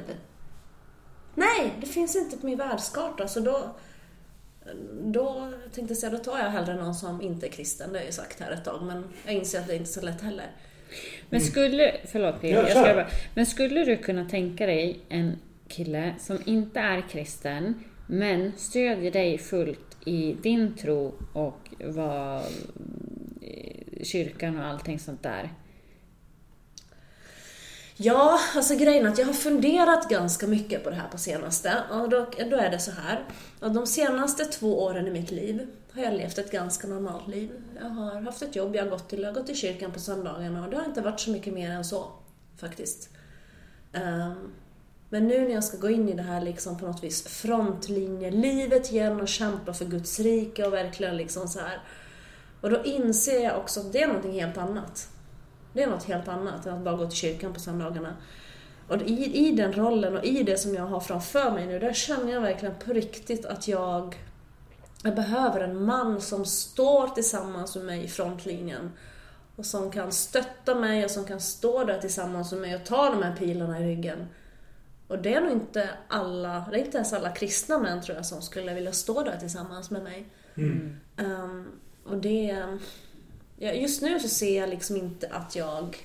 Nej, 1.36 1.74
det 1.82 1.88
finns 1.88 2.16
inte 2.16 2.38
på 2.38 2.46
min 2.46 2.58
världskarta. 2.58 3.28
Så 3.28 3.40
då, 3.40 3.76
då 5.04 5.52
tänkte 5.74 5.92
jag 5.94 5.98
säga, 5.98 6.10
då 6.12 6.18
tar 6.18 6.38
jag 6.40 6.50
hellre 6.50 6.76
någon 6.76 6.96
som 6.96 7.22
inte 7.22 7.48
är 7.48 7.50
kristen. 7.50 7.88
Det 7.90 7.94
har 7.98 8.02
jag 8.02 8.06
ju 8.06 8.12
sagt 8.12 8.40
här 8.40 8.52
ett 8.52 8.66
tag, 8.66 8.84
men 8.84 9.04
jag 9.26 9.34
inser 9.36 9.60
att 9.60 9.68
det 9.68 9.74
är 9.74 9.78
inte 9.78 9.90
är 9.90 9.94
så 9.94 10.02
lätt 10.02 10.22
heller. 10.22 10.48
Men 11.30 11.42
skulle, 11.42 11.96
förlåt 12.12 12.42
Pia, 12.42 12.52
jag 12.52 12.70
ska 12.70 12.82
bara, 12.94 13.08
men 13.36 13.46
skulle 13.46 13.86
du 13.86 13.98
kunna 13.98 14.30
tänka 14.30 14.66
dig 14.66 15.00
en 15.10 15.40
kille 15.68 16.16
som 16.20 16.38
inte 16.46 16.80
är 16.80 17.02
kristen, 17.10 17.84
men 18.08 18.52
stödjer 18.58 19.12
dig 19.12 19.38
fullt 19.38 19.98
i 20.06 20.34
din 20.34 20.76
tro 20.76 21.14
och 21.34 21.70
vad 21.80 22.42
eh, 23.42 24.04
kyrkan 24.04 24.60
och 24.60 24.66
allting 24.66 25.00
sånt 25.00 25.24
där? 25.24 25.50
Ja, 27.98 28.40
alltså 28.56 28.76
grejen 28.76 29.06
är 29.06 29.10
att 29.10 29.18
jag 29.18 29.26
har 29.26 29.34
funderat 29.34 30.10
ganska 30.10 30.48
mycket 30.48 30.84
på 30.84 30.90
det 30.90 30.96
här 30.96 31.08
på 31.08 31.18
senaste. 31.18 31.84
Och 31.92 32.10
då, 32.10 32.28
då 32.50 32.58
är 32.58 32.70
det 32.70 32.80
så 32.80 32.92
här. 32.92 33.26
Att 33.60 33.74
de 33.74 33.88
senaste 33.88 34.46
två 34.46 34.84
åren 34.84 35.08
i 35.08 35.12
mitt 35.12 35.32
liv 35.32 35.68
har 35.92 36.02
jag 36.04 36.14
levt 36.14 36.38
ett 36.38 36.52
ganska 36.52 36.88
normalt 36.88 37.28
liv. 37.28 37.52
Jag 37.82 37.90
har 37.90 38.22
haft 38.22 38.42
ett 38.42 38.56
jobb, 38.56 38.76
jag 38.76 38.84
har 38.84 38.90
gått 38.90 39.10
till, 39.10 39.22
jag 39.22 39.28
har 39.28 39.34
gått 39.34 39.46
till 39.46 39.56
kyrkan 39.56 39.92
på 39.92 40.00
söndagarna 40.00 40.64
och 40.64 40.72
det 40.72 40.78
har 40.78 40.86
inte 40.86 41.02
varit 41.02 41.20
så 41.20 41.32
mycket 41.32 41.54
mer 41.54 41.70
än 41.72 41.86
så. 41.86 42.12
Faktiskt. 42.58 43.10
Um, 43.94 44.52
men 45.10 45.28
nu 45.28 45.42
när 45.42 45.54
jag 45.54 45.64
ska 45.64 45.78
gå 45.78 45.90
in 45.90 46.10
i 46.10 46.14
det 46.14 46.24
här 46.24 46.42
liksom 46.42 46.78
på 46.78 46.86
något 46.86 47.04
vis 47.04 47.28
frontlinjelivet 47.28 48.92
igen 48.92 49.22
och 49.22 49.28
kämpa 49.28 49.74
för 49.74 49.86
Guds 49.86 50.20
rike 50.20 50.66
och 50.66 50.74
verkligen 50.74 51.18
liksom 51.18 51.48
så 51.48 51.60
här. 51.60 51.82
Och 52.62 52.70
då 52.70 52.84
inser 52.84 53.44
jag 53.44 53.58
också 53.58 53.80
att 53.80 53.94
det 53.94 54.02
är 54.02 54.08
någonting 54.08 54.42
helt 54.42 54.58
annat. 54.58 55.10
Det 55.74 55.84
är 55.84 55.88
något 55.88 56.04
helt 56.04 56.28
annat 56.28 56.66
än 56.66 56.74
att 56.74 56.84
bara 56.84 56.96
gå 56.96 57.08
till 57.08 57.18
kyrkan 57.18 57.54
på 57.54 57.60
söndagarna. 57.60 58.16
Och 58.88 59.02
i, 59.02 59.48
i 59.48 59.52
den 59.52 59.74
rollen 59.74 60.18
och 60.18 60.26
i 60.26 60.44
det 60.44 60.58
som 60.58 60.76
jag 60.76 60.86
har 60.86 61.00
framför 61.00 61.52
mig 61.52 61.68
nu, 61.68 61.80
där 61.80 61.94
känner 61.94 62.34
jag 62.34 62.42
verkligen 62.42 62.76
på 62.86 62.94
riktigt 62.94 63.46
att 63.46 63.68
jag, 63.68 64.16
jag 65.04 65.16
behöver 65.16 65.60
en 65.60 65.86
man 65.86 66.22
som 66.22 66.46
står 66.46 67.08
tillsammans 67.08 67.76
med 67.76 67.86
mig 67.86 68.04
i 68.04 68.08
frontlinjen. 68.08 68.92
Och 69.56 69.66
som 69.66 69.92
kan 69.92 70.12
stötta 70.12 70.76
mig 70.76 71.06
och 71.06 71.12
som 71.12 71.26
kan 71.26 71.42
stå 71.42 71.84
där 71.84 71.98
tillsammans 71.98 72.52
med 72.52 72.62
mig 72.62 72.76
och 72.76 72.86
ta 72.86 73.10
de 73.10 73.24
här 73.24 73.36
pilarna 73.36 73.80
i 73.80 73.84
ryggen. 73.84 74.28
Och 75.08 75.20
det 75.20 75.34
är 75.34 75.42
nog 75.42 75.52
inte 75.52 75.90
alla, 76.08 76.68
det 76.72 76.80
är 76.80 76.86
inte 76.86 76.98
ens 76.98 77.14
alla 77.14 77.32
kristna 77.32 77.80
män 77.80 78.02
tror 78.02 78.16
jag 78.18 78.26
som 78.26 78.42
skulle 78.42 78.74
vilja 78.74 78.92
stå 78.92 79.24
där 79.24 79.38
tillsammans 79.38 79.92
med 79.92 80.04
mig. 80.04 80.30
Mm. 80.56 80.96
Ehm, 81.18 81.66
och 82.06 82.18
det... 82.18 82.78
Ja, 83.58 83.72
just 83.72 84.02
nu 84.02 84.20
så 84.20 84.28
ser 84.28 84.60
jag 84.62 84.70
liksom 84.70 84.96
inte 84.96 85.30
att 85.32 85.56
jag 85.56 85.98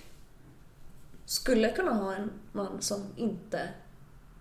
skulle 1.24 1.72
kunna 1.72 1.92
ha 1.92 2.14
en 2.14 2.30
man 2.52 2.82
som 2.82 3.04
inte 3.16 3.68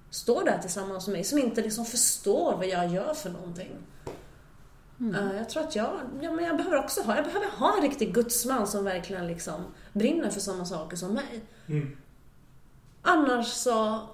står 0.10 0.44
där 0.44 0.58
tillsammans 0.58 1.08
med 1.08 1.14
mig, 1.14 1.24
som 1.24 1.40
inte 1.40 1.62
liksom 1.62 1.86
förstår 1.86 2.56
vad 2.58 2.68
jag 2.68 2.90
gör 2.90 3.14
för 3.14 3.30
någonting. 3.30 3.76
Eh, 5.00 5.38
jag 5.38 5.50
tror 5.50 5.64
att 5.64 5.76
jag, 5.76 6.00
ja, 6.22 6.32
men 6.32 6.46
jag 6.46 6.58
behöver 6.58 6.78
också 6.78 7.02
ha, 7.02 7.16
jag 7.16 7.26
behöver 7.26 7.48
ha 7.48 7.76
en 7.76 7.82
riktig 7.82 8.14
gudsman 8.14 8.68
som 8.68 8.84
verkligen 8.84 9.28
liksom 9.28 9.64
brinner 9.94 10.30
för 10.30 10.40
samma 10.40 10.66
saker 10.66 10.98
som 10.98 11.14
mig. 11.14 11.42
Mm. 11.68 11.98
Annars 13.02 13.48
så 13.48 14.08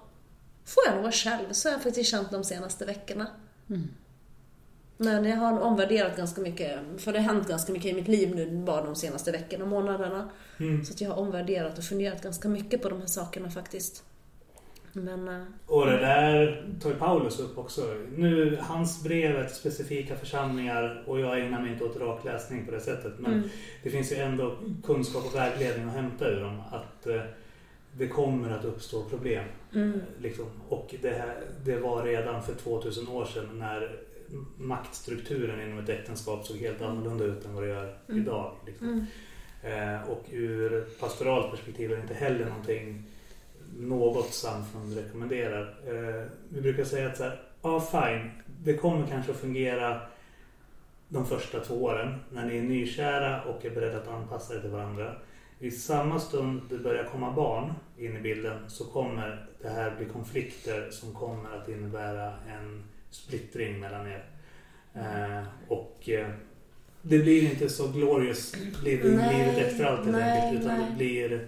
får 0.65 0.83
jag 0.85 0.93
nog 0.93 1.01
vara 1.03 1.11
själv, 1.11 1.51
så 1.51 1.69
har 1.69 1.73
jag 1.73 1.83
faktiskt 1.83 2.11
känt 2.11 2.31
de 2.31 2.43
senaste 2.43 2.85
veckorna. 2.85 3.27
Men 4.97 5.25
jag 5.25 5.37
har 5.37 5.59
omvärderat 5.59 6.17
ganska 6.17 6.41
mycket, 6.41 6.79
för 6.97 7.13
det 7.13 7.19
har 7.19 7.33
hänt 7.33 7.47
ganska 7.47 7.73
mycket 7.73 7.91
i 7.91 7.93
mitt 7.93 8.07
liv 8.07 8.35
nu 8.35 8.63
bara 8.65 8.85
de 8.85 8.95
senaste 8.95 9.31
veckorna 9.31 9.63
och 9.63 9.69
månaderna. 9.69 10.29
Mm. 10.59 10.85
Så 10.85 10.93
att 10.93 11.01
jag 11.01 11.09
har 11.09 11.17
omvärderat 11.17 11.77
och 11.77 11.83
funderat 11.83 12.23
ganska 12.23 12.49
mycket 12.49 12.81
på 12.81 12.89
de 12.89 12.99
här 12.99 13.07
sakerna 13.07 13.49
faktiskt. 13.49 14.03
Men, 14.93 15.27
eh, 15.27 15.43
Och 15.65 15.85
det 15.85 15.97
där 15.97 16.65
tar 16.81 16.89
ju 16.89 16.95
Paulus 16.95 17.39
upp 17.39 17.57
också. 17.57 17.81
Nu, 18.15 18.57
hans 18.61 19.03
brev 19.03 19.35
är 19.35 19.43
till 19.43 19.55
specifika 19.55 20.15
församlingar 20.15 21.03
och 21.07 21.19
jag 21.19 21.39
ägnar 21.39 21.61
mig 21.61 21.71
inte 21.71 21.83
åt 21.83 21.97
rakläsning 21.97 22.65
på 22.65 22.71
det 22.71 22.79
sättet. 22.79 23.13
Men 23.19 23.33
mm, 23.33 23.49
det 23.83 23.89
finns 23.89 24.11
ju 24.11 24.15
ändå 24.15 24.57
kunskap 24.83 25.25
och 25.25 25.35
vägledning 25.35 25.87
att 25.87 25.93
hämta 25.93 26.27
ur 26.27 26.41
dem. 26.41 26.61
Att 26.71 27.07
eh, 27.07 27.21
det 27.97 28.07
kommer 28.07 28.51
att 28.51 28.65
uppstå 28.65 29.03
problem. 29.03 29.43
mm, 29.73 30.01
Liksom. 30.21 30.45
Och 30.69 30.95
det, 31.01 31.09
här, 31.09 31.35
det 31.65 31.77
var 31.77 32.03
redan 32.03 32.43
för 32.43 32.53
2000 32.53 33.07
år 33.07 33.25
sedan 33.25 33.59
när 33.59 33.99
maktstrukturen 34.57 35.61
inom 35.61 35.79
ett 35.79 35.89
äktenskap 35.89 36.45
såg 36.45 36.57
helt 36.57 36.81
annorlunda 36.81 37.25
ut 37.25 37.45
än 37.45 37.53
vad 37.53 37.63
det 37.63 37.69
gör 37.69 37.97
Mm. 38.09 38.21
idag. 38.21 38.51
Liksom. 38.65 38.87
mm, 38.87 39.05
Eh, 39.63 40.09
och 40.09 40.23
ur 40.31 40.81
pastoralt 40.99 41.51
perspektiv 41.51 41.91
är 41.91 41.95
det 41.95 42.01
inte 42.01 42.13
heller 42.13 42.45
någonting 42.45 43.03
något 43.77 44.33
samfund 44.33 44.97
rekommenderar. 44.97 45.61
Eh, 45.87 46.25
vi 46.49 46.61
brukar 46.61 46.83
säga 46.83 47.07
att 47.07 47.17
så 47.17 47.23
här, 47.23 47.41
ja 47.61 47.79
fine, 47.79 48.31
det 48.63 48.73
kommer 48.73 49.07
kanske 49.07 49.31
att 49.31 49.37
fungera 49.37 50.01
de 51.09 51.25
första 51.25 51.59
två 51.59 51.83
åren 51.83 52.15
när 52.31 52.45
ni 52.45 52.57
är 52.57 52.63
nykära 52.63 53.43
och 53.43 53.65
är 53.65 53.69
beredda 53.69 53.97
att 53.97 54.07
anpassa 54.07 54.55
er 54.55 54.59
till 54.59 54.69
varandra. 54.69 55.15
I 55.59 55.71
samma 55.71 56.19
stund 56.19 56.61
det 56.69 56.77
börjar 56.77 57.03
komma 57.03 57.31
barn 57.31 57.73
in 57.97 58.17
i 58.17 58.21
bilden 58.21 58.69
så 58.69 58.83
kommer 58.85 59.45
det 59.61 59.69
här 59.69 59.95
bli 59.97 60.05
konflikter 60.05 60.89
som 60.91 61.13
kommer 61.13 61.49
att 61.57 61.69
innebära 61.69 62.33
en 62.49 62.83
splittring 63.11 63.79
mellan 63.79 64.07
er. 64.07 64.25
Eh, 64.93 65.43
och 65.67 66.09
eh, 66.09 66.27
det 67.01 67.19
blir 67.19 67.43
inte 67.43 67.69
så 67.69 67.87
glorious 67.87 68.55
Nej, 68.83 68.97
livet 68.97 69.57
efter 69.57 69.85
allt 69.85 70.05
helt 70.05 70.17
enkelt 70.17 70.61
utan 70.63 70.77
nej. 70.79 70.87
det 70.89 70.95
blir 70.97 71.47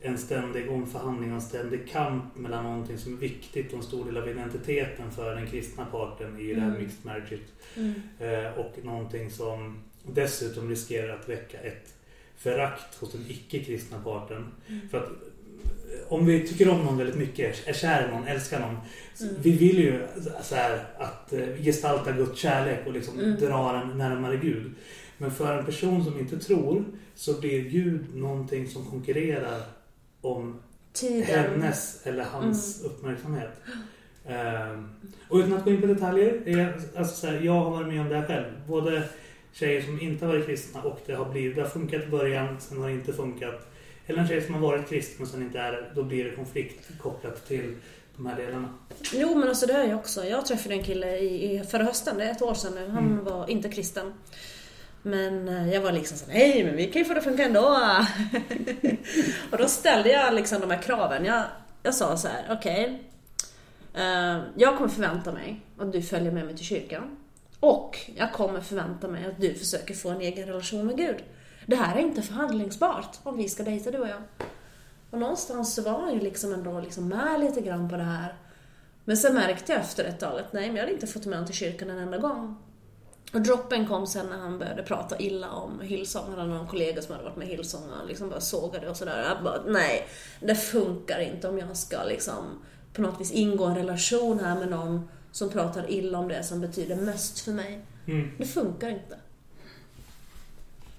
en 0.00 0.18
ständig 0.18 0.70
omförhandling 0.70 1.30
och 1.30 1.34
en 1.34 1.42
ständig 1.42 1.90
kamp 1.90 2.36
mellan 2.36 2.64
någonting 2.64 2.98
som 2.98 3.12
är 3.12 3.16
viktigt 3.16 3.68
och 3.72 3.76
en 3.78 3.82
stor 3.84 4.04
del 4.04 4.16
av 4.16 4.28
identiteten 4.28 5.10
för 5.10 5.34
den 5.34 5.46
kristna 5.46 5.84
parten 5.84 6.40
i 6.40 6.54
det 6.54 6.60
här 6.60 6.68
Mm. 6.68 6.82
mixed 6.82 7.04
marriage. 7.06 7.32
mm, 7.76 7.94
Eh, 8.18 8.58
och 8.58 8.74
någonting 8.84 9.30
som 9.30 9.82
dessutom 10.06 10.68
riskerar 10.68 11.14
att 11.18 11.28
väcka 11.28 11.58
ett 11.58 11.94
förakt 12.42 12.94
hos 13.00 13.12
den 13.12 13.24
icke-kristna 13.28 13.98
parten. 14.04 14.46
Mm. 14.68 14.88
För 14.88 14.98
att 14.98 15.08
eh, 15.08 16.12
om 16.12 16.26
vi 16.26 16.48
tycker 16.48 16.68
om 16.70 16.84
någon 16.84 16.98
väldigt 16.98 17.16
mycket, 17.16 17.68
är 17.68 17.72
kär 17.72 18.08
i 18.08 18.10
någon, 18.10 18.26
älskar 18.26 18.60
någon. 18.60 18.76
Mm. 19.20 19.34
Vi 19.42 19.50
vill 19.52 19.78
ju 19.78 20.06
så 20.42 20.54
här, 20.54 20.84
att 20.98 21.32
eh, 21.32 21.62
gestalta 21.62 22.12
Guds 22.12 22.40
kärlek 22.40 22.86
och 22.86 22.92
liksom 22.92 23.18
Mm. 23.20 23.36
dra 23.40 23.72
den 23.72 23.98
närmare 23.98 24.36
Gud. 24.36 24.72
Men 25.18 25.30
för 25.30 25.58
en 25.58 25.64
person 25.64 26.04
som 26.04 26.18
inte 26.18 26.38
tror 26.38 26.84
så 27.14 27.40
blir 27.40 27.60
Gud 27.60 28.14
någonting 28.14 28.68
som 28.68 28.84
konkurrerar 28.84 29.60
om 30.20 30.60
Tiden. 30.92 31.24
hennes 31.24 32.06
eller 32.06 32.24
hans 32.24 32.82
uppmärksamhet. 32.84 33.50
Ehm, 34.26 34.88
och 35.28 35.36
utan 35.36 35.52
att 35.52 35.64
gå 35.64 35.70
in 35.70 35.80
på 35.80 35.86
detaljer, 35.86 36.48
är, 36.48 36.74
alltså 36.96 37.16
så 37.16 37.26
här, 37.26 37.40
jag 37.40 37.52
har 37.52 37.70
varit 37.70 37.88
med 37.88 38.00
om 38.00 38.08
det 38.08 38.16
här 38.16 38.26
själv. 38.26 38.44
Både 38.68 39.02
tjejer 39.52 39.82
som 39.82 40.00
inte 40.00 40.26
har 40.26 40.32
varit 40.32 40.46
kristna 40.46 40.82
och 40.82 41.00
det 41.06 41.14
har 41.14 41.24
blivit, 41.24 41.56
det 41.56 41.62
har 41.62 41.68
funkat 41.68 42.02
i 42.02 42.06
början, 42.06 42.56
sen 42.60 42.78
har 42.80 42.88
det 42.88 42.94
inte 42.94 43.12
funkat. 43.12 43.68
Eller 44.06 44.18
en 44.22 44.28
tjej 44.28 44.42
som 44.42 44.54
har 44.54 44.60
varit 44.60 44.88
kristen 44.88 45.22
och 45.22 45.28
sen 45.28 45.42
inte 45.42 45.58
är 45.58 45.72
det, 45.72 45.90
då 45.94 46.02
blir 46.02 46.24
det 46.24 46.30
konflikt 46.36 46.88
kopplat 46.98 47.46
till 47.48 47.74
de 48.16 48.26
här 48.26 48.36
delarna. 48.36 48.68
Jo 49.12 49.34
men 49.34 49.48
alltså 49.48 49.66
det 49.66 49.72
är 49.72 49.86
jag 49.88 49.98
också. 49.98 50.24
Jag 50.24 50.46
träffade 50.46 50.74
en 50.74 50.82
kille 50.82 51.16
i, 51.18 51.54
i 51.56 51.64
förra 51.64 51.82
hösten, 51.84 52.18
det 52.18 52.24
är 52.24 52.30
ett 52.30 52.42
år 52.42 52.54
sedan 52.54 52.74
nu. 52.74 52.88
Han 52.88 53.04
Mm. 53.12 53.24
var 53.24 53.50
inte 53.50 53.68
kristen. 53.68 54.12
Men 55.02 55.48
eh, 55.48 55.74
jag 55.74 55.80
var 55.80 55.92
liksom 55.92 56.16
så 56.18 56.24
nej 56.28 56.64
men 56.64 56.76
vi 56.76 56.86
kan 56.86 57.02
ju 57.02 57.04
få 57.04 57.12
det 57.12 57.18
att 57.18 57.24
funka 57.24 57.44
ändå. 57.44 57.78
och 59.50 59.58
då 59.58 59.68
ställde 59.68 60.08
jag 60.12 60.34
liksom 60.34 60.60
de 60.60 60.70
här 60.70 60.82
kraven. 60.82 61.24
Jag, 61.24 61.42
jag 61.82 61.94
sa 61.94 62.16
så 62.16 62.28
här, 62.28 62.56
okej. 62.58 63.02
eh, 63.94 64.40
jag 64.56 64.76
kommer 64.76 64.88
förvänta 64.90 65.32
mig 65.32 65.60
att 65.78 65.92
du 65.92 66.02
följer 66.02 66.32
med 66.32 66.44
mig 66.46 66.56
till 66.56 66.64
kyrkan. 66.66 67.16
Och 67.62 67.98
jag 68.14 68.32
kommer 68.32 68.60
förvänta 68.60 69.08
mig 69.08 69.26
att 69.26 69.40
du 69.40 69.54
försöker 69.54 69.94
få 69.94 70.10
en 70.10 70.20
egen 70.20 70.48
relation 70.48 70.86
med 70.86 70.96
Gud. 70.96 71.16
Det 71.66 71.76
här 71.76 71.96
är 71.96 72.00
inte 72.00 72.22
förhandlingsbart 72.22 73.18
om 73.22 73.36
vi 73.36 73.48
ska 73.48 73.62
dejta 73.62 73.90
du 73.90 73.98
och 73.98 74.08
jag. 74.08 74.22
Och 75.10 75.18
någonstans 75.18 75.74
så 75.74 75.82
var 75.82 76.00
han 76.00 76.14
ju 76.14 76.20
liksom 76.20 76.52
ändå 76.52 76.80
liksom 76.80 77.08
med 77.08 77.40
lite 77.40 77.60
grann 77.60 77.88
på 77.88 77.96
det 77.96 78.02
här. 78.02 78.34
Men 79.04 79.16
sen 79.16 79.34
märkte 79.34 79.72
jag 79.72 79.80
efter 79.80 80.04
ett 80.04 80.20
tag 80.20 80.38
att 80.40 80.52
nej, 80.52 80.66
men 80.66 80.76
jag 80.76 80.82
hade 80.82 80.94
inte 80.94 81.06
fått 81.06 81.26
med 81.26 81.34
honom 81.34 81.46
till 81.46 81.56
kyrkan 81.56 81.90
en 81.90 81.98
enda 81.98 82.18
gång. 82.18 82.56
Och 83.32 83.40
droppen 83.40 83.86
kom 83.86 84.06
sen 84.06 84.26
när 84.26 84.38
han 84.38 84.58
började 84.58 84.82
prata 84.82 85.18
illa 85.18 85.50
om 85.50 85.80
Hillsong. 85.80 86.24
Han 86.28 86.38
hade 86.38 86.54
någon 86.54 86.68
kollega 86.68 87.02
som 87.02 87.12
hade 87.12 87.24
varit 87.24 87.36
med 87.36 87.48
i 87.48 87.50
Hillsong 87.50 87.82
och 87.90 87.96
han 87.96 88.06
liksom 88.06 88.30
bara 88.30 88.40
sågade 88.40 88.90
och 88.90 88.96
sådär. 88.96 89.24
Jag 89.28 89.44
bara, 89.44 89.62
nej, 89.66 90.08
det 90.40 90.54
funkar 90.54 91.20
inte 91.20 91.48
om 91.48 91.58
jag 91.58 91.76
ska 91.76 92.04
liksom 92.04 92.44
på 92.92 93.02
något 93.02 93.20
vis 93.20 93.32
ingå 93.32 93.64
en 93.64 93.76
relation 93.76 94.40
här 94.40 94.58
med 94.58 94.68
någon 94.68 95.08
som 95.32 95.50
pratar 95.50 95.90
illa 95.90 96.18
om 96.18 96.28
det 96.28 96.42
som 96.42 96.60
betyder 96.60 96.96
mest 96.96 97.40
för 97.40 97.52
mig. 97.52 97.80
Mm. 98.06 98.30
Det 98.38 98.46
funkar 98.46 98.88
inte. 98.88 99.18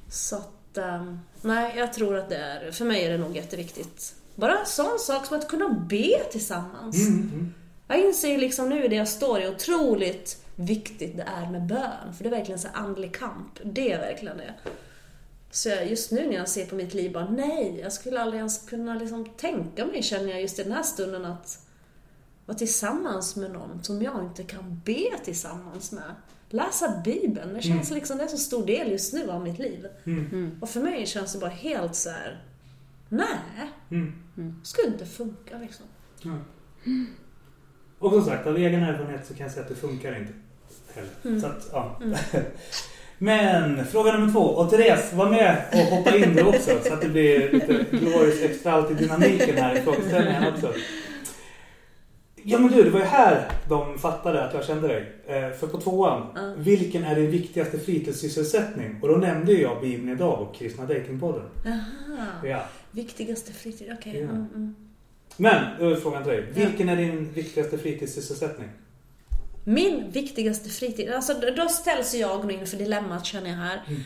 Så 0.10 0.36
att, 0.36 0.78
ehm, 0.78 1.20
nej, 1.42 1.74
jag 1.78 1.94
tror 1.94 2.18
att 2.18 2.30
det 2.30 2.38
är, 2.38 2.72
för 2.72 2.86
mig 2.86 3.04
är 3.04 3.10
det 3.12 3.18
nog 3.18 3.36
jätteviktigt. 3.36 4.16
Bara 4.36 4.60
en 4.60 4.66
sån 4.66 5.00
sak 5.00 5.26
som 5.26 5.38
att 5.38 5.48
kunna 5.48 5.70
be 5.70 6.20
tillsammans. 6.32 7.08
Mm, 7.08 7.32
mm. 7.34 7.54
Jag 7.88 8.00
inser 8.00 8.38
liksom 8.38 8.70
nu 8.70 8.88
det 8.88 8.96
jag 8.96 9.08
står 9.08 9.42
i 9.42 9.48
otroligt 9.48 10.46
viktigt 10.56 11.18
det 11.18 11.24
är 11.24 11.52
med 11.52 11.62
bön. 11.62 12.14
För 12.18 12.24
det 12.24 12.30
är 12.30 12.38
verkligen 12.38 12.60
så 12.60 12.68
andlig 12.74 13.16
kamp. 13.16 13.60
Det 13.64 13.92
är 13.92 14.00
verkligen 14.00 14.38
det. 14.38 14.54
Så 15.52 15.70
jag, 15.70 15.90
just 15.90 16.12
nu 16.12 16.28
när 16.28 16.36
jag 16.36 16.50
ser 16.50 16.66
på 16.66 16.76
mitt 16.76 16.94
liv 16.94 17.12
bara, 17.12 17.30
nej, 17.30 17.80
jag 17.82 17.94
skulle 17.94 18.22
aldrig 18.22 18.38
ens 18.38 18.58
kunna 18.58 18.96
liksom 18.96 19.26
tänka 19.26 19.86
mig, 19.86 20.04
känner 20.04 20.30
jag 20.30 20.42
just 20.42 20.60
i 20.60 20.64
den 20.64 20.72
här 20.72 20.84
stunden, 20.84 21.26
att 21.26 21.63
vara 22.46 22.58
tillsammans 22.58 23.36
med 23.36 23.52
någon 23.52 23.84
som 23.84 24.02
jag 24.02 24.24
inte 24.24 24.44
kan 24.44 24.82
be 24.86 25.10
tillsammans 25.24 25.92
med. 25.92 26.16
Läsa 26.50 27.02
Bibeln, 27.06 27.54
det 27.54 27.62
känns 27.62 27.92
liksom, 27.92 28.18
det 28.18 28.24
är 28.24 28.26
en 28.26 28.32
så 28.32 28.38
stor 28.38 28.66
del 28.66 28.92
just 28.92 29.14
nu 29.14 29.30
av 29.32 29.44
mitt 29.44 29.60
liv. 29.60 29.88
Mm. 30.06 30.58
Och 30.62 30.70
för 30.70 30.80
mig 30.80 31.06
känns 31.06 31.34
det 31.34 31.40
bara 31.40 31.50
helt 31.50 31.96
så 31.96 32.10
här. 32.10 32.44
nej, 33.10 33.28
Mm. 33.92 34.62
skulle 34.64 34.88
inte 34.88 35.06
funka 35.06 35.58
liksom. 35.58 35.86
Och 38.00 38.12
som 38.12 38.26
sagt, 38.26 38.48
av 38.48 38.58
egen 38.58 38.84
erfarenhet 38.84 39.28
så 39.28 39.34
kan 39.34 39.44
jag 39.44 39.52
säga 39.52 39.64
att 39.64 39.70
det 39.70 39.76
funkar 39.76 40.20
inte 40.20 40.34
heller. 40.94 41.12
Mm. 41.26 41.42
Så 41.42 41.48
att, 41.48 41.70
ja. 41.72 42.00
Men 43.18 43.86
fråga 43.86 44.12
nummer 44.12 44.32
två. 44.34 44.40
Och 44.40 44.70
Therese, 44.70 45.14
var 45.14 45.30
med 45.30 45.66
och 45.72 45.98
hoppa 45.98 46.16
in 46.16 46.36
du 46.36 46.44
också 46.44 46.80
så 46.86 46.94
att 46.94 47.02
det 47.02 47.10
blir 47.10 47.52
lite 47.52 47.86
glorious 47.92 48.42
extra 48.42 48.72
allt 48.72 48.92
i 48.92 48.94
dynamiken 48.94 49.58
här 49.58 49.76
i 49.76 49.82
frågeställningen 49.82 50.54
också. 50.54 50.74
Ja 52.46 52.60
men 52.60 52.72
du, 52.72 52.84
det 52.84 52.90
var 52.90 53.00
ju 53.00 53.06
här 53.06 53.52
de 53.70 54.00
fattade 54.00 54.44
att 54.44 54.54
jag 54.54 54.66
kände 54.66 54.88
dig. 54.88 55.12
Eh, 55.28 55.52
för 55.58 55.68
på 55.68 55.78
tvåan, 55.82 56.28
Ja. 56.36 56.54
vilken 56.58 57.04
är 57.04 57.16
din 57.16 57.32
viktigaste 57.32 57.80
fritidssysselsättning? 57.80 59.00
Och 59.02 59.08
då 59.08 59.16
nämnde 59.16 59.52
ju 59.52 59.62
jag 59.62 59.82
Bibeln 59.82 60.10
idag 60.10 60.42
och 60.42 60.56
Kristna 60.56 60.86
Datingpodden. 60.86 61.50
Jaha. 61.66 62.28
Ja. 62.44 62.66
Viktigaste 62.92 63.54
fritid, 63.54 63.94
okej. 64.00 64.14
Ja. 64.18 64.22
Mm, 64.24 64.48
mm. 64.56 64.76
Men, 65.38 65.80
då 65.80 65.90
är 65.90 65.96
frågan 65.96 66.24
till 66.24 66.32
dig. 66.32 66.46
Vilken 66.54 66.90
är 66.90 66.96
din 66.96 67.32
viktigaste 67.34 67.78
fritidssysselsättning? 67.78 68.70
Min 69.64 70.12
viktigaste 70.12 70.70
fritid, 70.70 71.10
alltså 71.14 71.34
då- 71.58 71.68
ställs 71.70 72.14
jag 72.16 72.42
nog 72.42 72.52
inför 72.52 72.78
dilemmat 72.78 73.26
känner 73.26 73.50
jag 73.50 73.58
här. 73.58 73.84
Mm. 73.88 74.02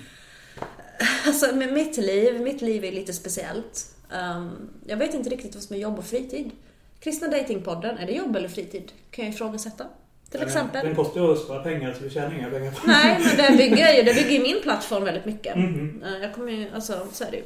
Alltså 1.26 1.56
med 1.56 1.74
mitt 1.74 1.98
liv, 1.98 2.42
mitt 2.42 2.62
liv 2.62 2.86
är 2.86 2.92
lite 2.92 3.14
speciellt. 3.14 3.96
Um, 4.38 4.70
jag 4.86 4.98
vet 4.98 5.14
inte 5.14 5.30
riktigt 5.30 5.56
vad 5.56 5.64
som 5.64 5.76
är 5.76 5.80
jobb 5.80 5.98
och 6.00 6.06
fritid. 6.06 6.52
Kristna 7.00 7.28
Datingpodden, 7.28 7.98
är 7.98 8.06
det 8.06 8.12
jobb 8.12 8.36
eller 8.36 8.50
fritid? 8.50 8.92
Kan 9.12 9.26
jag 9.26 9.34
ifrågasätta. 9.34 9.86
Till 10.32 10.40
Den- 10.40 10.48
exempel. 10.50 10.86
Den 10.86 10.96
kostar 10.96 11.22
ju 11.22 11.32
att 11.32 11.40
spara 11.40 11.64
pengar 11.64 11.94
så 11.94 12.04
vi 12.04 12.10
tjänar 12.10 12.36
inga 12.38 12.50
pengar 12.50 12.72
på 12.72 12.88
Nej, 12.88 13.20
men 13.20 13.38
det 13.52 13.58
bygger 13.58 13.94
ju, 13.94 14.04
det 14.04 14.14
bygger 14.14 14.42
min 14.44 14.62
plattform 14.62 15.04
väldigt 15.04 15.26
mycket. 15.26 15.56
Mhm. 15.56 16.04
Eh, 16.06 16.18
Jag 16.22 16.34
kommer 16.34 16.52
ju, 16.52 16.70
alltså 16.76 17.08
så 17.12 17.24
är 17.24 17.32
det 17.32 17.38
ju. 17.38 17.44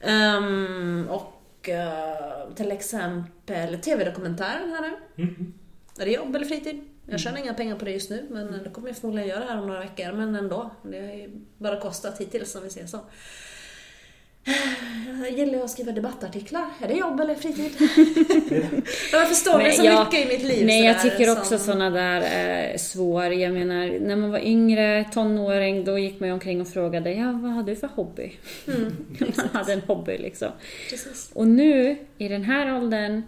Ehm, 0.00 1.06
och 1.10 1.68
eh, 1.68 2.48
till 2.54 2.72
exempel 2.72 3.78
TV-dokumentären 3.78 4.70
här 4.72 4.80
nu. 4.80 5.22
Mhm. 5.24 5.54
Är 5.98 6.04
det 6.04 6.12
jobb 6.12 6.36
eller 6.36 6.46
fritid? 6.46 6.80
Jag 7.10 7.20
tjänar 7.20 7.38
inga 7.38 7.54
pengar 7.54 7.76
på 7.76 7.84
det 7.84 7.90
just 7.90 8.10
nu, 8.10 8.26
men 8.30 8.48
Mm. 8.48 8.60
det 8.64 8.70
kommer 8.70 8.88
jag 8.88 8.96
förmodligen 8.96 9.28
göra 9.28 9.44
här 9.44 9.58
om 9.60 9.66
några 9.66 9.80
veckor. 9.80 10.12
Men 10.12 10.34
ändå, 10.34 10.70
det 10.82 10.98
har 11.00 11.14
ju 11.14 11.30
bara 11.58 11.80
kostat 11.80 12.20
hittills 12.20 12.54
om 12.54 12.62
vi 12.62 12.70
ser 12.70 12.86
så. 12.86 13.00
Jag 15.20 15.30
gillar 15.38 15.54
ju 15.54 15.62
att 15.64 15.70
skriva 15.70 15.92
debattartiklar. 15.92 16.64
Är 16.82 16.88
det 16.88 16.94
jobb 16.94 17.20
eller 17.20 17.34
fritid? 17.34 17.72
jag 19.12 19.28
förstår, 19.28 19.58
det 19.58 19.72
så 19.72 19.84
jag- 19.84 20.04
mycket 20.06 20.26
i 20.26 20.28
mitt 20.38 20.42
liv. 20.46 20.66
Nej, 20.66 20.84
jag 20.84 21.02
tycker 21.02 21.32
också 21.32 21.58
såna 21.58 21.90
där 21.90 22.20
är 22.20 22.78
svår. 22.78 23.24
Jag 23.24 23.52
menar, 23.52 23.98
när 24.00 24.16
man 24.16 24.30
var 24.30 24.38
yngre, 24.38 25.04
tonåring, 25.12 25.84
då 25.84 25.98
gick 25.98 26.20
man 26.20 26.28
ju 26.28 26.32
omkring 26.32 26.60
och 26.60 26.68
frågade 26.68 27.12
ja, 27.12 27.32
vad 27.42 27.52
har 27.52 27.62
du 27.62 27.76
för 27.76 27.88
hobby? 27.94 28.32
Mm, 28.66 28.96
man 29.36 29.48
hade 29.52 29.72
en 29.72 29.80
hobby 29.86 30.18
liksom. 30.18 30.48
precis. 30.90 31.30
Och 31.34 31.48
nu, 31.48 31.96
i 32.18 32.28
den 32.28 32.44
här 32.44 32.76
åldern, 32.76 33.22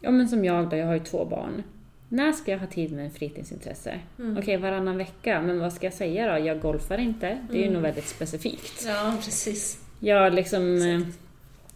ja 0.00 0.10
men 0.10 0.28
som 0.28 0.44
jag 0.44 0.70
då, 0.70 0.76
jag 0.76 0.86
har 0.86 0.94
ju 0.94 1.00
två 1.04 1.24
barn. 1.24 1.62
När 2.08 2.32
ska 2.32 2.50
jag 2.52 2.58
ha 2.58 2.66
tid 2.66 2.92
med 2.92 3.04
en 3.04 3.10
fritidsintresse? 3.10 3.94
Mm. 4.18 4.38
Okej, 4.38 4.56
varannan 4.56 4.98
vecka, 4.98 5.42
men 5.42 5.60
vad 5.60 5.72
ska 5.72 5.86
jag 5.86 5.94
säga 5.94 6.32
då? 6.38 6.46
Jag 6.46 6.60
golfar 6.60 6.98
inte. 6.98 7.38
Det 7.50 7.54
är 7.54 7.58
ju 7.58 7.62
Mm. 7.62 7.74
nog 7.74 7.82
väldigt 7.82 8.08
specifikt. 8.08 8.84
Ja, 8.86 9.14
precis. 9.24 9.78
Jag 10.00 10.34
liksom... 10.34 10.82
eh, 10.82 11.00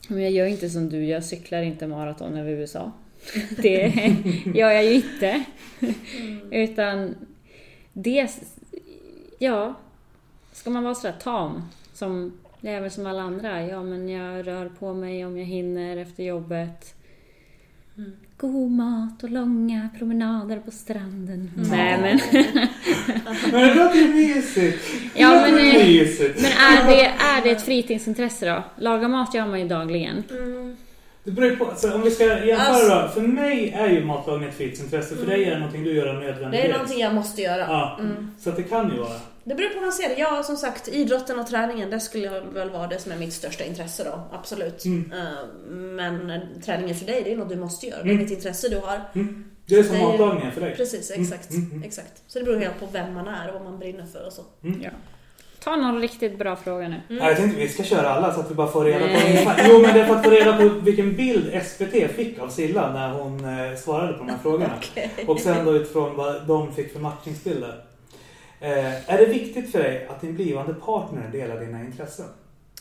men 0.08 0.22
jag 0.22 0.30
gör 0.32 0.46
inte 0.46 0.70
som 0.70 0.88
du, 0.88 1.04
jag 1.04 1.24
cyklar 1.24 1.62
inte 1.62 1.86
maraton 1.86 2.36
över 2.36 2.50
USA. 2.50 2.92
Det 3.56 3.92
gör 4.54 4.70
jag 4.70 4.84
ju 4.84 4.94
inte. 4.94 5.44
Utan 6.50 7.14
det... 7.92 8.30
Ja, 9.38 9.74
ska 10.52 10.70
man 10.70 10.84
vara 10.84 10.94
sådär 10.94 11.14
tam 11.22 11.62
som... 11.92 12.38
Det 12.60 12.70
är 12.70 12.80
väl 12.80 12.90
som 12.90 13.06
alla 13.06 13.22
andra. 13.22 13.66
Ja, 13.66 13.82
men 13.82 14.08
jag 14.08 14.46
rör 14.46 14.68
på 14.68 14.94
mig 14.94 15.24
om 15.24 15.38
jag 15.38 15.46
hinner 15.46 15.96
efter 15.96 16.22
jobbet. 16.24 16.94
God 18.36 18.70
mat 18.70 19.22
och 19.22 19.30
långa 19.30 19.88
promenader 19.98 20.56
på 20.58 20.70
stranden. 20.70 21.50
Nej, 21.70 21.98
men... 22.00 22.20
Men 23.52 23.60
det 23.68 23.74
låter 23.74 24.08
mysigt! 24.14 24.78
Ja, 25.14 25.28
men, 25.40 25.54
eh, 25.58 25.74
mysigt! 25.86 26.42
Men 26.42 26.50
är 26.52 26.86
det, 26.86 27.04
är 27.04 27.42
det 27.42 27.50
ett 27.50 27.62
fritidsintresse 27.62 28.46
då? 28.46 28.64
Laga 28.82 29.08
mat 29.08 29.34
gör 29.34 29.46
man 29.46 29.60
ju 29.60 29.68
dagligen. 29.68 30.22
Mm. 30.30 30.76
Det 31.24 31.30
beror 31.30 31.56
på, 31.56 31.64
alltså, 31.64 31.94
om 31.94 32.02
vi 32.02 32.10
ska 32.10 32.24
jämföra 32.24 33.02
då. 33.02 33.08
För 33.08 33.20
mig 33.20 33.70
är 33.76 33.88
ju 33.88 34.04
matlagning 34.04 34.48
ett 34.48 34.56
fritidsintresse. 34.56 35.16
För 35.16 35.26
dig 35.26 35.44
är 35.44 35.50
det 35.50 35.58
någonting 35.58 35.84
du 35.84 35.92
gör 35.92 36.06
av 36.06 36.20
Det 36.20 36.28
är 36.28 36.32
nödvändighet. 36.32 36.72
någonting 36.72 36.98
jag 37.00 37.14
måste 37.14 37.42
göra. 37.42 37.60
Ja, 37.60 37.96
Mm. 38.00 38.30
så 38.38 38.50
att 38.50 38.56
det 38.56 38.62
kan 38.62 38.90
ju 38.92 38.98
vara. 38.98 39.18
Det 39.44 39.54
beror 39.54 39.68
på 39.68 39.74
hur 39.74 39.80
man 39.80 39.92
ser 39.92 40.08
det. 40.08 40.14
Ja, 40.18 40.42
som 40.42 40.56
sagt, 40.56 40.88
idrotten 40.88 41.38
och 41.38 41.46
träningen, 41.46 41.90
det 41.90 42.00
skulle 42.00 42.40
väl 42.40 42.70
vara 42.70 42.86
det 42.86 42.98
som 42.98 43.12
är 43.12 43.16
mitt 43.16 43.32
största 43.32 43.64
intresse 43.64 44.04
då. 44.04 44.20
Absolut. 44.38 44.84
Mm. 44.84 45.12
Eh, 45.12 45.46
Men 45.68 46.42
träningen 46.64 46.96
för 46.96 47.06
dig, 47.06 47.22
det 47.24 47.32
är 47.32 47.36
något 47.36 47.48
du 47.48 47.56
måste 47.56 47.86
göra. 47.86 47.96
Det 48.02 48.08
är 48.08 48.10
Mm. 48.10 48.20
inget 48.20 48.32
intresse 48.32 48.68
du 48.68 48.76
har. 48.76 49.00
Mm. 49.14 49.44
Det 49.66 49.74
är 49.74 49.82
som 49.82 49.98
matlagningen 49.98 50.52
för 50.52 50.60
dig. 50.60 50.76
Precis, 50.76 51.10
exakt. 51.10 51.50
Mm, 51.50 51.62
mm, 51.62 51.72
mm. 51.72 51.84
exakt. 51.88 52.22
Så 52.26 52.38
det 52.38 52.44
beror 52.44 52.58
helt 52.58 52.80
på 52.80 52.86
vem 52.92 53.14
man 53.14 53.28
är 53.28 53.48
och 53.48 53.54
vad 53.54 53.64
man 53.64 53.78
brinner 53.78 54.06
för 54.12 54.26
och 54.26 54.32
så. 54.32 54.42
Ja. 54.82 54.90
Ta 55.64 55.76
någon 55.76 56.00
riktigt 56.00 56.38
bra 56.38 56.56
fråga 56.56 56.88
nu. 56.88 57.00
Ja, 57.08 57.28
jag 57.28 57.36
tänkte 57.36 57.60
vi 57.60 57.68
ska 57.68 57.82
köra 57.82 58.08
alla 58.10 58.34
så 58.34 58.40
att 58.40 58.50
vi 58.50 58.54
bara 58.54 58.66
får 58.68 58.84
reda 58.84 58.98
på 58.98 59.06
Nej. 59.06 59.26
ungefär. 59.30 59.66
Jo, 59.68 59.78
men 59.82 59.94
det 59.94 60.00
är 60.00 60.06
för 60.06 60.14
att 60.16 60.24
få 60.24 60.30
reda 60.30 60.56
på 60.56 60.68
vilken 60.68 61.16
bild 61.16 61.62
SVT 61.66 62.08
fick 62.16 62.38
av 62.38 62.48
Silla 62.48 62.92
när 62.92 63.10
hon 63.10 63.44
eh, 63.44 63.76
svarade 63.76 64.12
på 64.12 64.18
de 64.18 64.28
här 64.30 64.38
frågorna. 64.42 64.74
Och 65.26 65.40
sen 65.40 65.64
då 65.64 65.74
utifrån 65.76 66.16
vad 66.16 66.46
de 66.46 66.72
fick 66.74 66.92
för 66.92 67.00
matchningsbilder. 67.00 67.84
Eh, 68.60 69.10
är 69.12 69.18
det 69.18 69.26
viktigt 69.26 69.72
för 69.72 69.78
dig 69.78 70.06
att 70.06 70.20
din 70.20 70.34
blivande 70.34 70.74
partner 70.74 71.28
delar 71.32 71.60
dina 71.60 71.80
intressen? 71.84 72.26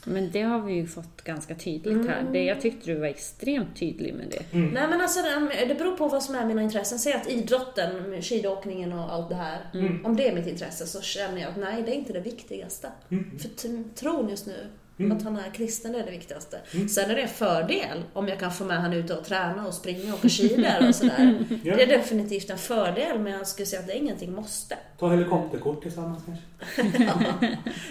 Men 0.05 0.31
det 0.31 0.41
har 0.41 0.59
vi 0.61 0.73
ju 0.73 0.87
fått 0.87 1.21
ganska 1.23 1.55
tydligt 1.55 2.07
här. 2.09 2.23
Det, 2.31 2.43
jag 2.43 2.61
tyckte 2.61 2.91
du 2.91 2.99
var 2.99 3.07
extremt 3.07 3.75
tydlig 3.79 4.13
med 4.13 4.27
det. 4.29 4.57
Mm. 4.57 4.69
Nej 4.73 4.87
men 4.89 5.01
alltså 5.01 5.19
det- 5.67 5.75
beror 5.75 5.97
på 5.97 6.07
vad 6.07 6.23
som 6.23 6.35
är 6.35 6.45
mina 6.45 6.61
intressen. 6.63 6.99
Säg 6.99 7.13
att 7.13 7.29
idrotten, 7.29 8.21
skidåkningen 8.21 8.93
och 8.93 9.13
allt 9.13 9.29
det 9.29 9.35
här. 9.35 9.59
Mm. 9.73 10.05
Om 10.05 10.15
det 10.15 10.27
är 10.27 10.35
mitt 10.35 10.47
intresse 10.47 10.87
så 10.87 11.01
känner 11.01 11.41
jag 11.41 11.49
att 11.49 11.57
nej, 11.57 11.83
det 11.83 11.91
är 11.91 11.95
inte 11.95 12.13
det 12.13 12.19
viktigaste. 12.19 12.89
Mm. 13.11 13.39
För 13.39 13.49
tron 13.95 14.29
just 14.29 14.47
nu, 14.47 14.67
Mm. 14.99 15.17
att 15.17 15.23
han 15.23 15.37
är 15.37 15.49
kristen, 15.49 15.91
det 15.91 15.99
är 15.99 16.05
det 16.05 16.11
viktigaste. 16.11 16.59
Mm. 16.73 16.89
Sen 16.89 17.11
är 17.11 17.15
det 17.15 17.21
en 17.21 17.27
fördel 17.27 18.03
om 18.13 18.27
jag 18.27 18.39
kan 18.39 18.51
få 18.51 18.65
med 18.65 18.81
han 18.81 18.93
ute 18.93 19.13
och 19.17 19.25
träna 19.25 19.67
och 19.67 19.73
springa 19.73 20.13
och 20.13 20.19
åka 20.19 20.29
skidor 20.29 20.87
och 20.87 20.95
sådär. 20.95 21.45
Ja. 21.63 21.75
Det 21.75 21.83
är 21.83 21.87
definitivt 21.87 22.49
en 22.49 22.57
fördel, 22.57 23.19
men 23.19 23.33
jag 23.33 23.47
skulle 23.47 23.65
säga 23.65 23.79
att 23.79 23.87
det 23.87 23.93
är 23.93 23.97
ingenting 23.97 24.33
måste. 24.33 24.77
Ta 24.99 25.09
helikopterkort 25.09 25.81
tillsammans 25.81 26.23
kanske? 26.25 27.03
ja, 27.03 27.15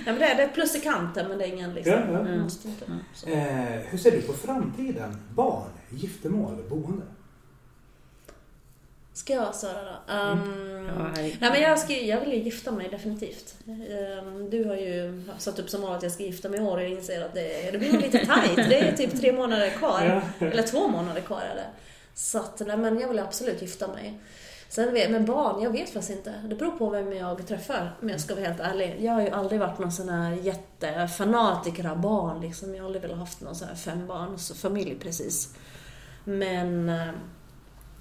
men 0.05 0.19
det, 0.19 0.25
är, 0.25 0.37
det 0.37 0.43
är 0.43 0.49
plus 0.49 0.77
i 0.77 0.81
kanten, 0.81 1.29
men 1.29 1.39
det 1.39 1.45
är 1.45 1.49
ingen 1.53 1.75
liksom... 1.75 1.93
Ja, 1.93 2.29
ja. 2.29 2.37
Måste 2.37 2.69
inte. 2.69 2.85
Så. 3.15 3.29
Eh, 3.29 3.81
hur 3.89 3.99
ser 3.99 4.11
du 4.11 4.23
på 4.23 4.33
framtiden? 4.33 5.17
Barn, 5.35 5.71
giftermål, 5.91 6.65
boende? 6.69 7.07
Ska 9.15 9.33
jag 9.33 9.55
svara 9.55 9.75
då? 9.85 10.13
Um, 10.15 10.89
Ja. 10.99 11.09
Nej 11.15 11.37
men 11.41 11.61
jag, 11.61 11.79
ska, 11.79 11.93
jag 11.93 12.21
vill 12.21 12.33
ju 12.33 12.39
gifta 12.39 12.71
mig 12.73 12.89
definitivt. 12.89 13.55
Ehm, 13.69 14.51
Du 14.51 14.65
har 14.65 14.77
ju 14.77 15.23
satt 15.39 15.59
upp 15.59 15.71
som 15.71 15.81
mål 15.81 15.93
att 15.97 16.03
jag 16.03 16.13
ska 16.13 16.23
gifta 16.23 16.49
mig 16.49 16.61
i 16.61 16.63
år 16.63 16.77
och 16.77 16.83
jag 16.83 16.91
inser 16.91 17.25
att 17.25 17.35
det, 17.35 17.71
det 17.71 17.79
blir 17.79 17.93
lite 17.93 18.27
tajt. 18.27 18.57
Det 18.57 18.79
är 18.79 18.97
typ 18.97 19.21
tre 19.21 19.33
månader 19.33 19.71
kvar. 19.71 20.23
Eller 20.39 20.63
två 20.63 20.89
månader 20.89 21.21
kvar 21.21 21.41
är 21.41 21.55
det. 21.55 21.67
Så 22.15 22.39
att, 22.39 22.63
nej, 22.67 22.77
men 22.77 23.01
jag 23.01 23.09
vill 23.09 23.19
absolut 23.19 23.63
gifta 23.63 23.89
mig. 23.89 24.19
Sen 24.69 24.93
vet, 24.93 25.11
med 25.11 25.25
barn, 25.25 25.63
jag 25.63 25.71
vet 25.71 25.91
faktiskt 25.91 26.11
inte. 26.11 26.35
Det 26.45 26.55
beror 26.55 26.71
på 26.71 26.91
vem 26.91 27.13
jag 27.13 27.47
träffar, 27.47 27.97
om 28.03 28.09
jag 28.09 28.21
ska 28.21 28.35
vara 28.35 28.45
helt 28.47 28.61
ärlig. 28.61 28.97
Jag 29.01 29.13
har 29.13 29.21
ju 29.21 29.31
aldrig 29.31 29.61
varit 29.61 29.79
någon 29.79 29.93
sån 29.93 30.09
här 30.09 30.33
jättefanatiker 30.33 31.87
av 31.91 32.01
barn 32.01 32.41
liksom. 32.41 32.75
Jag 32.75 32.83
har 32.83 32.87
aldrig 32.87 33.03
velat 33.03 33.19
haft 33.19 33.41
någon 33.41 33.55
sån 33.55 33.69
här 33.69 33.75
fembarnsfamilj 33.75 34.95
precis. 35.01 35.55
Men 36.25 36.89
eh, 36.89 37.09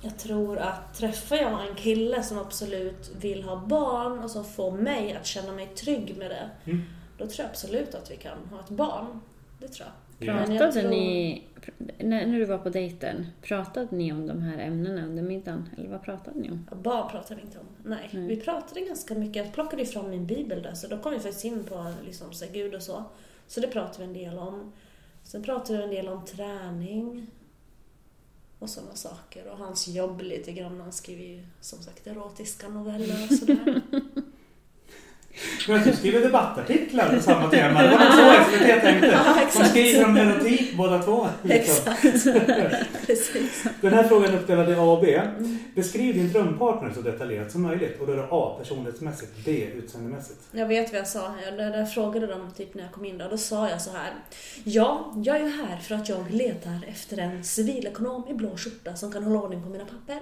jag 0.01 0.17
tror 0.17 0.57
att 0.57 0.93
träffar 0.93 1.35
jag 1.35 1.67
en 1.69 1.75
kille 1.75 2.23
som 2.23 2.37
absolut 2.37 3.11
vill 3.21 3.43
ha 3.43 3.55
barn 3.55 4.19
och 4.19 4.31
som 4.31 4.45
får 4.45 4.71
mig 4.71 5.13
att 5.13 5.25
känna 5.25 5.51
mig 5.51 5.67
trygg 5.67 6.15
med 6.17 6.29
det, 6.31 6.49
Mm. 6.71 6.81
då 7.17 7.25
tror 7.27 7.39
jag 7.43 7.49
absolut 7.49 7.95
att 7.95 8.11
vi 8.11 8.15
kan 8.17 8.37
ha 8.51 8.59
ett 8.59 8.69
barn. 8.69 9.19
Det 9.59 9.67
tror 9.67 9.87
jag. 9.87 9.95
Ja. 10.27 10.45
Pratade 10.45 10.71
tror- 10.71 10.89
ni, 10.89 11.43
när, 11.99 12.25
när 12.25 12.39
du 12.39 12.45
var 12.45 12.57
på 12.57 12.69
dejten, 12.69 13.27
pratade 13.41 13.87
ni 13.91 14.11
om 14.13 14.27
de 14.27 14.41
här 14.41 14.57
ämnena 14.59 15.05
under 15.05 15.23
middagen? 15.23 15.69
Eller 15.77 15.89
vad 15.89 16.03
pratade 16.03 16.39
ni 16.39 16.49
om? 16.51 16.67
Ja, 16.69 16.75
Barn 16.75 17.11
pratar 17.11 17.35
vi 17.35 17.41
inte 17.41 17.59
om. 17.59 17.65
Nej. 17.83 18.09
Nej. 18.11 18.27
Vi 18.27 18.35
pratade 18.35 18.81
ganska 18.81 19.13
mycket. 19.15 19.35
Jag 19.45 19.53
plockade 19.53 19.81
ifrån 19.81 20.09
min 20.09 20.25
bibel 20.25 20.61
där, 20.61 20.73
så 20.73 20.87
då 20.87 20.97
kom 20.97 21.11
vi 21.11 21.19
faktiskt 21.19 21.45
in 21.45 21.63
på 21.63 21.91
liksom, 22.05 22.33
så 22.33 22.45
Gud 22.53 22.75
och 22.75 22.81
så. 22.81 23.03
Så 23.47 23.59
det 23.59 23.67
pratade 23.67 23.97
vi 23.99 24.03
en 24.03 24.13
del 24.13 24.37
om. 24.39 24.71
Sen 25.23 25.43
pratade 25.43 25.77
vi 25.77 25.83
en 25.83 25.89
del 25.89 26.07
om 26.07 26.25
träning 26.25 27.27
och 28.61 28.69
sådana 28.69 28.95
saker. 28.95 29.47
Och 29.47 29.57
hans 29.57 29.87
jobb 29.87 30.21
lite 30.21 30.51
grann. 30.51 30.81
Han 30.81 30.91
skriver 30.91 31.23
ju 31.23 31.43
som 31.61 31.81
sagt 31.81 32.07
erotiska 32.07 32.69
noveller 32.69 33.27
och 33.31 33.37
sådär. 33.37 33.81
Men 35.67 35.79
att 35.79 35.85
du 35.85 35.93
skriver 35.93 36.19
debattartiklar 36.19 37.15
på 37.15 37.21
samma 37.21 37.49
tema. 37.49 37.83
Det 37.83 37.89
var 37.89 37.97
så 37.97 38.51
SVT 38.51 38.81
tänkte. 38.81 39.07
Ja, 39.07 39.35
De 39.57 39.65
skriver 39.65 40.05
om 40.05 40.17
erotik 40.17 40.77
båda 40.77 40.99
två. 40.99 41.27
Exakt. 41.49 42.01
Precis. 43.07 43.63
Den 43.81 43.93
här 43.93 44.03
frågan 44.03 44.33
är 44.33 44.37
uppdelad 44.37 44.69
i 44.69 44.73
A 44.73 44.81
och 44.81 45.01
B. 45.01 45.21
Beskriv 45.75 46.15
din 46.15 46.31
drömpartner 46.31 46.91
så 46.95 47.01
detaljerat 47.01 47.51
som 47.51 47.61
möjligt. 47.61 48.01
Och 48.01 48.07
då 48.07 48.13
är 48.13 48.17
det 48.17 48.27
A 48.31 48.55
personlighetsmässigt, 48.59 49.31
B 49.45 49.67
utseendemässigt. 49.77 50.39
Jag 50.51 50.67
vet 50.67 50.91
vad 50.91 50.99
jag 50.99 51.07
sa. 51.07 51.33
Jag, 51.57 51.93
frågade 51.93 52.27
de 52.27 52.51
typ 52.57 52.73
när 52.73 52.83
jag 52.83 52.91
kom 52.91 53.05
in 53.05 53.17
då. 53.17 53.27
Då 53.29 53.37
sa 53.37 53.69
jag 53.69 53.81
så 53.81 53.91
här. 53.91 54.13
Ja, 54.63 55.13
jag 55.23 55.35
är 55.35 55.39
ju 55.39 55.49
här 55.49 55.77
för 55.77 55.95
att 55.95 56.09
jag 56.09 56.31
letar 56.31 56.79
efter 56.87 57.17
en 57.17 57.43
civilekonom 57.43 58.27
i 58.29 58.33
blå 58.33 58.57
skjorta 58.57 58.95
som 58.95 59.11
kan 59.11 59.23
hålla 59.23 59.39
ordning 59.39 59.63
på 59.63 59.69
mina 59.69 59.85
papper. 59.85 60.19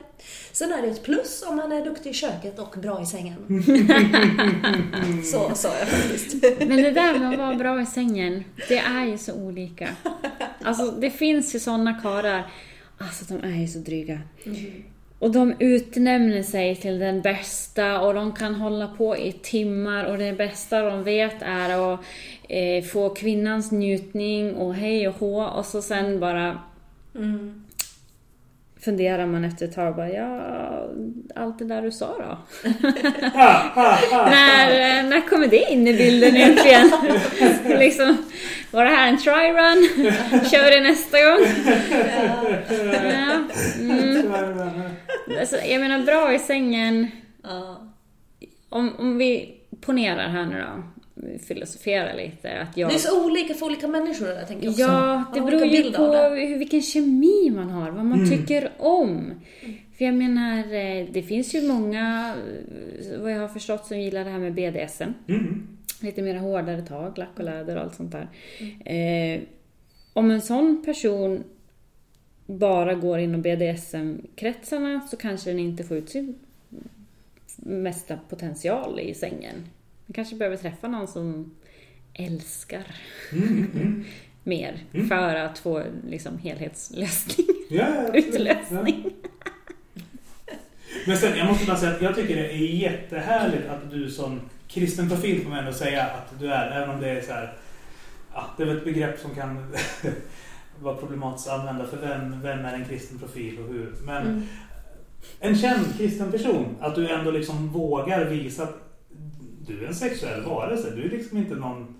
Sen 0.52 0.74
är 0.74 0.82
det 0.82 0.88
ett 0.88 1.04
plus 1.04 1.44
om 1.48 1.60
han 1.60 1.72
är 1.72 1.86
duktig 1.86 2.10
i 2.10 2.14
köket 2.14 2.60
och 2.60 2.76
bra 2.80 3.02
i 3.02 3.06
sängen. 3.06 3.36
så 5.24 5.56
sa 5.56 5.78
jag 5.80 5.88
faktiskt. 5.88 6.44
Men 6.60 6.78
det 6.78 6.92
där 6.92 7.20
med 7.20 7.30
att 7.32 7.38
vara 7.40 7.56
bra 7.56 7.82
i 7.82 7.86
sängen, 7.86 8.44
det 8.68 8.78
är 8.78 9.06
ju 9.06 9.18
så 9.18 9.34
olika. 9.34 9.90
Alltså 10.64 10.92
det 10.92 11.10
finns 11.10 11.56
ju 11.56 11.60
såna 11.60 11.94
karlar, 11.94 12.52
alltså 12.98 13.34
de 13.34 13.48
är 13.48 13.62
ju 13.62 13.68
så 13.68 13.80
dryga. 13.80 14.20
Och 15.20 15.32
de 15.32 15.54
utnämner 15.60 16.44
sig 16.44 16.76
till 16.76 17.00
den 17.00 17.22
bästa 17.22 18.02
och 18.02 18.14
de 18.14 18.32
kan 18.34 18.56
hålla 18.56 18.88
på 18.88 19.18
i 19.18 19.32
timmar 19.32 20.06
och 20.06 20.18
det 20.18 20.34
bästa 20.34 20.82
de 20.82 21.04
vet 21.04 21.42
är 21.42 21.94
att 21.94 22.00
eh, 22.50 22.84
få 22.84 23.10
kvinnans 23.10 23.72
njutning 23.72 24.56
och 24.56 24.76
hej 24.76 25.08
och 25.08 25.16
hå 25.20 25.44
och 25.44 25.66
så 25.66 25.82
sen 25.82 26.20
bara 26.20 26.60
Mm. 27.16 27.64
Funderar 28.86 29.26
man 29.26 29.46
efter 29.46 29.66
ett 29.66 29.76
tag 29.76 29.96
bara 29.96 30.10
ja, 30.10 30.42
allt 31.36 31.60
det 31.60 31.66
där 31.66 31.82
du 31.82 31.92
sa 31.92 32.08
då? 32.08 32.38
När, 34.30 35.04
när 35.04 35.30
kommer 35.30 35.48
det 35.48 35.72
in 35.72 35.88
i 35.88 35.94
bilden 35.94 36.36
egentligen? 36.36 36.92
liksom, 37.80 38.18
var 38.72 38.86
det 38.86 38.92
här 38.92 39.08
en 39.08 39.18
try 39.18 39.32
run? 39.32 39.90
Kör 40.52 40.72
det 40.72 40.82
nästa 40.82 41.18
gång? 41.24 41.40
Ja. 43.04 43.44
Mm. 43.80 44.34
Alltså, 45.40 45.58
jag 45.58 45.82
menar 45.82 46.00
bra 46.00 46.34
i 46.34 46.40
sängen. 46.40 47.12
Om, 48.70 48.96
om 49.00 49.18
vi 49.18 49.56
ponerar 49.82 50.28
här 50.28 50.46
nu 50.46 50.60
då, 50.60 50.84
vi 51.24 51.40
filosoferar 51.40 52.18
lite. 52.18 52.60
Att 52.62 52.78
jag, 52.78 52.90
Det 52.90 52.96
är 52.96 53.00
så 53.00 53.26
olika 53.26 53.54
för 53.54 53.66
olika 53.66 53.88
människor 53.88 54.28
det 54.28 54.34
där, 54.34 54.46
tänker 54.46 54.64
jag 54.66 54.72
också. 54.72 54.82
Ja, 54.84 55.24
det 55.34 55.42
beror 55.42 55.66
ju 55.66 55.92
på 55.92 56.14
hur, 56.14 56.58
vilken 56.58 56.82
kemi 56.82 57.52
man 57.56 57.70
har, 57.70 57.92
vad 57.92 58.06
man 58.06 58.20
Mm. 58.26 58.30
tycker 58.30 58.72
om. 58.78 59.34
För 59.98 60.06
jag 60.06 60.14
menar, 60.14 60.58
eh, 60.58 61.08
det 61.12 61.22
finns 61.24 61.56
ju 61.56 61.68
många, 61.68 62.36
eh, 63.14 63.20
vad 63.22 63.32
jag 63.32 63.40
har 63.40 63.48
förstått, 63.48 63.86
som 63.86 64.00
gillar 64.00 64.24
det 64.26 64.30
här 64.32 64.40
med 64.40 64.54
BDSM. 64.54 65.14
Mm. 65.28 65.68
Lite 66.02 66.22
mer 66.22 66.36
hårdare 66.36 66.82
tag, 66.82 67.18
lack 67.18 67.30
och 67.38 67.44
läder 67.44 67.76
och 67.76 67.82
allt 67.84 67.96
sånt 67.96 68.12
där. 68.12 68.28
Eh, 68.86 69.42
om 70.14 70.32
en 70.32 70.42
sån 70.42 70.82
person 70.86 71.44
bara 72.46 72.94
går 72.94 73.20
inom 73.20 73.42
BDSM-kretsarna 73.42 75.02
så 75.12 75.18
kanske 75.18 75.50
den 75.50 75.60
inte 75.60 75.84
får 75.84 75.98
ut 75.98 76.10
sin 76.10 76.36
mesta 77.56 78.20
potential 78.30 79.00
i 79.00 79.14
sängen. 79.14 79.56
Den 80.10 80.14
kanske 80.14 80.36
behöver 80.36 80.58
träffa 80.58 80.88
någon 80.88 81.08
som 81.08 81.52
älskar 82.14 82.84
Mm. 83.32 83.48
Mm. 83.76 84.06
mer 84.44 84.84
Mm. 84.94 85.08
för 85.10 85.36
att 85.36 85.60
få 85.60 85.84
liksom 86.08 86.38
helhetslösning. 86.38 87.48
Ja. 87.70 88.14
Utlösning. 88.14 89.10
Men 91.08 91.18
sen, 91.18 91.38
jag 91.38 91.48
måste 91.48 91.66
bara 91.66 91.78
säga 91.78 91.92
att 91.96 92.02
jag 92.02 92.16
tycker 92.16 92.36
det 92.36 92.54
är 92.54 92.58
jättehärligt 92.58 93.68
att 93.70 93.92
du 93.92 94.10
som 94.10 94.40
kristen 94.68 95.10
profil 95.10 95.42
får 95.44 95.50
man 95.50 95.60
ändå 95.60 95.74
säga 95.74 96.04
att 96.04 96.40
du 96.40 96.54
är, 96.54 96.72
även 96.82 96.90
om 96.96 97.02
det 97.02 97.10
är 97.10 97.22
så 97.22 97.32
här, 97.32 97.54
ja, 98.34 98.46
det 98.58 98.64
är 98.64 98.68
väl 98.68 98.78
ett 98.78 98.84
begrepp 98.84 99.20
som 99.20 99.36
kan 99.36 99.76
vara 100.80 100.96
problematiskt 100.96 101.48
att 101.50 101.60
använda 101.60 101.86
för 101.88 101.98
vem, 101.98 102.42
vem 102.42 102.66
är 102.66 102.74
en 102.74 102.86
kristen 102.86 103.20
profil 103.20 103.60
och 103.60 103.68
hur. 103.74 103.94
Men 104.06 104.28
Mm. 104.28 104.44
en 105.40 105.56
känd 105.58 105.98
kristen 105.98 106.32
person, 106.32 106.76
att 106.80 106.96
du 106.96 107.10
ändå 107.10 107.32
liksom 107.32 107.68
vågar 107.70 108.26
visa 108.26 108.64
att 108.64 108.89
du 109.70 109.84
är 109.84 109.88
en 109.88 109.96
sexuell 109.96 110.42
varelse. 110.44 110.90
Du 110.96 111.06
är 111.06 111.10
liksom 111.10 111.38
inte 111.38 111.56
någon, 111.56 111.96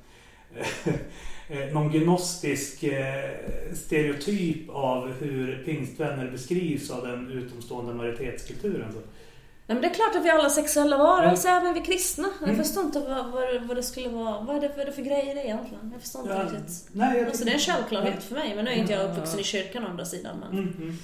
eh, 1.50 1.74
någon 1.74 1.92
gnostisk 1.92 2.84
eh, 2.84 3.30
stereotyp 3.76 4.70
av 4.70 5.12
hur 5.20 5.64
pingstvänner 5.66 6.32
beskrivs 6.32 6.90
av 6.92 7.08
den 7.08 7.32
utomstående 7.32 7.94
majoritetskulturen. 7.94 8.92
Så. 8.92 8.98
Nej, 9.00 9.76
men 9.76 9.82
det 9.82 9.88
är 9.88 9.94
klart 9.94 10.16
att 10.16 10.26
vi 10.26 10.30
alla 10.30 10.50
sexuella 10.50 10.98
varelser, 10.98 11.50
även 11.50 11.74
vi 11.74 11.82
kristna. 11.82 12.28
Jag 12.40 12.50
Mm. 12.50 12.64
förstår 12.64 12.84
inte 12.84 13.00
vad, 13.00 13.32
vad, 13.32 13.42
det- 13.54 13.60
vad 13.60 13.78
det 13.78 13.84
skulle 13.84 14.10
vara. 14.10 14.42
Vad 14.42 14.56
är, 14.58 14.62
det, 14.62 14.68
vad 14.68 14.80
är 14.80 14.86
det 14.86 14.92
för 14.92 15.02
grejer 15.02 15.36
det 15.36 15.42
egentligen? 15.46 15.90
Jag 15.94 16.02
förstår 16.02 16.22
inte 16.22 16.34
Ja, 16.34 16.44
riktigt. 16.44 16.88
nej, 16.92 17.18
jag 17.20 17.28
Alltså, 17.28 17.44
det 17.46 17.52
är 17.52 17.54
en 17.54 17.60
självklarhet 17.60 18.24
för 18.24 18.36
mig, 18.36 18.56
men 18.56 18.66
nu 18.66 18.72
är 18.72 18.76
inte 18.76 18.94
jag 18.94 19.02
Ja. 19.06 19.08
uppvuxen 19.12 19.40
i 19.40 19.44
kyrkan 19.44 19.84
å 19.86 19.88
andra 19.88 20.06
sidan. 20.06 20.36
Men... 20.40 20.52
Mm, 20.60 20.74
mm. 20.82 20.96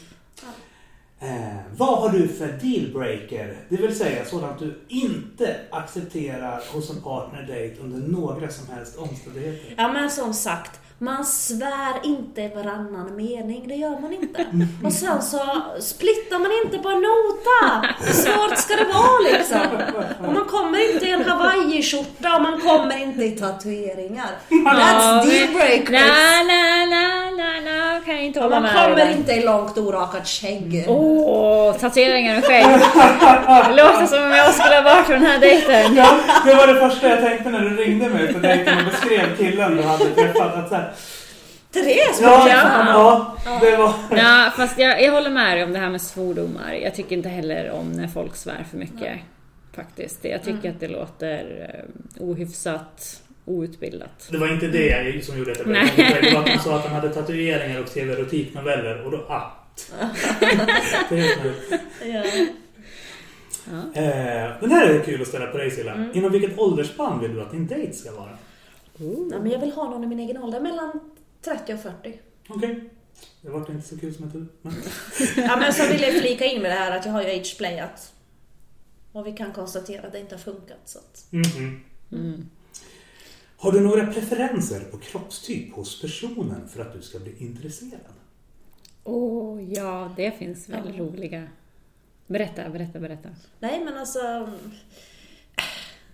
Eh, 1.26 1.56
vad 1.78 1.98
har 2.00 2.10
du 2.10 2.28
för 2.28 2.48
dealbreaker? 2.48 3.58
Det 3.70 3.76
vill 3.78 3.96
säga 3.98 4.26
sådant 4.26 4.60
du 4.60 4.80
inte 4.88 5.56
accepterar 5.72 6.62
hos 6.74 6.90
en 6.90 7.02
partner-date 7.02 7.76
under 7.82 8.08
några 8.08 8.50
som 8.50 8.76
helst 8.76 8.98
omständigheter. 8.98 9.74
Ja 9.78 9.92
men 9.92 10.10
som 10.10 10.34
sagt, 10.34 10.80
man 10.98 11.26
svär 11.26 11.94
inte 12.04 12.48
varannan 12.48 13.16
mening, 13.16 13.68
det 13.68 13.76
gör 13.76 14.00
man 14.00 14.14
inte. 14.14 14.46
Och 14.84 14.94
sen 14.94 15.22
så 15.22 15.62
splittar 15.80 16.40
man 16.40 16.52
inte 16.66 16.78
på 16.78 16.90
en 16.90 17.02
nota! 17.02 17.88
Hur 18.00 18.14
svårt 18.14 18.58
ska 18.58 18.76
det 18.76 18.86
vara 18.94 19.20
liksom? 19.32 19.62
Och 20.28 20.34
man 20.34 20.46
kommer 20.46 20.94
inte 20.94 21.06
i 21.06 21.12
en 21.12 21.24
hawaiiskjorta 21.26 22.36
och 22.36 22.42
man 22.42 22.62
kommer 22.62 23.04
inte 23.04 23.24
i 23.24 23.32
tatueringar. 23.32 24.30
That's 24.50 25.26
dealbreakers! 25.26 25.92
La, 27.38 27.72
la, 27.72 28.02
kan 28.06 28.16
jag 28.16 28.24
inte 28.24 28.40
Och 28.40 28.44
hålla 28.44 28.60
man 28.60 28.74
med 28.74 28.98
dig 28.98 29.06
kommer 29.06 29.18
inte 29.18 29.34
i 29.34 29.44
långt 29.44 29.78
orakat 29.78 30.28
skägg. 30.28 30.86
Åh, 30.88 31.74
tatueringar 31.74 32.38
och 32.38 32.46
skägg. 32.46 32.66
Det 33.68 33.84
låter 33.84 34.06
som 34.06 34.24
om 34.24 34.32
jag 34.32 34.54
skulle 34.54 34.76
ha 34.76 34.82
varit 34.82 35.06
på 35.06 35.12
den 35.12 35.26
här 35.26 35.40
dejten. 35.40 35.96
Ja, 35.96 36.20
det 36.46 36.54
var 36.54 36.68
det 36.68 36.80
första 36.90 37.10
jag 37.10 37.20
tänkte 37.20 37.50
när 37.50 37.60
du 37.60 37.76
ringde 37.76 38.10
mig 38.10 38.34
på 38.34 38.40
dejten 38.40 38.78
och 38.78 38.86
beskrev 38.86 39.38
killen 39.38 39.78
du 39.78 39.84
hade 39.84 40.06
träffat. 40.06 40.56
Att 40.56 40.70
så 40.70 40.76
här, 40.76 40.92
Therese 41.74 42.20
ja, 42.22 42.50
ja, 42.50 43.36
ja. 43.46 43.60
det 43.62 43.78
var... 43.78 43.94
Ja, 44.10 44.52
fast 44.58 44.80
jag, 44.80 45.04
jag 45.04 45.12
håller 45.12 45.30
med 45.30 45.58
dig 45.58 45.64
om 45.64 45.74
det 45.74 45.80
här 45.80 45.90
med 45.90 46.02
svordomar. 46.02 46.74
Jag 46.74 46.96
tycker 46.96 47.16
inte 47.16 47.30
heller 47.30 47.72
om 47.72 47.92
när 47.92 48.08
folk 48.08 48.36
svär 48.36 48.66
för 48.72 48.78
mycket. 48.78 49.20
Faktiskt. 49.76 50.26
Jag 50.26 50.44
tycker 50.44 50.70
att 50.70 50.80
det 50.80 50.88
låter 50.88 51.70
eh, 51.70 52.24
ohyfsat, 52.24 53.22
outbildat. 53.46 54.28
Det 54.32 54.38
var 54.38 54.54
inte 54.54 54.68
det 54.68 54.88
jag- 54.88 55.24
som 55.24 55.38
gjorde 55.38 55.52
att 55.52 55.58
jag 55.58 55.68
tänka. 55.68 56.22
Det 56.22 56.34
var 56.34 56.42
att 56.42 56.50
han 56.50 56.60
sa 56.60 56.76
att 56.76 56.86
han 56.86 56.94
hade 56.96 57.14
tatueringar 57.14 57.82
och 57.82 57.88
skrev 57.90 58.12
erotiknoveller 58.12 59.06
och 59.06 59.12
då, 59.12 59.18
ah. 59.18 59.52
Helt 61.10 61.10
möjligt. 61.44 61.72
Ja. 62.06 62.24
Ja. 63.72 64.02
Eh, 64.02 64.60
den 64.62 64.72
här 64.72 64.90
är 64.90 65.04
kul 65.04 65.22
att 65.22 65.28
ställa 65.28 65.48
på 65.48 65.58
dig 65.58 65.72
Silla. 65.72 65.94
Mm. 65.94 66.10
Inom 66.14 66.32
vilket 66.32 66.60
åldersspann 66.60 67.20
vill 67.22 67.34
du 67.36 67.42
att 67.42 67.52
din 67.52 67.68
dejt 67.68 67.94
ska 67.94 68.12
vara? 68.12 68.38
Ja, 69.32 69.40
men 69.42 69.52
jag 69.52 69.60
vill 69.60 69.72
ha 69.72 69.90
någon 69.90 70.04
i 70.04 70.08
min 70.08 70.20
egen 70.20 70.38
ålder, 70.38 70.60
mellan 70.60 71.00
30 71.42 71.74
och 71.74 71.80
40. 71.80 72.20
Okej. 72.48 72.90
Det 73.42 73.50
var 73.50 73.72
inte 73.72 73.88
så 73.88 73.98
kul 74.00 74.14
som 74.14 74.24
jag 74.24 74.32
trodde. 74.32 74.48
Men... 74.62 74.74
Ja, 75.46 75.58
men 75.58 75.74
så 75.74 75.88
vill 75.88 76.02
jag 76.02 76.14
flika 76.22 76.46
in 76.46 76.62
med 76.62 76.72
det 76.72 76.76
här 76.76 76.98
att 76.98 77.06
jag 77.06 77.12
har 77.14 77.22
ju 77.24 77.30
ageplayat. 77.30 78.14
Och 79.12 79.28
vi 79.28 79.32
kan 79.34 79.54
konstatera 79.54 80.06
att 80.08 80.12
det 80.12 80.20
inte 80.20 80.36
har 80.36 80.40
funkat. 80.40 80.78
Så 80.86 81.00
att... 81.00 81.26
Mhm. 81.30 81.82
Mm. 82.12 82.50
Har 83.66 83.72
du 83.72 83.82
några 83.82 84.06
preferenser 84.06 84.80
på 84.80 84.98
kroppstyp 84.98 85.74
hos 85.74 86.02
personen 86.02 86.68
för 86.68 86.82
att 86.82 86.94
du 86.94 87.02
ska 87.02 87.20
bli 87.20 87.36
intresserad? 87.38 88.14
Åh, 89.04 89.74
ja, 89.74 90.14
det 90.16 90.32
finns 90.32 90.70
väl 90.70 90.98
roliga... 90.98 91.48
Berätta, 92.28 92.70
berätta, 92.70 93.00
berätta. 93.00 93.30
Nej 93.60 93.86
men 93.86 93.98
alltså... 93.98 94.50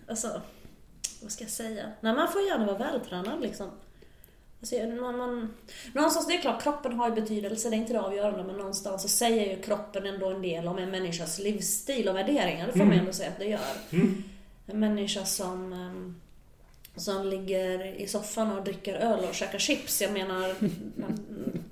Alltså, 0.07 0.41
vad 1.21 1.31
ska 1.31 1.43
jag 1.43 1.51
säga? 1.51 1.91
Nej, 2.01 2.13
man 2.15 2.31
får 2.31 2.41
gärna 2.41 2.65
vara 2.65 2.77
vältränad 2.77 3.41
liksom. 3.41 3.69
Alltså, 4.59 4.75
man, 4.75 5.17
man, 5.17 5.53
någonstans, 5.93 6.27
det 6.27 6.33
är 6.33 6.41
klart, 6.41 6.63
kroppen 6.63 6.93
har 6.93 7.09
ju 7.09 7.15
betydelse, 7.15 7.69
det 7.69 7.75
är 7.75 7.77
inte 7.77 7.93
det 7.93 8.01
avgörande, 8.01 8.43
men 8.43 8.55
någonstans 8.55 9.01
så 9.01 9.07
säger 9.07 9.55
ju 9.55 9.61
kroppen 9.61 10.05
ändå 10.05 10.29
en 10.29 10.41
del 10.41 10.67
om 10.67 10.77
en 10.77 10.91
människas 10.91 11.39
livsstil 11.39 12.09
och 12.09 12.15
värderingar, 12.15 12.67
det 12.67 12.73
får 12.73 12.85
man 12.85 12.99
ändå 12.99 13.13
säga 13.13 13.29
att 13.29 13.39
det 13.39 13.45
gör. 13.45 13.77
En 14.65 14.79
människa 14.79 15.25
som, 15.25 15.73
ehm, 15.73 16.21
som 16.95 17.27
ligger 17.27 17.85
i 18.01 18.07
soffan 18.07 18.51
och 18.51 18.63
dricker 18.63 18.95
öl 18.95 19.25
och 19.29 19.35
käkar 19.35 19.59
chips, 19.59 20.01
jag 20.01 20.11
menar, 20.11 20.55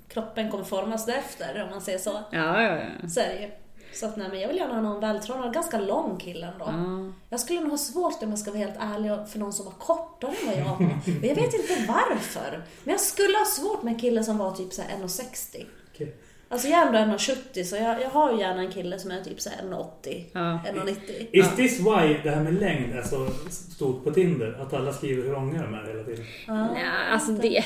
kroppen 0.08 0.50
kommer 0.50 0.64
formas 0.64 1.06
därefter, 1.06 1.62
om 1.62 1.70
man 1.70 1.80
säger 1.80 1.98
så. 1.98 2.10
Ja, 2.30 2.62
ja, 2.62 2.76
ja. 3.02 3.08
Så 3.08 3.20
är 3.20 3.28
det 3.28 3.40
ju. 3.40 3.50
Så 3.92 4.06
att 4.06 4.16
nej, 4.16 4.28
men 4.28 4.40
jag 4.40 4.48
vill 4.48 4.56
gärna 4.56 4.74
ha 4.74 4.80
någon 4.80 5.00
vältränad, 5.00 5.54
ganska 5.54 5.78
lång 5.78 6.18
kille 6.18 6.46
ändå. 6.46 6.64
Ja. 6.68 7.12
Jag 7.30 7.40
skulle 7.40 7.60
nog 7.60 7.70
ha 7.70 7.78
svårt 7.78 8.22
om 8.22 8.30
jag 8.30 8.38
ska 8.38 8.50
vara 8.50 8.58
helt 8.58 8.76
ärlig 8.80 9.28
för 9.28 9.38
någon 9.38 9.52
som 9.52 9.64
var 9.64 9.72
kortare 9.72 10.30
än 10.30 10.46
vad 10.46 10.56
jag 10.56 10.64
var. 10.64 10.78
Men 10.78 11.28
jag 11.28 11.34
vet 11.34 11.54
inte 11.54 11.84
varför. 11.88 12.62
Men 12.84 12.92
jag 12.92 13.00
skulle 13.00 13.38
ha 13.38 13.44
svårt 13.44 13.82
med 13.82 13.92
en 13.94 14.00
kille 14.00 14.24
som 14.24 14.38
var 14.38 14.52
typ 14.52 14.72
så 14.72 14.82
här 14.82 14.98
1,60. 14.98 15.66
Okej. 15.94 16.16
Alltså 16.52 16.68
jag 16.68 16.82
är 16.82 16.86
ändå 16.86 17.16
1,70 17.16 17.64
så 17.64 17.76
jag, 17.76 18.02
jag 18.02 18.10
har 18.10 18.32
ju 18.32 18.40
gärna 18.40 18.60
en 18.60 18.72
kille 18.72 18.98
som 18.98 19.10
är 19.10 19.24
typ 19.24 19.40
så 19.40 19.50
här 19.50 19.62
1,80. 19.62 20.24
Ja. 20.32 20.40
1,90. 20.40 21.26
Is 21.32 21.56
this 21.56 21.80
why 21.80 22.20
det 22.22 22.30
här 22.30 22.42
med 22.42 22.54
längd 22.54 22.92
är 22.92 23.02
så 23.02 23.28
stort 23.50 24.04
på 24.04 24.10
Tinder? 24.10 24.58
Att 24.60 24.72
alla 24.72 24.92
skriver 24.92 25.22
hur 25.22 25.32
långa 25.32 25.62
de 25.62 25.74
är 25.74 25.86
hela 25.86 26.04
tiden? 26.04 26.24
Nej, 26.48 26.84
alltså 27.10 27.32
det... 27.32 27.64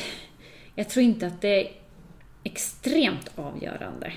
Jag 0.74 0.88
tror 0.88 1.04
inte 1.04 1.26
att 1.26 1.40
det 1.40 1.60
är 1.60 1.72
extremt 2.42 3.30
avgörande. 3.36 4.12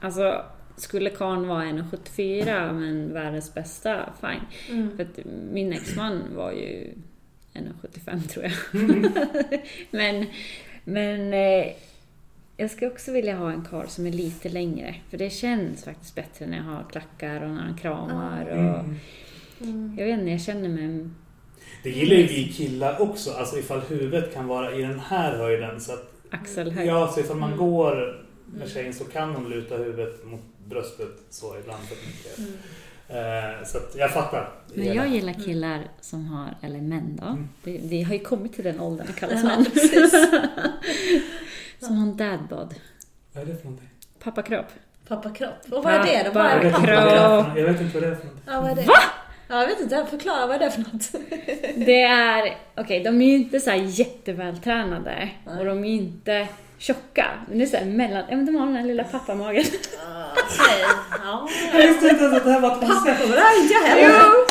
Alltså, 0.00 0.44
skulle 0.76 1.10
karln 1.10 1.48
vara 1.48 1.64
1,74 1.64 2.72
men 2.72 3.12
världens 3.12 3.54
bästa, 3.54 4.12
fine. 4.20 4.90
För 4.96 5.02
att 5.02 5.18
min 5.52 5.72
exman 5.72 6.22
var 6.34 6.52
ju 6.52 6.94
1,75 7.54 8.28
tror 8.28 8.44
jag. 8.44 8.52
men, 9.90 10.26
men 10.84 11.34
eh, 11.34 11.72
jag 12.60 12.70
skulle 12.70 12.90
också 12.90 13.12
vilja 13.12 13.36
ha 13.36 13.50
en 13.52 13.64
karl 13.70 13.86
som 13.86 14.06
är 14.06 14.12
lite 14.12 14.48
längre. 14.48 14.94
För 15.10 15.18
det 15.18 15.30
känns 15.30 15.84
faktiskt 15.84 16.14
bättre 16.14 16.46
när 16.46 16.56
jag 16.56 16.64
har 16.64 16.84
klackar 16.90 17.42
och 17.42 17.50
när 17.50 17.62
han 17.62 17.76
kramar. 17.76 18.46
Och, 18.46 18.84
Jag 19.98 20.06
vet 20.06 20.18
inte, 20.18 20.30
jag 20.30 20.40
känner 20.40 20.68
mig... 20.68 21.08
Det 21.82 21.90
gillar 21.90 22.16
ju 22.16 22.26
vi 22.26 22.52
killar 22.52 23.00
också. 23.00 23.30
Alltså 23.32 23.58
ifall 23.58 23.80
huvudet 23.80 24.34
kan 24.34 24.46
vara 24.46 24.72
i 24.74 24.82
den 24.82 25.00
här 25.00 25.36
höjden. 25.38 25.80
Så 25.80 25.92
att, 25.92 26.12
Axelhöjd. 26.30 26.88
ja, 26.88 27.10
så 27.14 27.20
ifall 27.20 27.36
man 27.36 27.56
går 27.56 28.24
med 28.54 28.68
tjejen 28.70 28.94
så 28.94 29.04
kan 29.04 29.32
de 29.32 29.50
luta 29.50 29.76
huvudet 29.76 30.24
mot 30.26 30.40
bröstet 30.68 31.08
så 31.30 31.58
ibland. 31.58 31.82
För 31.82 31.96
mycket. 32.06 32.38
Eh, 33.08 33.66
så 33.66 33.78
att 33.78 33.94
jag 33.96 34.10
fattar. 34.10 34.50
Men 34.74 34.94
jag 34.94 35.08
gillar 35.08 35.32
killar 35.32 35.84
som 36.00 36.26
har, 36.26 36.54
eller 36.62 36.80
män 36.80 37.16
då, 37.22 37.26
Mm. 37.26 37.48
det, 37.64 37.78
det 37.78 38.02
har 38.02 38.12
ju 38.14 38.20
kommit 38.20 38.52
till 38.54 38.64
den 38.64 38.80
åldern 38.80 39.06
att 39.08 39.16
kallas 39.16 39.44
män. 39.44 39.66
som 41.80 41.96
har 41.96 42.06
en 42.06 42.16
dadbod. 42.16 42.74
Vad 43.32 43.42
är 43.42 43.46
det 43.46 43.54
för 43.56 43.64
någonting? 43.64 43.88
Pappakropp. 44.22 44.66
Pappakropp. 45.08 45.52
Och 45.72 45.84
vad 45.84 45.94
är 45.94 45.98
det 46.04 46.22
då? 46.24 46.30
Vad 46.30 46.44
Jag 46.46 46.52
är 46.52 46.60
vet, 46.62 46.78
inte 46.78 46.80
vad 46.80 47.04
det 47.04 47.10
pappakropp? 47.10 47.56
jag 47.58 47.64
vet 47.64 47.80
inte 47.80 47.94
vad 48.00 48.02
det 48.02 48.08
är 48.08 48.14
för 48.14 48.24
någonting. 48.24 48.42
Ja, 48.46 48.60
vad 48.60 48.70
är 48.70 48.74
det? 48.74 48.82
Va? 48.82 48.94
Ja, 49.48 49.60
jag 49.60 49.66
vet 49.68 49.80
inte. 49.80 50.06
Förklara, 50.10 50.46
vad 50.46 50.56
är 50.56 50.60
det 50.60 50.70
för 50.70 50.80
något? 50.80 51.12
Det 51.86 52.02
är, 52.02 52.56
okej 52.76 53.02
de 53.02 53.22
är 53.22 53.26
ju 53.26 53.34
inte 53.36 53.60
så 53.60 53.70
här 53.70 53.76
jättevältränade 53.78 55.28
och 55.58 55.64
de 55.64 55.84
är 55.84 55.88
inte 55.88 56.48
tjocka. 56.78 57.26
Men 57.48 57.58
det 57.58 57.64
är 57.64 57.66
så 57.66 57.76
här 57.76 57.84
mellan, 57.84 58.24
ja 58.30 58.36
men 58.36 58.46
de 58.46 58.56
har 58.56 58.66
den 58.66 58.76
här 58.76 58.84
lilla 58.84 59.04
pappamagen. 59.04 59.64
Okej. 60.32 60.84
Ja. 61.24 61.48
Jag 61.72 61.86
visste 61.88 62.08
inte 62.08 62.24
ens 62.24 62.36
att 62.36 62.44
det 62.44 62.52
här 62.52 62.60
var 62.60 62.72
ett 62.72 62.80
koncept. 62.80 63.20
Det 63.28 63.40
här 63.86 63.96
är 63.96 64.47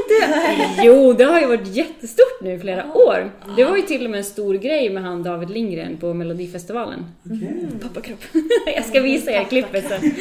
inte 0.00 0.82
Jo, 0.82 1.12
det 1.12 1.24
har 1.24 1.40
ju 1.40 1.46
varit 1.46 1.68
jättestort 1.68 2.40
nu 2.42 2.52
i 2.54 2.58
flera 2.58 2.92
år. 2.94 3.30
Det 3.56 3.64
var 3.64 3.76
ju 3.76 3.82
till 3.82 4.04
och 4.04 4.10
med 4.10 4.18
en 4.18 4.24
stor 4.24 4.54
grej 4.54 4.90
med 4.90 5.02
han 5.02 5.22
David 5.22 5.50
Lindgren 5.50 5.96
på 5.96 6.14
Melodifestivalen. 6.14 7.04
Okej, 7.24 7.66
Pappakropp. 7.82 8.18
Jag 8.76 8.84
ska 8.84 9.00
visa 9.00 9.30
er 9.30 9.44
klippet 9.44 9.88
sen. 9.88 10.12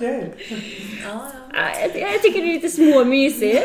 Ja, 0.00 0.06
ja. 0.06 0.18
okej. 0.18 0.34
ja, 1.04 1.08
ja. 1.08 1.40
Ja, 1.52 1.80
Jag, 1.80 2.12
jag 2.14 2.22
tycker 2.22 2.40
det 2.42 2.50
är 2.50 2.54
lite 2.54 2.68
småmysigt. 2.68 3.62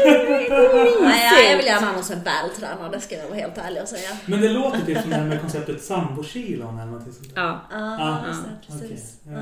Nej, 1.01 1.49
jag 1.49 1.57
vill 1.57 1.65
gärna 1.65 1.87
ha 1.87 1.93
någon 1.93 2.03
som 2.03 2.15
är 2.19 2.23
vältränad, 2.23 2.91
det 2.91 2.99
ska 2.99 3.15
jag 3.15 3.27
vara 3.27 3.39
helt 3.39 3.57
ärlig 3.57 3.81
och 3.81 3.87
säga. 3.87 4.09
Men 4.25 4.41
det 4.41 4.49
låter 4.49 4.85
typ 4.85 5.01
som 5.01 5.09
det 5.09 5.15
här 5.15 5.25
med 5.25 5.41
konceptet 5.41 5.83
sambokilon 5.83 6.75
eller 6.79 6.85
någonting 6.91 7.13
sånt 7.13 7.35
där. 7.35 7.41
Ja. 7.41 7.61
Ja, 7.71 7.97
Ja, 7.99 8.27
just 8.27 8.43
det, 8.43 8.73
precis. 8.89 9.17
okej, 9.25 9.35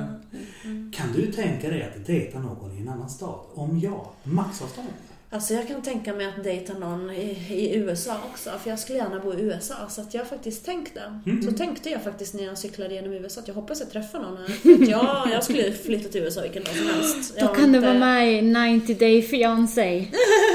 ja. 0.63 0.97
Kan 0.97 1.11
du 1.15 1.31
tänka 1.31 1.69
dig 1.69 1.83
att 1.83 2.05
dejta 2.07 2.39
någon 2.39 2.77
i 2.77 2.81
en 2.81 2.89
annan 2.89 3.09
stad? 3.09 3.39
Om 3.53 3.79
ja, 3.79 4.11
maxavstånd? 4.23 4.87
Alltså 5.33 5.53
jag 5.53 5.67
kan 5.67 5.81
tänka 5.81 6.13
mig 6.13 6.25
att 6.25 6.43
dejta 6.43 6.73
någon 6.73 7.11
i, 7.11 7.37
i 7.49 7.75
USA 7.75 8.15
också, 8.31 8.49
för 8.63 8.69
jag 8.69 8.79
skulle 8.79 8.97
gärna 8.97 9.19
bo 9.19 9.33
i 9.33 9.41
USA. 9.41 9.75
Så 9.89 10.01
att 10.01 10.13
jag 10.13 10.21
har 10.21 10.25
faktiskt 10.25 10.65
tänkt 10.65 10.93
det. 10.95 11.31
Mm. 11.31 11.43
Så 11.43 11.51
tänkte 11.51 11.89
jag 11.89 12.03
faktiskt 12.03 12.33
när 12.33 12.43
jag 12.43 12.57
cyklade 12.57 12.93
genom 12.93 13.13
USA 13.13 13.41
att 13.41 13.47
jag 13.47 13.55
hoppas 13.55 13.79
jag 13.79 13.91
träffar 13.91 14.19
någon 14.19 14.37
här. 14.37 14.47
För 14.47 14.91
jag, 14.91 15.27
jag 15.31 15.43
skulle 15.43 15.71
flytta 15.71 16.09
till 16.09 16.21
USA 16.23 16.41
vilken 16.41 16.63
dag 16.63 16.75
som 16.75 16.87
helst. 16.87 17.33
Då 17.35 17.41
Jag 17.41 17.47
har 17.47 17.55
kan 17.55 17.71
du 17.71 17.77
inte- 17.77 17.87
vara 17.87 17.99
med 17.99 18.33
i 18.33 18.41
90 18.41 18.95
Day 18.95 19.21
Fiancé. 19.21 20.07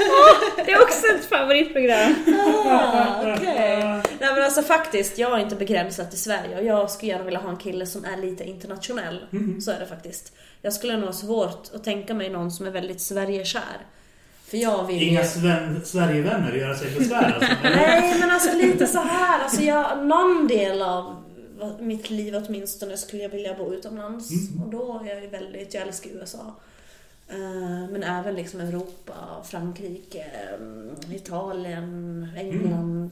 Åh, 0.09 0.55
det 0.65 0.71
är 0.71 0.81
också 0.81 1.07
ett 1.15 1.25
favoritprogram. 1.25 2.15
Ah, 2.65 3.33
okej. 3.33 3.79
Nej 4.19 4.33
men 4.33 4.43
alltså 4.43 4.61
faktiskt, 4.61 5.17
jag 5.17 5.39
är 5.39 5.43
inte 5.43 5.55
begränsad 5.55 6.09
till 6.09 6.19
Sverige 6.19 6.57
och 6.59 6.63
jag 6.65 6.91
skulle 6.91 7.11
gärna 7.11 7.23
vilja 7.25 7.39
ha 7.39 7.49
en 7.49 7.57
kille 7.57 7.85
som 7.85 8.05
är 8.05 8.17
lite 8.17 8.43
internationell. 8.43 9.19
Mm. 9.31 9.61
Så 9.61 9.71
är 9.71 9.79
det 9.79 9.85
faktiskt. 9.85 10.33
Jag 10.61 10.73
skulle 10.73 10.93
nog 10.97 11.05
ha 11.05 11.13
svårt 11.13 11.69
att 11.75 11.83
tänka 11.83 12.13
mig 12.13 12.29
någon 12.29 12.51
som 12.51 12.65
är 12.67 12.71
väldigt 12.71 13.01
Sverigekär. 13.01 13.85
För 14.49 14.57
jag 14.57 14.87
vill 14.87 15.01
ju- 15.01 15.07
Inga 15.09 15.23
Sven- 15.23 15.81
Sverigevänner 15.85 16.53
göra 16.53 16.75
sig 16.75 16.91
besvär 16.99 17.23
alltså. 17.33 17.49
Nej 17.63 18.19
men 18.19 18.31
alltså 18.31 18.57
lite 18.57 18.87
så 18.87 18.99
här. 18.99 19.43
Alltså 19.43 19.61
jag, 19.61 20.05
någon 20.05 20.47
del 20.47 20.81
av 20.81 21.15
mitt 21.79 22.09
liv 22.09 22.35
åtminstone 22.47 22.97
skulle 22.97 23.23
jag 23.23 23.29
vilja 23.29 23.53
bo 23.57 23.73
utomlands. 23.73 24.31
Mm. 24.31 24.63
Och 24.63 24.71
då 24.71 25.01
är 25.05 25.09
jag 25.09 25.21
ju 25.21 25.27
väldigt, 25.27 25.73
jag 25.73 25.83
älskar 25.87 26.09
USA. 26.09 26.55
Eh, 27.27 27.89
Men 27.91 28.03
även 28.03 28.35
liksom 28.35 28.59
Europa, 28.59 29.13
Frankrike, 29.43 30.19
eh, 30.19 31.15
Italien, 31.15 32.27
England. 32.37 33.11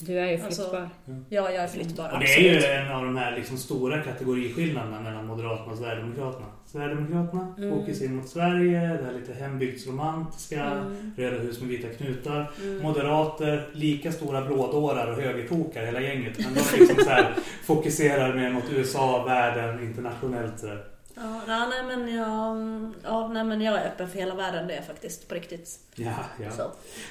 Du 0.00 0.18
är 0.18 0.26
ju 0.26 0.42
Alltså, 0.44 0.62
flyttbar. 0.62 0.90
Ja, 1.28 1.50
jag 1.50 1.64
är 1.64 1.68
flyttbar. 1.68 2.10
Och 2.12 2.20
det 2.20 2.34
är 2.34 2.40
ju 2.40 2.64
en 2.64 2.92
av 2.92 3.04
de 3.04 3.16
här 3.16 3.36
liksom 3.36 3.56
stora 3.56 4.02
kategoriskillnaderna 4.02 5.00
mellan 5.00 5.26
Moderaterna 5.26 5.72
och 5.72 5.78
Sverigedemokraterna. 5.78 6.46
Sverigedemokraterna, 6.66 7.54
Mm. 7.58 7.70
fokus 7.70 8.02
in 8.02 8.16
mot 8.16 8.28
Sverige, 8.28 8.80
det 8.80 9.04
här 9.04 9.12
lite 9.20 9.32
hembygdsromantiska, 9.34 10.64
Mm. 10.64 11.12
röda 11.16 11.36
hus 11.38 11.60
med 11.60 11.68
vita 11.68 11.88
knutar. 11.88 12.50
Mm. 12.62 12.82
Moderater, 12.82 13.66
lika 13.72 14.12
stora 14.12 14.42
blådårar 14.44 15.06
och 15.12 15.22
högertokar 15.22 15.86
hela 15.86 16.00
gänget. 16.00 16.38
Men 16.38 16.54
de 16.54 16.78
liksom 16.78 17.04
så 17.04 17.10
här 17.10 17.34
fokuserar 17.64 18.34
mer 18.34 18.50
mot 18.50 18.64
USA, 18.70 19.24
världen, 19.24 19.80
internationellt 19.82 20.58
sådär. 20.60 20.84
Ja, 21.14 21.40
ja, 21.48 21.66
nej 21.70 21.96
men 21.96 22.14
jag, 22.16 22.56
ja, 23.04 23.28
nej 23.28 23.44
men 23.44 23.60
jag 23.60 23.74
är 23.80 23.86
öppen 23.86 24.08
för 24.08 24.18
hela 24.18 24.34
världen 24.34 24.66
det 24.66 24.72
är 24.72 24.76
jag 24.76 24.86
faktiskt 24.86 25.28
på 25.28 25.34
riktigt. 25.34 25.70
Ja, 25.94 26.14
ja. 26.44 26.50
Så. 26.50 26.62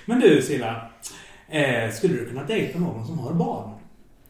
Men 0.05 0.19
du 0.19 0.41
Silla, 0.41 0.89
eh, 1.47 1.91
skulle 1.91 2.13
du 2.13 2.25
kunna 2.29 2.43
dejta 2.43 2.79
någon 2.79 3.07
som 3.07 3.19
har 3.19 3.33
barn? 3.33 3.69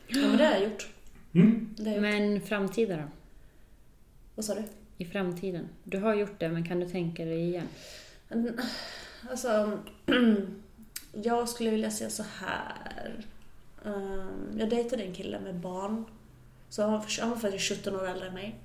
Ja 0.08 0.22
men 0.28 0.38
det 0.38 0.46
har 0.46 0.52
jag 0.54 0.64
gjort. 0.64 0.88
Mm? 1.36 1.70
Det 1.78 1.84
har 1.90 1.96
jag 1.98 2.14
gjort. 2.14 2.32
Men 2.32 2.42
framtida 2.42 2.98
då? 2.98 3.04
Vad 4.36 4.46
sa 4.46 4.56
du? 4.56 4.64
I 4.98 5.06
framtiden? 5.06 5.68
Du 5.84 5.98
har 6.00 6.16
gjort 6.16 6.40
det, 6.40 6.50
men 6.50 6.68
kan 6.68 6.80
du 6.80 6.90
tänka 6.90 7.26
dig 7.26 7.40
igen? 7.48 7.68
Alltså, 9.30 9.80
jag 11.14 11.50
skulle 11.50 11.70
vilja 11.70 11.92
säga 11.92 12.10
så 12.10 12.24
här. 12.40 13.26
Ehm, 13.86 14.58
Jag 14.60 14.70
dejtade 14.70 15.04
en 15.04 15.14
kille 15.14 15.40
med 15.40 15.56
barn. 15.56 16.06
Så 16.70 16.82
han 16.82 16.92
var, 16.92 17.22
han 17.22 17.30
var 17.30 17.38
faktiskt 17.38 17.70
17 17.78 17.96
år 17.96 18.08
äldre 18.08 18.28
än 18.28 18.34
mig. 18.34 18.56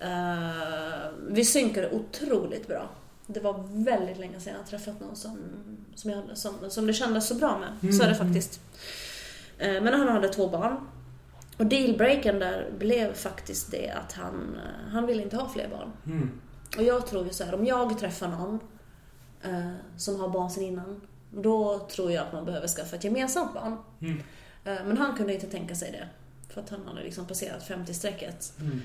Ehm, 0.00 1.34
Vi 1.34 1.44
synkade 1.44 1.90
otroligt 1.90 2.68
bra. 2.68 2.90
Det 3.26 3.40
var 3.40 3.64
väldigt 3.68 4.18
länge 4.18 4.40
sedan 4.40 4.54
jag 4.56 4.66
träffat 4.66 5.00
någon 5.00 5.16
som, 5.16 5.38
som, 5.94 6.10
jag, 6.10 6.22
som, 6.34 6.54
som 6.70 6.86
det 6.86 6.92
kändes 6.92 7.28
så 7.28 7.34
bra 7.34 7.58
med. 7.58 7.94
Så 7.94 8.02
är 8.02 8.08
det 8.08 8.14
faktiskt. 8.14 8.60
Ehm, 9.58 9.84
Men 9.84 9.94
han 9.94 10.08
hade 10.08 10.28
två 10.28 10.48
barn. 10.48 10.76
Och 11.56 11.66
dealbreakern 11.66 12.38
där 12.38 12.70
blev 12.78 13.14
faktiskt 13.14 13.70
det 13.70 13.90
att 13.90 14.12
han, 14.12 14.56
eh, 14.56 14.92
han 14.92 15.06
ville 15.06 15.22
inte 15.22 15.36
ha 15.36 15.48
fler 15.48 15.68
barn. 15.68 15.92
Mm. 16.06 16.30
Och 16.76 16.82
jag 16.82 17.06
tror 17.06 17.26
ju 17.26 17.32
så 17.32 17.44
här, 17.44 17.54
om 17.54 17.66
jag 17.66 17.98
träffar 17.98 18.28
någon 18.28 18.60
eh, 19.42 19.72
som 19.96 20.20
har 20.20 20.28
barn 20.28 20.50
sedan 20.50 20.64
innan, 20.64 21.00
då 21.30 21.78
tror 21.78 22.12
jag 22.12 22.26
att 22.26 22.32
man 22.32 22.44
behöver 22.44 22.68
skaffa 22.68 22.96
ett 22.96 23.04
gemensamt 23.04 23.54
barn. 23.54 23.76
Mm. 24.00 24.22
Eh, 24.64 24.84
men 24.84 24.98
han 24.98 25.16
kunde 25.16 25.34
inte 25.34 25.46
tänka 25.46 25.74
sig 25.74 25.90
det. 25.92 26.08
För 26.52 26.60
att 26.60 26.70
han 26.70 26.86
hade 26.86 27.02
liksom 27.02 27.26
passerat 27.26 27.68
50-strecket. 27.68 28.60
Mm. 28.60 28.82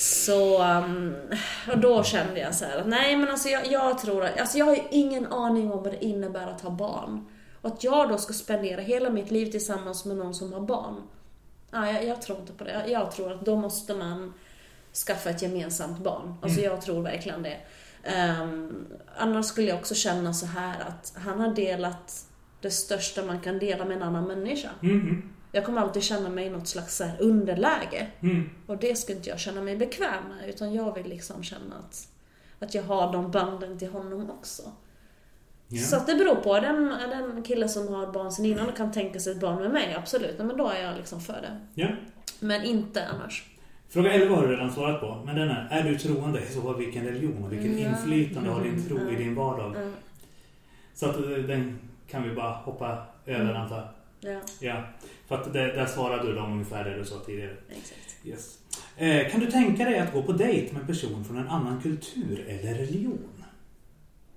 Så, 0.00 0.62
um, 0.62 1.14
och 1.72 1.78
då 1.78 2.04
kände 2.04 2.40
jag 2.40 2.54
så 2.54 2.64
att 2.64 2.86
nej 2.86 3.16
men 3.16 3.28
alltså 3.28 3.48
jag, 3.48 3.66
jag 3.66 3.98
tror 3.98 4.24
att, 4.24 4.40
alltså 4.40 4.58
jag 4.58 4.64
har 4.64 4.74
ju 4.74 4.82
ingen 4.90 5.26
aning 5.26 5.72
om 5.72 5.82
vad 5.82 5.92
det 5.92 6.04
innebär 6.04 6.46
att 6.46 6.60
ha 6.60 6.70
barn. 6.70 7.26
Och 7.60 7.70
att 7.70 7.84
jag 7.84 8.08
då 8.08 8.18
ska 8.18 8.32
spendera 8.32 8.80
hela 8.80 9.10
mitt 9.10 9.30
liv 9.30 9.50
tillsammans 9.50 10.04
med 10.04 10.16
någon 10.16 10.34
som 10.34 10.52
har 10.52 10.60
barn. 10.60 11.02
Ja, 11.70 11.92
jag, 11.92 12.04
jag 12.04 12.22
tror 12.22 12.38
inte 12.38 12.52
på 12.52 12.64
det. 12.64 12.72
Jag, 12.72 12.90
jag 12.90 13.12
tror 13.12 13.32
att 13.32 13.44
då 13.44 13.56
måste 13.56 13.94
man 13.94 14.34
skaffa 15.06 15.30
ett 15.30 15.42
gemensamt 15.42 15.98
barn. 15.98 16.34
Alltså 16.42 16.60
jag 16.60 16.80
tror 16.80 17.02
verkligen 17.02 17.42
det. 17.42 17.56
Um, 18.40 18.86
annars 19.16 19.46
skulle 19.46 19.68
jag 19.68 19.78
också 19.78 19.94
känna 19.94 20.34
så 20.34 20.46
här 20.46 20.80
att 20.80 21.12
han 21.16 21.40
har 21.40 21.54
delat 21.54 22.26
det 22.60 22.70
största 22.70 23.24
man 23.24 23.40
kan 23.40 23.58
dela 23.58 23.84
med 23.84 23.96
en 23.96 24.02
annan 24.02 24.24
människa. 24.24 24.70
Mm. 24.82 25.32
Jag 25.52 25.64
kommer 25.64 25.80
alltid 25.80 26.02
känna 26.02 26.28
mig 26.28 26.46
i 26.46 26.50
något 26.50 26.68
slags 26.68 26.96
så 26.96 27.04
här 27.04 27.16
underläge. 27.20 28.06
Mm. 28.20 28.50
Och 28.66 28.76
det 28.78 28.96
skulle 28.98 29.16
inte 29.18 29.30
jag 29.30 29.38
känna 29.40 29.60
mig 29.60 29.76
bekväm 29.76 30.24
med, 30.28 30.48
utan 30.48 30.74
jag 30.74 30.94
vill 30.94 31.06
liksom 31.08 31.42
känna 31.42 31.76
att, 31.88 32.08
att 32.58 32.74
jag 32.74 32.82
har 32.82 33.12
de 33.12 33.30
banden 33.30 33.78
till 33.78 33.90
honom 33.90 34.30
också. 34.30 34.62
Ja. 35.68 35.82
Så 35.82 35.96
att 35.96 36.06
det 36.06 36.14
beror 36.14 36.34
på. 36.34 36.54
Är 36.54 36.60
det 36.60 36.66
en, 37.14 37.42
kille 37.42 37.68
som 37.68 37.88
har 37.94 38.12
barn 38.12 38.32
sen 38.32 38.44
innan 38.46 38.68
och 38.68 38.76
kan 38.76 38.92
tänka 38.92 39.20
sig 39.20 39.32
ett 39.32 39.40
barn 39.40 39.62
med 39.62 39.70
mig, 39.70 39.94
absolut. 39.94 40.38
Men 40.38 40.56
då 40.56 40.68
är 40.68 40.82
jag 40.82 40.96
liksom 40.96 41.20
för 41.20 41.32
det. 41.42 41.60
ja. 41.74 41.88
Men 42.40 42.62
inte 42.64 43.06
annars. 43.06 43.44
Fråga 43.88 44.12
11 44.12 44.36
har 44.36 44.46
du 44.46 44.52
redan 44.56 44.72
svarat 44.72 45.00
på, 45.00 45.22
men 45.26 45.36
den 45.36 45.48
är, 45.50 45.68
är 45.70 45.82
du 45.82 45.98
troende? 45.98 46.40
I 46.40 46.46
så 46.54 46.60
fall 46.62 46.76
vilken 46.76 47.04
religion 47.04 47.44
och 47.44 47.52
vilken 47.52 47.78
Ja. 47.78 47.88
inflytande 47.88 48.50
har 48.50 48.62
din 48.62 48.88
tro 48.88 48.96
i 48.96 49.00
Mm. 49.00 49.16
din 49.16 49.34
vardag? 49.34 49.76
Mm. 49.76 49.92
Så 50.94 51.06
att 51.10 51.16
eh, 51.16 51.22
den 51.22 51.78
kan 52.10 52.22
vi 52.28 52.34
bara 52.34 52.50
hoppa 52.52 53.06
över 53.26 53.40
Mm. 53.44 53.56
antar. 53.56 53.92
Ja, 54.20 54.40
Ja, 54.60 54.84
för 55.28 55.34
att 55.34 55.52
det, 55.52 55.66
där 55.66 55.86
svarade 55.86 56.28
du 56.28 56.34
dem 56.34 56.52
ungefär 56.52 56.84
det 56.84 56.98
du 56.98 57.04
sa 57.04 57.18
tidigare. 57.26 57.56
exakt. 57.70 58.16
Yes. 58.24 58.58
Eh, 58.96 59.30
kan 59.30 59.40
du 59.40 59.50
tänka 59.50 59.84
dig 59.84 59.98
att 59.98 60.12
gå 60.12 60.22
på 60.22 60.32
dejt 60.32 60.72
med 60.72 60.80
en 60.80 60.86
person 60.86 61.24
från 61.24 61.36
en 61.38 61.48
annan 61.48 61.82
kultur 61.82 62.44
eller 62.48 62.74
religion? 62.74 63.44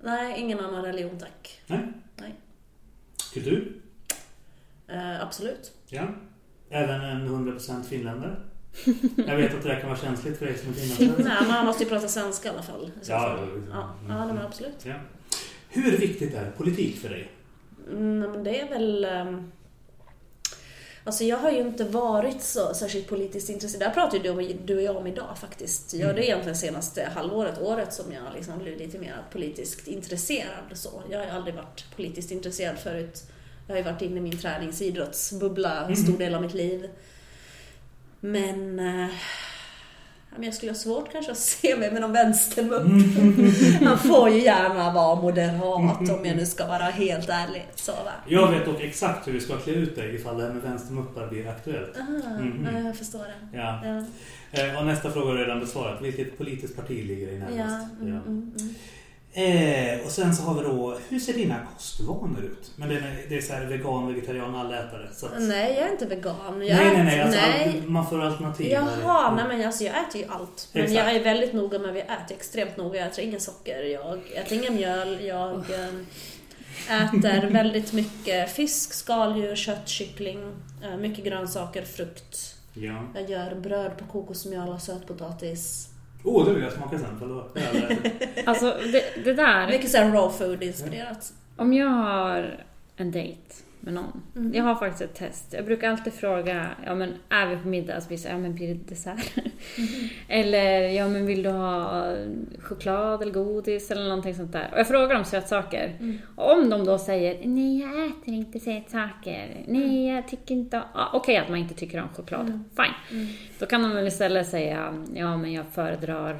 Nej, 0.03 0.39
ingen 0.41 0.59
annan 0.59 0.85
religion 0.85 1.19
tack. 1.19 1.61
Nej? 1.67 1.79
Nej. 2.15 2.35
Kultur? 3.33 3.81
Eh, 4.87 5.21
absolut. 5.21 5.71
Ja. 5.87 6.07
Även 6.69 7.01
en 7.01 7.27
100% 7.57 7.83
finländare? 7.83 8.35
Jag 9.27 9.37
vet 9.37 9.53
att 9.55 9.63
det 9.63 9.69
där 9.69 9.79
kan 9.79 9.89
vara 9.89 9.99
känsligt 9.99 10.37
för 10.39 10.45
dig 10.45 10.57
som 10.57 10.69
är 10.69 10.73
finländare. 10.73 11.23
Nej, 11.23 11.37
men 11.41 11.51
han 11.51 11.65
måste 11.65 11.83
ju 11.83 11.89
prata 11.89 12.07
svenska 12.07 12.47
i 12.49 12.51
alla 12.51 12.63
fall. 12.63 12.85
i 12.87 12.91
Ja, 13.09 13.19
fall. 13.19 13.61
ja, 13.71 13.95
ja, 14.07 14.25
men 14.25 14.37
absolut. 14.37 14.85
Ja. 14.85 14.95
Hur 15.69 15.97
viktigt 15.97 16.33
är 16.33 16.51
politik 16.51 16.97
för 16.99 17.09
dig? 17.09 17.31
Mm, 17.91 18.43
det 18.43 18.61
är 18.61 18.69
väl... 18.69 19.05
ehm, 19.05 19.51
Alltså 21.05 21.23
jag 21.23 21.37
har 21.37 21.51
ju 21.51 21.59
inte 21.59 21.83
varit 21.83 22.41
så 22.41 22.73
särskilt 22.73 23.07
politiskt 23.07 23.49
intresserad. 23.49 23.81
Det 23.81 23.85
här 23.85 23.93
pratar 23.93 24.17
ju 24.17 24.23
du, 24.23 24.53
du 24.65 24.75
och 24.75 24.81
jag 24.81 24.97
om 24.97 25.07
idag 25.07 25.37
faktiskt. 25.37 25.93
Jag, 25.93 26.15
det 26.15 26.21
är 26.21 26.23
egentligen 26.23 26.57
senaste 26.57 27.11
halvåret, 27.15 27.61
året 27.61 27.93
som 27.93 28.11
jag 28.11 28.23
liksom 28.35 28.59
blivit 28.59 28.79
lite 28.79 28.99
mer 28.99 29.15
politiskt 29.31 29.87
intresserad. 29.87 30.63
Så. 30.73 31.03
Jag 31.09 31.19
har 31.19 31.37
aldrig 31.37 31.55
varit 31.55 31.85
politiskt 31.95 32.31
intresserad 32.31 32.79
förut. 32.79 33.23
Jag 33.67 33.73
har 33.73 33.77
ju 33.77 33.83
varit 33.83 34.01
inne 34.01 34.17
i 34.17 34.21
min 34.21 34.37
träningsidrottsbubbla 34.37 35.85
en 35.85 35.95
stor 35.95 36.17
del 36.17 36.35
av 36.35 36.41
mitt 36.41 36.53
liv. 36.53 36.89
Men... 38.19 38.81
ja, 40.37 40.43
jag 40.45 40.53
skulle 40.53 40.71
ha 40.71 40.77
svårt 40.77 41.11
kanske 41.11 41.31
att 41.31 41.37
se 41.37 41.75
mig 41.75 41.91
med 41.91 42.01
någon 42.01 42.13
vänstermupp. 42.13 42.83
Han 43.81 43.99
får 43.99 44.29
ju 44.29 44.41
gärna 44.41 44.93
vara 44.93 45.21
moderat 45.21 46.09
om 46.09 46.25
jag 46.25 46.37
nu 46.37 46.45
ska 46.45 46.67
vara 46.67 46.83
helt 46.83 47.29
ärlig. 47.29 47.65
Så 47.75 47.91
va? 47.91 48.11
Jag 48.27 48.51
vet 48.51 48.65
dock 48.65 48.81
exakt 48.81 49.27
hur 49.27 49.33
vi 49.33 49.39
ska 49.39 49.57
klä 49.57 49.73
ut 49.73 49.95
dig 49.95 50.15
ifall 50.15 50.37
det 50.37 50.43
här 50.43 50.53
med 50.53 50.61
vänstermuppar 50.61 51.27
blir 51.27 51.49
aktuellt. 51.49 51.97
Aha, 51.97 52.21
ja, 52.73 52.79
jag 52.79 52.97
förstår 52.97 53.19
det. 53.19 53.57
Ja. 53.57 53.81
Ja, 53.85 54.03
Eh, 54.53 54.79
och 54.79 54.85
nästa 54.85 55.11
fråga 55.11 55.31
du 55.33 55.37
redan 55.37 55.59
besvarat. 55.59 56.01
Vilket 56.01 56.37
politiskt 56.37 56.75
parti 56.75 57.07
ligger 57.07 57.27
dig 57.27 57.35
ja, 57.35 57.45
närmast? 57.45 58.01
mm, 58.01 58.11
mm, 58.11 58.51
mm. 58.59 58.75
Eh, 59.35 60.05
och 60.05 60.11
sen 60.11 60.35
så 60.35 60.43
har 60.43 60.53
vi 60.55 60.61
då, 60.61 60.97
hur 61.09 61.19
ser 61.19 61.33
dina 61.33 61.55
kostvanor 61.73 62.43
ut? 62.43 62.71
Men 62.75 62.89
det 62.89 62.95
är, 62.95 63.25
det 63.29 63.37
är 63.37 63.41
så 63.41 63.53
här 63.53 63.65
vegan, 63.65 64.07
vegetarian, 64.13 64.55
allätare. 64.55 65.09
Så 65.13 65.25
att, 65.25 65.31
Nej, 65.39 65.73
jag 65.73 65.87
är 65.87 65.91
inte 65.91 66.05
vegan. 66.05 66.35
Jag 66.67 66.77
nej, 66.77 66.93
nej, 66.93 67.03
nej. 67.03 67.21
Alltså, 67.21 67.39
nej. 67.41 67.73
allt- 67.77 67.89
man 67.89 68.07
får 68.09 68.21
alternativ. 68.21 68.71
Jaha, 68.71 69.35
nej 69.35 69.45
men 69.47 69.67
alltså 69.67 69.83
jag 69.83 69.93
äter 70.09 70.21
ju 70.21 70.27
allt. 70.27 70.69
Men 70.73 70.83
Exakt. 70.83 70.97
jag 70.99 71.15
är 71.15 71.23
väldigt 71.23 71.53
noga 71.53 71.79
med 71.79 71.87
vad 71.87 71.97
jag 71.97 72.05
äter, 72.05 72.35
extremt 72.35 72.77
noga. 72.77 72.99
Jag 72.99 73.07
äter 73.07 73.23
ingen 73.23 73.39
socker, 73.39 73.83
jag 73.83 74.19
äter 74.35 74.57
ingen 74.57 74.75
mjöl, 74.75 75.25
jag 75.25 75.53
eh, 75.55 77.03
äter 77.03 77.49
väldigt 77.49 77.93
mycket 77.93 78.51
fisk, 78.51 78.93
skaldjur, 78.93 79.55
kött, 79.55 79.87
kyckling, 79.87 80.53
eh, 80.83 80.97
mycket 80.97 81.25
grönsaker, 81.25 81.81
frukt. 81.81 82.55
Ja. 82.73 83.03
Jag 83.15 83.29
gör 83.29 83.55
bröd 83.55 83.97
på 83.97 84.05
kokosmjöl 84.05 84.69
och 84.69 84.81
sötpotatis. 84.81 85.89
Oh, 86.23 86.45
det 86.45 86.53
vill 86.53 86.63
jag 86.63 86.71
smaka 86.73 86.99
sen. 86.99 87.15
Förlåt. 87.19 87.57
Alltså 88.45 88.77
det, 88.91 89.23
det 89.23 89.33
där, 89.33 89.67
Mycket 89.67 89.91
såhär 89.91 90.11
raw 90.11 90.37
food 90.37 90.63
inspirerat. 90.63 91.33
om 91.57 91.73
jag 91.73 91.87
har 91.87 92.59
en 92.95 93.11
dejt 93.11 93.37
med 93.83 93.93
någon. 93.93 94.21
Mm. 94.35 94.53
Jag 94.53 94.63
har 94.63 94.75
faktiskt 94.75 95.01
ett 95.01 95.15
test. 95.15 95.53
Jag 95.53 95.65
brukar 95.65 95.89
alltid 95.89 96.13
fråga, 96.13 96.69
ja 96.85 96.95
men 96.95 97.13
är 97.29 97.47
vi 97.47 97.57
på 97.57 97.67
middag 97.67 98.01
så 98.01 98.09
det 98.09 98.17
så, 98.17 98.27
ja 98.27 98.37
men 98.37 98.55
blir 98.55 98.67
det 98.67 98.89
dessert? 98.89 99.37
Mm. 99.37 99.49
eller, 100.27 100.79
ja 100.89 101.07
men 101.07 101.25
vill 101.25 101.43
du 101.43 101.49
ha 101.49 102.15
choklad 102.59 103.21
eller 103.21 103.31
godis 103.33 103.91
eller 103.91 104.03
någonting 104.03 104.35
sånt 104.35 104.51
där. 104.51 104.69
Och 104.73 104.79
jag 104.79 104.87
frågar 104.87 105.15
om 105.15 105.25
sötsaker. 105.25 105.95
Mm. 105.99 106.17
Och 106.35 106.51
om 106.51 106.69
de 106.69 106.85
då 106.85 106.97
säger, 106.99 107.47
nej 107.47 107.79
jag 107.81 108.05
äter 108.05 108.33
inte 108.33 108.59
sötsaker. 108.59 109.63
Nej 109.67 110.07
jag 110.07 110.27
tycker 110.27 110.55
inte 110.55 110.77
om... 110.77 110.83
Ah, 110.93 111.07
Okej 111.13 111.37
att 111.37 111.49
man 111.49 111.59
inte 111.59 111.73
tycker 111.73 112.01
om 112.01 112.09
choklad. 112.09 112.41
Mm. 112.47 112.63
Fine. 112.75 113.19
Mm. 113.19 113.33
Då 113.59 113.65
kan 113.65 113.81
de 113.81 113.91
väl 113.91 114.07
istället 114.07 114.49
säga, 114.49 115.05
ja 115.15 115.37
men 115.37 115.53
jag 115.53 115.65
föredrar, 115.73 116.37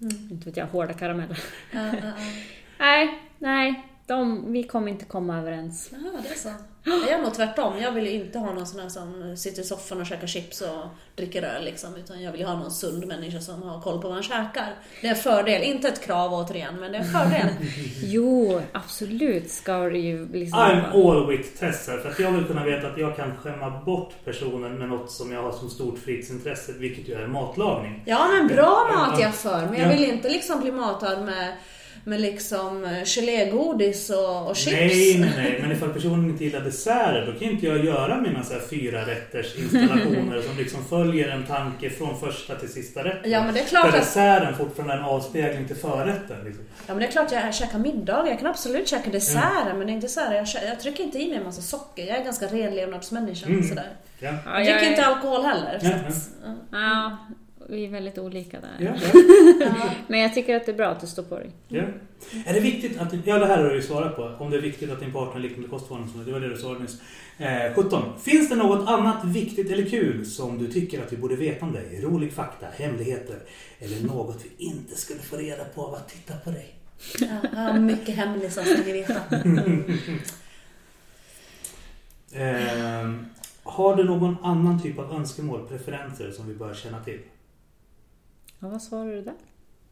Mm. 0.00 0.28
inte 0.30 0.44
vet 0.44 0.56
jag, 0.56 0.66
hårda 0.66 0.92
karameller. 0.92 1.38
Ja, 1.72 1.86
ja, 1.86 1.92
ja. 2.02 2.12
nej, 2.78 3.18
nej. 3.38 3.84
De, 4.06 4.52
vi 4.52 4.62
kommer 4.62 4.88
inte 4.88 5.04
komma 5.04 5.38
överens. 5.38 5.90
Jaha, 5.92 6.22
det 6.22 6.28
är 6.28 6.34
så. 6.34 6.48
Jag 6.90 7.18
är 7.18 7.22
nog 7.22 7.34
tvärtom. 7.34 7.72
Jag 7.82 7.92
vill 7.92 8.06
ju 8.06 8.12
inte 8.12 8.38
ha 8.38 8.52
någon 8.54 8.66
sån 8.66 8.80
här 8.80 8.88
som 8.88 9.36
sitter 9.36 9.62
i 9.62 9.64
soffan 9.64 10.00
och 10.00 10.06
käkar 10.06 10.26
chips 10.26 10.60
och 10.60 10.84
dricker 11.16 11.42
öl 11.42 11.64
liksom. 11.64 11.96
Utan 11.96 12.22
jag 12.22 12.32
vill 12.32 12.40
ju 12.40 12.46
ha 12.46 12.54
någon 12.58 12.70
sund 12.70 13.06
människa 13.06 13.40
som 13.40 13.62
har 13.62 13.80
koll 13.80 14.00
på 14.02 14.08
vad 14.08 14.14
han 14.14 14.22
käkar. 14.22 14.74
Det 15.00 15.06
är 15.06 15.10
en 15.10 15.16
fördel. 15.16 15.62
Inte 15.62 15.88
ett 15.88 16.02
krav 16.04 16.32
återigen, 16.34 16.76
men 16.80 16.92
det 16.92 16.98
är 16.98 17.02
en 17.02 17.12
fördel. 17.12 17.48
Jo, 18.02 18.60
absolut 18.72 19.50
ska 19.50 19.72
det 19.78 19.98
ju 19.98 20.28
liksom 20.32 20.58
I'm 20.58 20.82
all 21.10 21.26
with 21.26 21.48
Tessa. 21.58 21.98
För 21.98 22.08
att 22.10 22.18
jag 22.18 22.32
vill 22.32 22.44
kunna 22.44 22.64
veta 22.64 22.86
att 22.88 22.98
jag 22.98 23.16
kan 23.16 23.36
skämma 23.36 23.70
bort 23.84 24.12
personen 24.24 24.78
med 24.78 24.88
något 24.88 25.10
som 25.10 25.32
jag 25.32 25.42
har 25.42 25.52
som 25.52 25.70
stort 25.70 25.98
fritidsintresse. 25.98 26.72
Vilket 26.72 27.08
ju 27.08 27.14
är 27.14 27.26
matlagning. 27.26 28.02
Ja, 28.06 28.28
men 28.28 28.46
bra 28.48 28.90
mat 28.96 29.20
jag 29.20 29.34
för. 29.34 29.66
Men 29.70 29.74
jag 29.80 29.92
Ja. 29.92 29.96
vill 29.96 30.04
inte 30.04 30.28
liksom 30.28 30.60
bli 30.60 30.72
matad 30.72 31.24
med, 31.24 31.52
med 32.04 32.20
liksom 32.20 32.84
eh, 32.84 33.04
gelégodis 33.04 34.10
och, 34.10 34.50
och 34.50 34.56
chips. 34.56 34.72
Nej, 34.76 35.18
nej, 35.20 35.32
nej. 35.36 35.58
Men 35.62 35.72
ifall 35.72 35.88
personen 35.92 36.28
inte 36.30 36.44
gillar 36.44 36.60
desserter 36.60 37.26
då 37.32 37.38
kan 37.38 37.48
inte 37.50 37.66
jag 37.66 37.84
göra 37.84 38.20
mina 38.20 38.44
så 38.44 38.52
här 38.52 38.60
fyra 38.70 39.06
rätters 39.06 39.56
installationer 39.58 40.42
som 40.42 40.56
liksom 40.58 40.84
följer 40.84 41.28
en 41.28 41.46
tanke 41.46 41.90
från 41.90 42.20
första 42.20 42.54
till 42.54 42.68
sista 42.68 43.04
rätten. 43.04 43.30
Ja, 43.30 43.44
men 43.44 43.54
det 43.54 43.60
är 43.60 43.64
klart 43.64 43.82
Där 43.92 43.98
att- 43.98 44.04
desserten 44.04 44.56
fortfarande 44.56 44.94
är 44.94 44.98
en 44.98 45.04
avspegling 45.04 45.66
till 45.66 45.76
förrätten. 45.76 46.36
Liksom. 46.44 46.64
Ja 46.86 46.94
men 46.94 46.98
det 46.98 47.06
är 47.06 47.10
klart 47.10 47.32
jag 47.32 47.54
käkar 47.54 47.78
middag, 47.78 48.24
jag 48.28 48.38
kan 48.38 48.46
absolut 48.48 48.88
käka 48.88 49.10
desserter 49.10 49.74
men 49.76 49.86
det 49.86 49.92
är 49.92 49.94
inte 49.94 50.08
så 50.08 50.20
här, 50.20 50.34
jag, 50.34 50.46
jag 50.68 50.80
trycker 50.80 51.04
inte 51.04 51.18
i 51.18 51.28
mig 51.28 51.36
en 51.38 51.44
massa 51.44 51.62
socker. 51.62 52.06
Jag 52.06 52.16
är 52.18 52.24
ganska 52.24 52.46
renlevnadsmänniska 52.46 53.46
Mm. 53.46 53.68
sådär. 53.68 53.90
Ja. 54.20 54.30
Ja, 54.44 54.58
Jag 54.60 54.66
dricker 54.66 54.90
inte 54.90 55.04
alkohol 55.06 55.42
heller. 55.42 55.78
Så 55.78 55.86
Ja, 55.86 55.92
att, 55.94 56.14
ja. 56.44 56.78
Ja, 56.78 57.16
vi 57.68 57.84
är 57.86 57.90
väldigt 57.90 58.18
olika 58.18 58.60
där. 58.60 58.76
Ja. 58.80 59.90
Men 60.08 60.20
jag 60.20 60.34
tycker 60.34 60.56
att 60.56 60.66
det 60.66 60.72
är 60.72 60.76
bra 60.76 60.86
att 60.88 61.00
du 61.00 61.06
står 61.06 61.22
på 61.22 61.38
dig. 61.38 61.50
Ja. 61.68 61.82
Är 62.46 62.54
det 62.54 62.60
viktigt 62.60 62.98
att... 63.00 63.14
Ja, 63.24 63.38
det 63.38 63.46
här 63.46 63.62
har 63.62 63.68
du 63.70 63.74
ju 63.76 63.82
svarat 63.82 64.16
på. 64.16 64.22
Om 64.38 64.50
det 64.50 64.56
är 64.56 64.60
viktigt 64.60 64.90
att 64.90 65.00
din 65.00 65.12
partner 65.12 65.40
liknande 65.40 65.68
kostvanor. 65.68 66.06
som- 66.06 66.24
Det 66.24 66.32
var 66.32 66.40
det 66.40 66.48
du 66.48 66.56
svarade 66.56 66.80
nyss. 66.80 67.00
Eh, 67.38 67.74
17. 67.74 68.02
Finns 68.20 68.48
det 68.48 68.54
något 68.56 68.88
annat 68.88 69.24
viktigt 69.24 69.70
eller 69.70 69.86
kul 69.90 70.26
som 70.26 70.58
du 70.58 70.72
tycker 70.72 71.02
att 71.02 71.12
vi 71.12 71.16
borde 71.16 71.36
veta 71.36 71.66
om 71.66 71.72
dig? 71.72 72.00
Rolig 72.02 72.32
fakta, 72.32 72.66
hemligheter 72.76 73.36
eller 73.78 74.06
något 74.06 74.44
vi 74.44 74.64
inte 74.64 74.96
skulle 74.96 75.20
få 75.20 75.36
reda 75.36 75.64
på 75.64 75.82
av 75.86 75.94
att 75.94 76.08
titta 76.08 76.34
på 76.44 76.50
dig? 76.50 76.74
Ja, 77.20 77.26
jag 77.52 77.58
har 77.60 77.78
mycket 77.80 78.14
hemlisar 78.14 78.62
ska 78.62 78.82
ni 78.82 78.92
veta. 78.92 79.20
Eh, 82.32 83.10
har 83.62 83.96
du 83.96 84.04
någon 84.04 84.36
annan 84.42 84.82
typ 84.82 84.98
av 84.98 85.12
önskemål, 85.12 85.68
preferenser 85.68 86.30
som 86.30 86.48
vi 86.48 86.54
bör 86.54 86.74
känna 86.74 87.04
till? 87.04 87.18
Ja, 88.60 88.68
vad 88.68 88.82
svarar 88.82 89.06
du 89.12 89.22
där? 89.22 89.34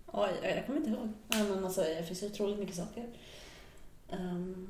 Oj, 0.06 0.28
jag 0.42 0.66
kommer 0.66 0.78
inte 0.78 0.90
ihåg. 0.90 1.08
Ja, 1.28 1.36
Men 1.54 1.64
alltså, 1.64 1.80
det 1.80 2.04
finns 2.06 2.22
otroligt 2.22 2.58
mycket 2.58 2.76
saker. 2.76 3.04
Ehm, 4.12 4.66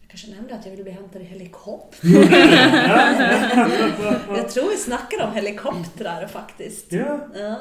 jag 0.00 0.10
kanske 0.10 0.30
nämnde 0.30 0.54
att 0.54 0.64
jag 0.64 0.70
ville 0.70 0.82
bli 0.82 0.92
hämtad 0.92 1.22
i 1.22 1.24
helikopter. 1.24 2.08
Jag 4.36 4.50
tror 4.50 4.70
vi 4.70 4.76
snackade 4.76 5.24
om 5.24 5.32
helikoptrar 5.34 6.26
faktiskt. 6.26 6.92
ja. 6.92 7.18
Ja. 7.34 7.58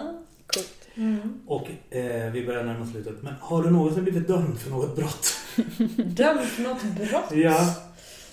Coolt. 0.47 0.87
Mm. 0.95 1.39
Och 1.47 1.67
eh, 1.95 2.31
vi 2.31 2.45
börjar 2.45 2.63
närma 2.63 2.83
oss 2.83 2.91
slutet. 2.91 3.23
Men 3.23 3.33
har 3.41 3.63
du 3.63 3.69
någonsin 3.71 4.03
blivit 4.03 4.27
dömd 4.27 4.59
för 4.59 4.69
något 4.69 4.95
brott? 4.95 5.27
Dömd 5.97 6.41
för 6.41 6.61
något 6.63 6.83
brott? 6.83 7.31
Ja. 7.31 7.75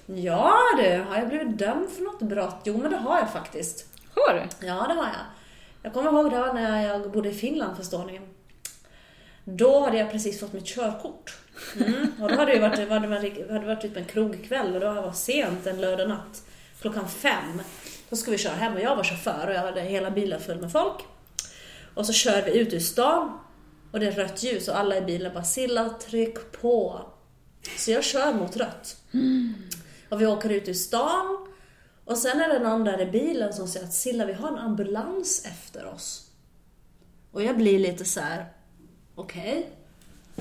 Ja 0.07 0.59
du, 0.79 1.05
har 1.09 1.17
jag 1.19 1.29
blivit 1.29 1.59
dömd 1.59 1.89
för 1.91 2.03
något 2.05 2.23
brott? 2.23 2.57
Jo 2.65 2.79
men 2.79 2.91
det 2.91 2.97
har 2.97 3.19
jag 3.19 3.31
faktiskt. 3.33 3.87
Har 4.15 4.35
du? 4.35 4.67
Ja 4.67 4.87
det 4.89 4.95
har 4.95 5.05
jag. 5.07 5.25
Jag 5.89 5.95
kommer 5.95 6.13
ihåg 6.13 6.31
det 6.31 6.39
var 6.39 6.55
när 6.55 6.87
jag 6.87 7.13
bodde 7.13 7.29
i 7.29 7.35
Finland 7.35 7.77
förstår 7.77 8.05
ni. 8.05 8.21
Då 9.45 9.85
hade 9.85 9.99
jag 9.99 10.11
precis 10.11 10.41
fått 10.41 10.53
mitt 10.53 10.67
körkort. 10.67 11.37
Mm. 11.81 12.13
Och 12.21 12.29
då 12.29 12.35
hade 12.35 12.53
det 12.53 12.61
varit, 12.61 12.89
hade 12.89 13.07
varit, 13.07 13.51
hade 13.51 13.67
varit 13.67 13.81
typ 13.81 13.97
en 13.97 14.05
krogkväll 14.05 14.75
och 14.75 14.81
då 14.81 14.93
var 14.93 15.07
det 15.07 15.13
sent 15.13 15.67
en 15.67 15.81
lördag 15.81 16.09
natt. 16.09 16.43
klockan 16.81 17.09
fem. 17.09 17.63
Då 18.11 18.17
ska 18.17 18.31
vi 18.31 18.39
köra 18.39 18.55
hem 18.55 18.75
och 18.75 18.81
jag 18.81 18.97
var 18.97 19.05
chaufför 19.05 19.47
och 19.47 19.55
jag 19.55 19.61
hade 19.61 19.81
hela 19.81 20.11
bilen 20.11 20.41
full 20.41 20.61
med 20.61 20.73
folk. 20.73 21.05
Och 21.95 22.07
så 22.07 22.13
kör 22.13 22.43
vi 22.43 22.59
ut 22.59 22.73
ur 22.73 22.81
stan 22.81 23.39
och 23.93 24.01
det 24.01 24.07
är 24.07 24.13
rött 24.13 24.43
ljus 24.43 24.69
och 24.69 24.79
alla 24.79 24.97
i 24.97 25.01
bilen 25.01 25.35
bara 25.35 25.45
Silla, 25.45 25.89
tryck 25.89 26.53
på. 26.61 27.01
Så 27.77 27.91
jag 27.91 28.05
kör 28.05 28.33
mot 28.33 28.57
rött. 28.57 28.97
Och 30.09 30.21
vi 30.21 30.27
åker 30.27 30.51
ut 30.51 30.69
ur 30.69 30.75
stan 30.75 31.48
och 32.09 32.19
sen 32.19 32.41
är 32.41 32.49
det 32.49 32.59
någon 32.59 32.85
där 32.85 33.01
i 33.01 33.07
bilen 33.07 33.53
som 33.53 33.69
säger 33.69 33.87
att 33.87 33.95
Silla, 33.95 34.27
vi 34.27 34.33
har 34.33 34.49
en 34.49 34.59
ambulans 34.59 35.45
efter 35.45 35.87
oss. 35.87 36.31
Och 37.33 37.43
jag 37.43 37.57
blir 37.57 37.79
lite 37.79 38.05
så 38.05 38.21
här: 38.21 38.53
okej. 39.15 39.71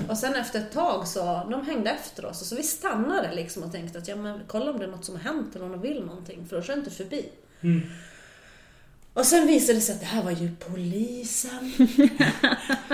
Och 0.08 0.18
sen 0.18 0.34
efter 0.34 0.58
ett 0.60 0.72
tag 0.72 1.08
så, 1.08 1.46
de 1.50 1.66
hängde 1.66 1.90
efter 1.90 2.24
oss 2.24 2.40
och 2.40 2.46
så 2.46 2.56
vi 2.56 2.62
stannade 2.62 3.34
liksom 3.34 3.62
och 3.62 3.72
tänkte 3.72 3.98
att 3.98 4.08
ja 4.08 4.16
men 4.16 4.40
kolla 4.46 4.70
om 4.70 4.78
det 4.78 4.84
är 4.84 4.88
något 4.88 5.04
som 5.04 5.16
har 5.16 5.22
hänt 5.22 5.56
eller 5.56 5.64
om 5.64 5.72
de 5.72 5.80
vill 5.80 6.04
någonting 6.04 6.46
för 6.46 6.56
då 6.56 6.62
kör 6.62 6.74
inte 6.74 6.90
förbi. 6.90 7.28
Mm. 7.60 7.80
Och 9.18 9.26
sen 9.26 9.46
visade 9.46 9.78
det 9.78 9.80
sig 9.80 9.94
att 9.94 10.00
det 10.00 10.06
här 10.06 10.22
var 10.22 10.30
ju 10.30 10.50
polisen. 10.58 11.72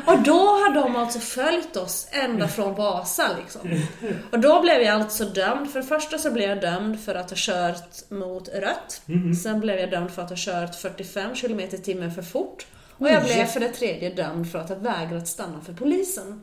och 0.06 0.22
då 0.22 0.38
har 0.38 0.74
de 0.74 0.96
alltså 0.96 1.18
följt 1.18 1.76
oss 1.76 2.08
ända 2.10 2.48
från 2.48 2.74
Vasa 2.74 3.36
liksom. 3.38 3.82
Och 4.30 4.40
då 4.40 4.60
blev 4.60 4.80
jag 4.80 5.00
alltså 5.00 5.24
dömd. 5.24 5.70
För 5.70 5.80
det 5.80 5.86
första 5.86 6.18
så 6.18 6.30
blev 6.30 6.48
jag 6.48 6.60
dömd 6.60 7.00
för 7.00 7.14
att 7.14 7.30
ha 7.30 7.36
kört 7.36 8.10
mot 8.10 8.48
rött. 8.48 9.02
Sen 9.42 9.60
blev 9.60 9.78
jag 9.78 9.90
dömd 9.90 10.10
för 10.10 10.22
att 10.22 10.28
ha 10.28 10.36
kört 10.36 10.74
45 10.74 11.34
km 11.34 11.60
i 11.60 11.68
timmen 11.68 12.14
för 12.14 12.22
fort. 12.22 12.66
Och 12.98 13.08
jag 13.08 13.24
blev 13.24 13.44
för 13.44 13.60
det 13.60 13.68
tredje 13.68 14.14
dömd 14.14 14.52
för 14.52 14.58
att 14.58 14.68
ha 14.68 14.76
vägrat 14.76 15.28
stanna 15.28 15.60
för 15.60 15.72
polisen. 15.72 16.42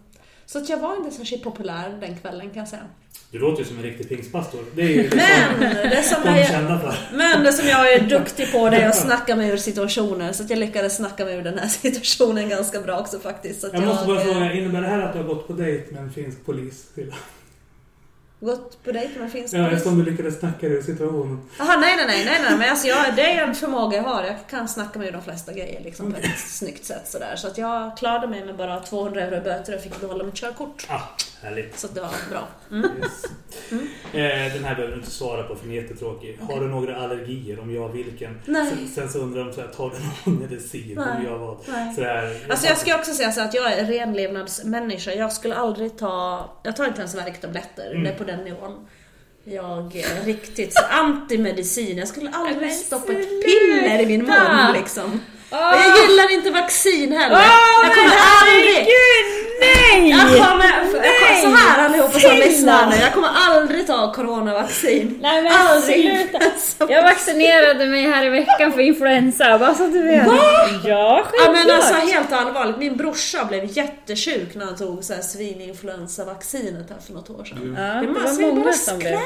Så 0.51 0.57
att 0.57 0.69
jag 0.69 0.77
var 0.77 0.95
inte 0.95 1.11
särskilt 1.11 1.43
populär 1.43 1.97
den 2.01 2.15
kvällen 2.15 2.49
kan 2.49 2.59
jag 2.59 2.67
säga. 2.67 2.81
Du 3.31 3.39
låter 3.39 3.59
ju 3.63 3.67
som 3.67 3.77
en 3.77 3.83
riktig 3.83 4.09
pingstpastor. 4.09 4.59
Det 4.75 4.81
är 4.81 4.87
ju 4.87 5.09
det 5.09 5.15
Men 5.59 5.89
det 5.89 6.03
som 6.03 6.23
de 6.23 6.29
är 6.29 6.37
jag, 6.37 6.47
kända 6.47 6.79
för. 6.79 7.17
men 7.17 7.43
det 7.43 7.53
som 7.53 7.67
jag 7.67 7.93
är 7.93 7.99
duktig 8.09 8.51
på 8.51 8.69
det 8.69 8.77
är 8.77 8.89
att 8.89 8.95
snacka 8.95 9.35
mig 9.35 9.49
ur 9.49 9.57
situationer. 9.57 10.31
Så 10.31 10.43
att 10.43 10.49
jag 10.49 10.59
lyckades 10.59 10.95
snacka 10.95 11.25
mig 11.25 11.35
ur 11.35 11.41
den 11.41 11.59
här 11.59 11.67
situationen 11.81 12.49
ganska 12.49 12.81
bra 12.81 12.99
också 12.99 13.19
faktiskt. 13.19 13.63
Jag 13.73 13.83
måste 13.85 14.07
bara 14.07 14.19
fråga, 14.19 14.53
innebär 14.53 14.81
det 14.81 14.87
här 14.87 14.99
att 14.99 15.13
du 15.13 15.19
har 15.19 15.25
gått 15.25 15.47
på 15.47 15.53
dejt 15.53 15.91
med 15.93 16.01
en 16.01 16.11
finsk 16.11 16.45
polis? 16.45 16.85
Gått 18.43 18.83
på 18.83 18.91
dejt 18.91 19.13
med 19.15 19.23
en 19.23 19.31
finsk 19.31 19.53
Ja, 19.53 19.71
eftersom 19.71 19.97
du 19.99 20.11
lyckades 20.11 20.39
snacka 20.39 20.67
ur 20.67 20.81
situationen. 20.81 21.41
Jaha, 21.59 21.77
nej, 21.77 21.95
nej, 21.97 22.05
nej, 22.07 22.25
nej, 22.25 22.39
nej, 22.41 22.57
men 22.57 22.69
alltså 22.69 22.87
jag, 22.87 23.15
det 23.15 23.31
är 23.31 23.47
en 23.47 23.55
förmåga 23.55 23.97
jag 23.97 24.03
har. 24.03 24.23
Jag 24.23 24.35
kan 24.49 24.67
snacka 24.67 24.99
mig 24.99 25.07
ur 25.07 25.11
de 25.11 25.21
flesta 25.21 25.53
grejer 25.53 25.81
liksom 25.83 26.11
på 26.13 26.19
ett 26.19 26.39
snyggt 26.39 26.85
sätt 26.85 27.07
sådär. 27.07 27.35
Så 27.35 27.47
att 27.47 27.57
jag 27.57 27.97
klarade 27.97 28.27
mig 28.27 28.45
med 28.45 28.57
bara 28.57 28.79
200 28.79 29.21
euro 29.21 29.35
i 29.35 29.41
böter 29.41 29.75
och 29.75 29.81
fick 29.81 30.01
behålla 30.01 30.23
mitt 30.23 30.35
körkort. 30.35 30.87
Ah, 30.89 31.01
härligt. 31.43 31.79
Så 31.79 31.87
att 31.87 31.95
det 31.95 32.01
var 32.01 32.09
bra. 32.29 32.47
Yes. 32.71 33.25
Eh, 34.13 34.53
den 34.53 34.63
här 34.63 34.75
behöver 34.75 34.87
du 34.87 34.95
inte 34.95 35.11
svara 35.11 35.43
på 35.43 35.55
för 35.55 35.65
den 35.65 35.77
är 35.77 35.81
jättetråkig. 35.81 36.37
Har 36.41 36.59
du 36.59 36.67
några 36.67 36.95
allergier? 36.95 37.59
Om 37.59 37.75
ja, 37.75 37.87
vilken? 37.87 38.41
Nej. 38.45 38.69
Sen, 38.69 38.87
sen 38.87 39.09
så 39.09 39.19
undrar 39.19 39.45
de 39.45 39.53
så 39.53 39.61
här, 39.61 39.67
tar 39.67 39.89
du 39.89 40.31
någon 40.31 40.41
medicin? 40.41 40.97
Om 40.97 41.05
Nej. 41.05 41.25
ja, 41.25 41.37
vad? 41.37 41.57
Nej. 41.67 41.95
Så 41.95 42.01
där, 42.01 42.37
Alltså 42.49 42.67
jag 42.67 42.77
ska 42.77 42.95
också 42.95 43.13
säga 43.13 43.31
så 43.31 43.41
att 43.41 43.53
jag 43.53 43.73
är 43.73 43.85
renlevnadsmänniska. 43.85 45.13
Jag 45.13 45.33
skulle 45.33 45.55
aldrig 45.55 45.97
ta, 45.97 46.49
jag 46.63 46.75
tar 46.75 46.85
inte 46.85 46.99
ens 46.99 47.15
värktabletter. 47.15 47.95
Det 48.03 48.09
är 48.09 48.15
på 48.15 48.23
den 48.23 48.39
nivån. 48.39 48.87
Jag 49.43 49.95
är 49.95 50.25
riktigt 50.25 50.73
så 50.73 50.83
antimedicin. 50.89 51.97
Jag 51.97 52.07
skulle 52.07 52.29
aldrig 52.29 52.73
stoppa 52.73 53.11
ett 53.11 53.45
piller 53.45 53.99
i 54.01 54.05
min 54.05 54.25
mun 54.25 54.73
liksom. 54.73 55.19
Och 55.49 55.57
Åh! 55.57 55.75
jag 55.87 56.09
gillar 56.09 56.33
inte 56.33 56.49
vaccin 56.51 57.11
heller. 57.11 57.35
Åh, 57.35 57.85
jag 57.85 57.95
kommer 57.95 58.15
aldrig... 58.41 58.75
herregud, 58.75 59.40
nej! 59.61 60.09
Jag 60.09 60.21
kommer, 60.21 60.65
jag 60.65 60.91
kommer, 60.91 61.41
så 61.41 61.47
här 61.57 61.85
allihopa 61.85 62.19
som 62.19 62.35
lyssnar 62.35 62.89
nu. 62.89 62.95
Jag 62.95 63.13
kommer 63.13 63.29
aldrig 63.49 63.87
ta 63.87 64.13
coronavaccin. 64.13 65.19
Nej 65.21 65.43
men 65.43 65.51
aldrig. 65.51 66.17
sluta! 66.17 66.37
Alltså, 66.45 66.93
Jag 66.93 67.03
vaccinerade 67.03 67.85
mig 67.85 68.09
här 68.09 68.25
i 68.25 68.29
veckan 68.29 68.71
för 68.73 68.79
influensa, 68.79 69.59
bara 69.59 69.75
så 69.75 69.83
att 69.83 69.93
du 69.93 70.01
vet. 70.03 70.27
Va? 70.27 70.33
Ja, 70.85 71.25
Ja 71.33 71.51
men 71.51 71.55
självklart. 71.55 71.77
alltså 71.77 71.93
helt 72.13 72.31
allvarligt, 72.33 72.77
min 72.77 72.97
brorsa 72.97 73.45
blev 73.45 73.77
jättesjuk 73.77 74.55
när 74.55 74.65
han 74.65 74.75
tog 74.75 75.03
så 75.03 75.13
här 75.13 75.21
svininfluensavaccinet 75.21 76.89
här 76.89 76.97
för 77.05 77.13
något 77.13 77.29
år 77.29 77.43
sedan. 77.45 77.75
Ja, 77.77 77.83
det 77.83 77.99
det 77.99 78.05
är 78.05 78.13
var 78.13 78.41
många 78.51 78.63
bara 78.63 78.73
som 78.73 78.99
skräp! 78.99 79.17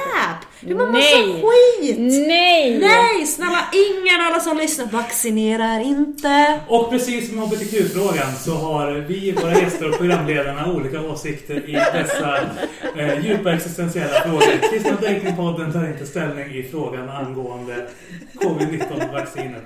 Det 0.59 0.73
Nej. 0.73 0.87
massa 0.87 1.47
skit! 1.47 1.95
Nej! 2.27 2.79
Nej, 2.79 3.25
snälla 3.25 3.59
ingen 3.73 4.21
alla 4.21 4.39
som 4.39 4.57
lyssnar, 4.57 4.85
vaccinera 4.85 5.63
er 5.75 5.79
inte! 5.79 6.59
Och 6.67 6.89
precis 6.89 7.29
som 7.29 7.39
HBTQ-frågan 7.39 8.35
så 8.45 8.51
har 8.51 8.91
vi, 9.07 9.31
våra 9.31 9.53
gäster 9.59 9.89
och 9.89 9.95
programledarna 10.25 10.71
olika 10.73 11.01
åsikter 11.01 11.55
i 11.69 11.73
dessa 11.73 12.37
eh, 12.97 13.25
djupa 13.25 13.51
existentiella 13.51 14.21
frågor. 14.21 14.69
Kristna 14.69 14.91
Datingpodden 14.91 15.73
tar 15.73 15.87
inte 15.87 16.05
ställning 16.05 16.55
i 16.55 16.63
frågan 16.63 17.09
angående 17.09 17.87
covid-19-vaccinet. 18.35 19.63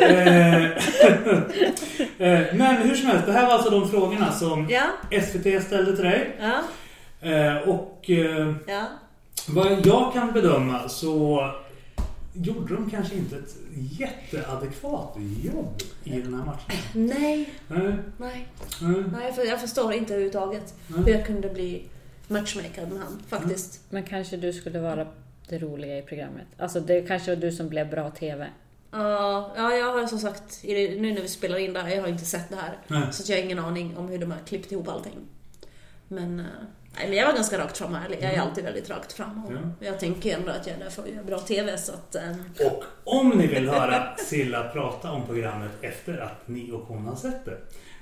Eh, 0.00 0.64
eh, 2.28 2.54
men 2.54 2.76
hur 2.76 2.94
som 2.94 3.06
helst, 3.06 3.26
det 3.26 3.32
här 3.32 3.46
var 3.46 3.52
alltså 3.52 3.70
de 3.70 3.88
frågorna 3.90 4.32
som 4.32 4.68
Ja, 4.70 4.84
SVT 5.22 5.62
ställde 5.66 5.96
till 5.96 6.04
dig. 6.04 6.36
ja, 6.40 6.62
Eh, 7.20 7.56
och 7.56 8.10
eh, 8.10 8.52
ja. 8.66 8.82
vad 9.48 9.86
jag 9.86 10.12
kan 10.12 10.32
bedöma 10.32 10.88
så 10.88 11.50
gjorde 12.42 12.74
de 12.74 12.90
kanske 12.90 13.14
inte 13.14 13.36
ett 13.36 13.56
jätteadekvat 13.74 15.16
jobb 15.42 15.82
i 16.04 16.20
den 16.20 16.34
här 16.34 16.44
matchen. 16.44 16.76
Nej, 16.94 17.50
Nej, 17.68 17.96
nej, 18.18 18.48
nej. 18.80 19.04
nej, 19.12 19.32
för 19.32 19.44
jag 19.44 19.60
förstår 19.60 19.92
inte 19.92 20.14
överhuvudtaget 20.14 20.74
Nej. 20.88 21.00
hur 21.00 21.12
jag 21.12 21.26
kunde 21.26 21.48
bli 21.48 21.84
matchmaker 22.28 22.86
med 22.86 22.98
han, 22.98 23.22
faktiskt. 23.28 23.80
Men 23.90 24.02
kanske 24.02 24.36
du 24.36 24.52
skulle 24.52 24.80
vara 24.80 25.06
det 25.48 25.58
roliga 25.58 25.98
i 25.98 26.02
programmet. 26.02 26.46
Alltså 26.56 26.80
det 26.80 27.02
kanske 27.02 27.34
var 27.34 27.42
du 27.42 27.52
som 27.52 27.68
blev 27.68 27.90
bra 27.90 28.10
TV. 28.10 28.46
Ja, 28.90 29.52
ja, 29.56 29.74
jag 29.74 29.92
har 29.92 30.06
som 30.06 30.18
sagt, 30.18 30.60
nu 30.64 31.12
när 31.14 31.22
vi 31.22 31.28
spelar 31.28 31.58
in 31.58 31.72
det 31.72 31.80
här, 31.80 31.90
jag 31.90 32.00
har 32.00 32.08
inte 32.08 32.24
sett 32.24 32.48
det 32.48 32.56
här. 32.56 32.78
Nej. 32.88 33.12
Så 33.12 33.32
jag 33.32 33.38
har 33.38 33.44
ingen 33.44 33.58
aning 33.58 33.96
om 33.96 34.08
hur 34.08 34.18
de 34.18 34.30
har 34.30 34.38
klippt 34.46 34.72
ihop 34.72 34.88
allting. 34.88 35.12
Men, 36.08 36.40
eh, 36.40 36.46
nej, 36.96 37.08
men 37.08 37.18
jag 37.18 37.26
var 37.26 37.32
ganska 37.34 37.58
rakt 37.58 37.78
fram 37.78 37.94
ärlig. 37.94 38.18
Jag 38.22 38.34
är 38.34 38.40
alltid 38.40 38.64
väldigt 38.64 38.90
rakt 38.90 39.12
fram. 39.12 39.44
Och 39.44 39.52
Ja. 39.52 39.86
Jag 39.86 40.00
tänker 40.00 40.34
ändå 40.36 40.50
att 40.50 40.66
jag 40.66 40.76
är 40.76 40.80
där 40.84 40.90
för 40.90 41.02
att 41.02 41.08
göra 41.08 41.22
bra 41.24 41.38
TV, 41.38 41.78
så 41.78 41.92
att... 41.92 42.14
eh, 42.14 42.66
Och 42.66 42.84
om 43.04 43.28
ni 43.28 43.46
vill 43.46 43.68
höra 43.68 44.16
Silla 44.16 44.62
prata 44.68 45.10
om 45.10 45.26
programmet 45.26 45.70
efter 45.80 46.18
att 46.18 46.48
ni 46.48 46.72
och 46.72 46.80
hon 46.80 47.06
har 47.06 47.16
sett 47.16 47.44
det 47.44 47.56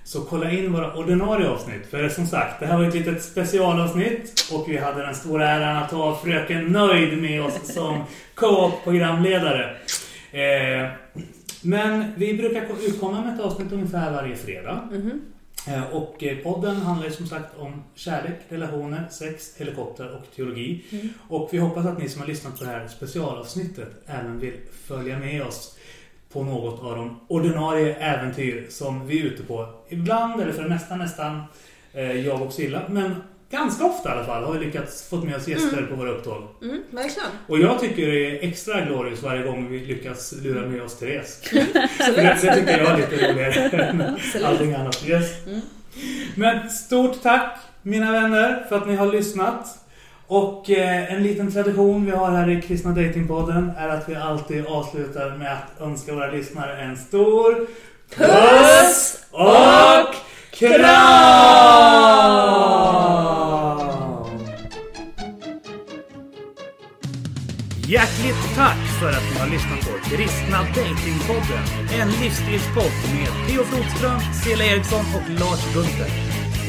så 0.07 0.21
kolla 0.21 0.51
in 0.51 0.73
våra 0.73 0.95
ordinarie 0.95 1.49
avsnitt. 1.49 1.87
För 1.91 2.09
som 2.09 2.27
sagt, 2.27 2.61
det 2.61 2.67
här 2.67 2.79
var 2.79 2.85
ett 2.85 2.95
litet 2.95 3.23
specialavsnitt 3.23 4.49
och 4.53 4.69
vi 4.69 4.77
hade 4.79 5.03
den 5.03 5.15
stora 5.15 5.49
äran 5.49 5.77
att 5.83 5.91
ha 5.91 6.17
fröken 6.25 6.65
Nöjd 6.65 7.23
med 7.23 7.43
oss 7.43 7.75
som 7.75 8.05
co-op-programledare. 8.35 9.77
Eh, 10.33 10.91
men 11.63 12.13
vi 12.17 12.35
brukar 12.35 12.67
ko- 12.67 12.75
utkomma 12.87 13.21
med 13.25 13.35
ett 13.35 13.41
avsnitt 13.41 13.73
ungefär 13.73 14.11
varje 14.13 14.37
fredag. 14.37 14.89
Eh, 14.93 14.99
Och 15.93 16.25
eh, 16.25 16.37
podden 16.37 16.77
handlar 16.77 17.11
som 17.11 17.27
sagt 17.27 17.59
om 17.59 17.85
kärlek, 17.95 18.41
relationer, 18.49 19.09
sex, 19.11 19.55
helikopter 19.57 20.17
och 20.17 20.37
teologi. 20.37 20.85
Och 21.29 21.49
vi 21.53 21.59
hoppas 21.59 21.87
att 21.87 21.99
ni 21.99 22.09
som 22.09 22.21
har 22.21 22.29
lyssnat 22.29 22.59
på 22.59 22.65
det 22.65 22.71
här 22.71 22.89
specialavsnittet 22.89 23.91
även 24.07 24.39
vill 24.39 24.55
följa 24.87 25.19
med 25.19 25.43
oss 25.43 25.79
på 26.33 26.43
något 26.43 26.83
av 26.83 26.97
de 26.97 27.21
ordinarie 27.29 27.95
äventyr 27.95 28.67
som 28.71 29.07
vi 29.07 29.21
är 29.21 29.25
ute 29.25 29.43
på. 29.43 29.69
Ibland, 29.89 30.41
eller 30.41 30.53
för 30.53 30.63
det 30.63 30.69
mesta 30.69 30.97
nästan, 30.97 31.43
eh, 31.93 32.13
jag 32.13 32.43
och 32.43 32.53
Silla. 32.53 32.83
Men 32.89 33.15
ganska 33.55 33.85
ofta 33.85 34.09
i 34.09 34.13
alla 34.13 34.25
fall 34.25 34.45
har 34.45 34.53
vi 34.53 34.65
lyckats 34.65 35.09
få 35.09 35.17
med 35.17 35.37
oss 35.37 35.49
gäster 35.49 35.87
på 35.91 35.95
våra 35.95 36.11
upptåg. 36.11 36.43
Mm, 36.63 36.83
verkligen. 36.91 37.29
Och 37.47 37.59
jag 37.59 37.81
tycker 37.81 38.07
det 38.07 38.31
är 38.31 38.49
extra 38.49 38.81
glorious 38.81 39.23
varje 39.23 39.43
gång 39.43 39.69
vi 39.71 39.79
lyckas 39.81 40.35
lura 40.43 40.67
med 40.67 40.83
oss 40.83 40.99
Therese. 40.99 41.41
För 41.43 42.17
det, 42.17 42.39
det 42.43 42.55
tycker 42.55 42.79
jag 42.79 42.91
är 42.91 42.97
lite 42.97 43.33
roligare 43.33 43.53
än 44.35 44.45
allting 44.45 44.75
annat. 44.75 45.09
Yes. 45.09 45.31
Men 46.35 46.71
stort 46.71 47.23
tack 47.23 47.59
mina 47.83 48.13
vänner 48.13 48.67
för 48.69 48.77
att 48.77 48.87
ni 48.87 48.97
har 48.97 49.13
lyssnat. 49.13 49.67
Och 50.27 50.71
eh, 50.71 51.13
en 51.13 51.23
liten 51.23 51.53
tradition 51.53 52.05
vi 52.07 52.11
har 52.11 52.31
här 52.31 52.51
i 52.51 52.63
Kristna 52.63 52.91
Datingpodden 52.91 53.73
är 53.79 53.89
att 53.89 54.09
vi 54.09 54.15
alltid 54.15 54.67
avslutar 54.67 55.37
med 55.37 55.53
att 55.53 55.81
önska 55.81 56.15
våra 56.15 56.31
lyssnare 56.31 56.83
en 56.83 56.97
stor 56.97 57.67
puss 58.17 59.19
och 59.31 60.15
kram! 60.55 62.15
Hjärtligt 67.89 68.55
tack 68.57 68.77
för 69.01 69.09
att 69.09 69.23
ni 69.33 69.39
har 69.41 69.47
lyssnat 69.47 69.81
på 69.81 70.09
Kristna 70.09 70.59
Datingpodden. 70.59 71.65
En 72.01 72.09
livsstilspodd 72.09 72.93
med 73.15 73.49
Theo 73.49 73.65
Flodström, 73.65 74.21
Cela 74.45 74.65
Eriksson 74.65 75.05
och 75.15 75.41
Lars 75.41 75.75
Gunther. 75.75 76.11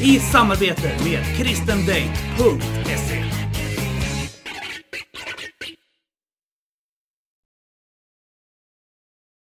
I 0.00 0.18
samarbete 0.18 0.90
med 1.04 1.36
kristendate.se. 1.36 3.45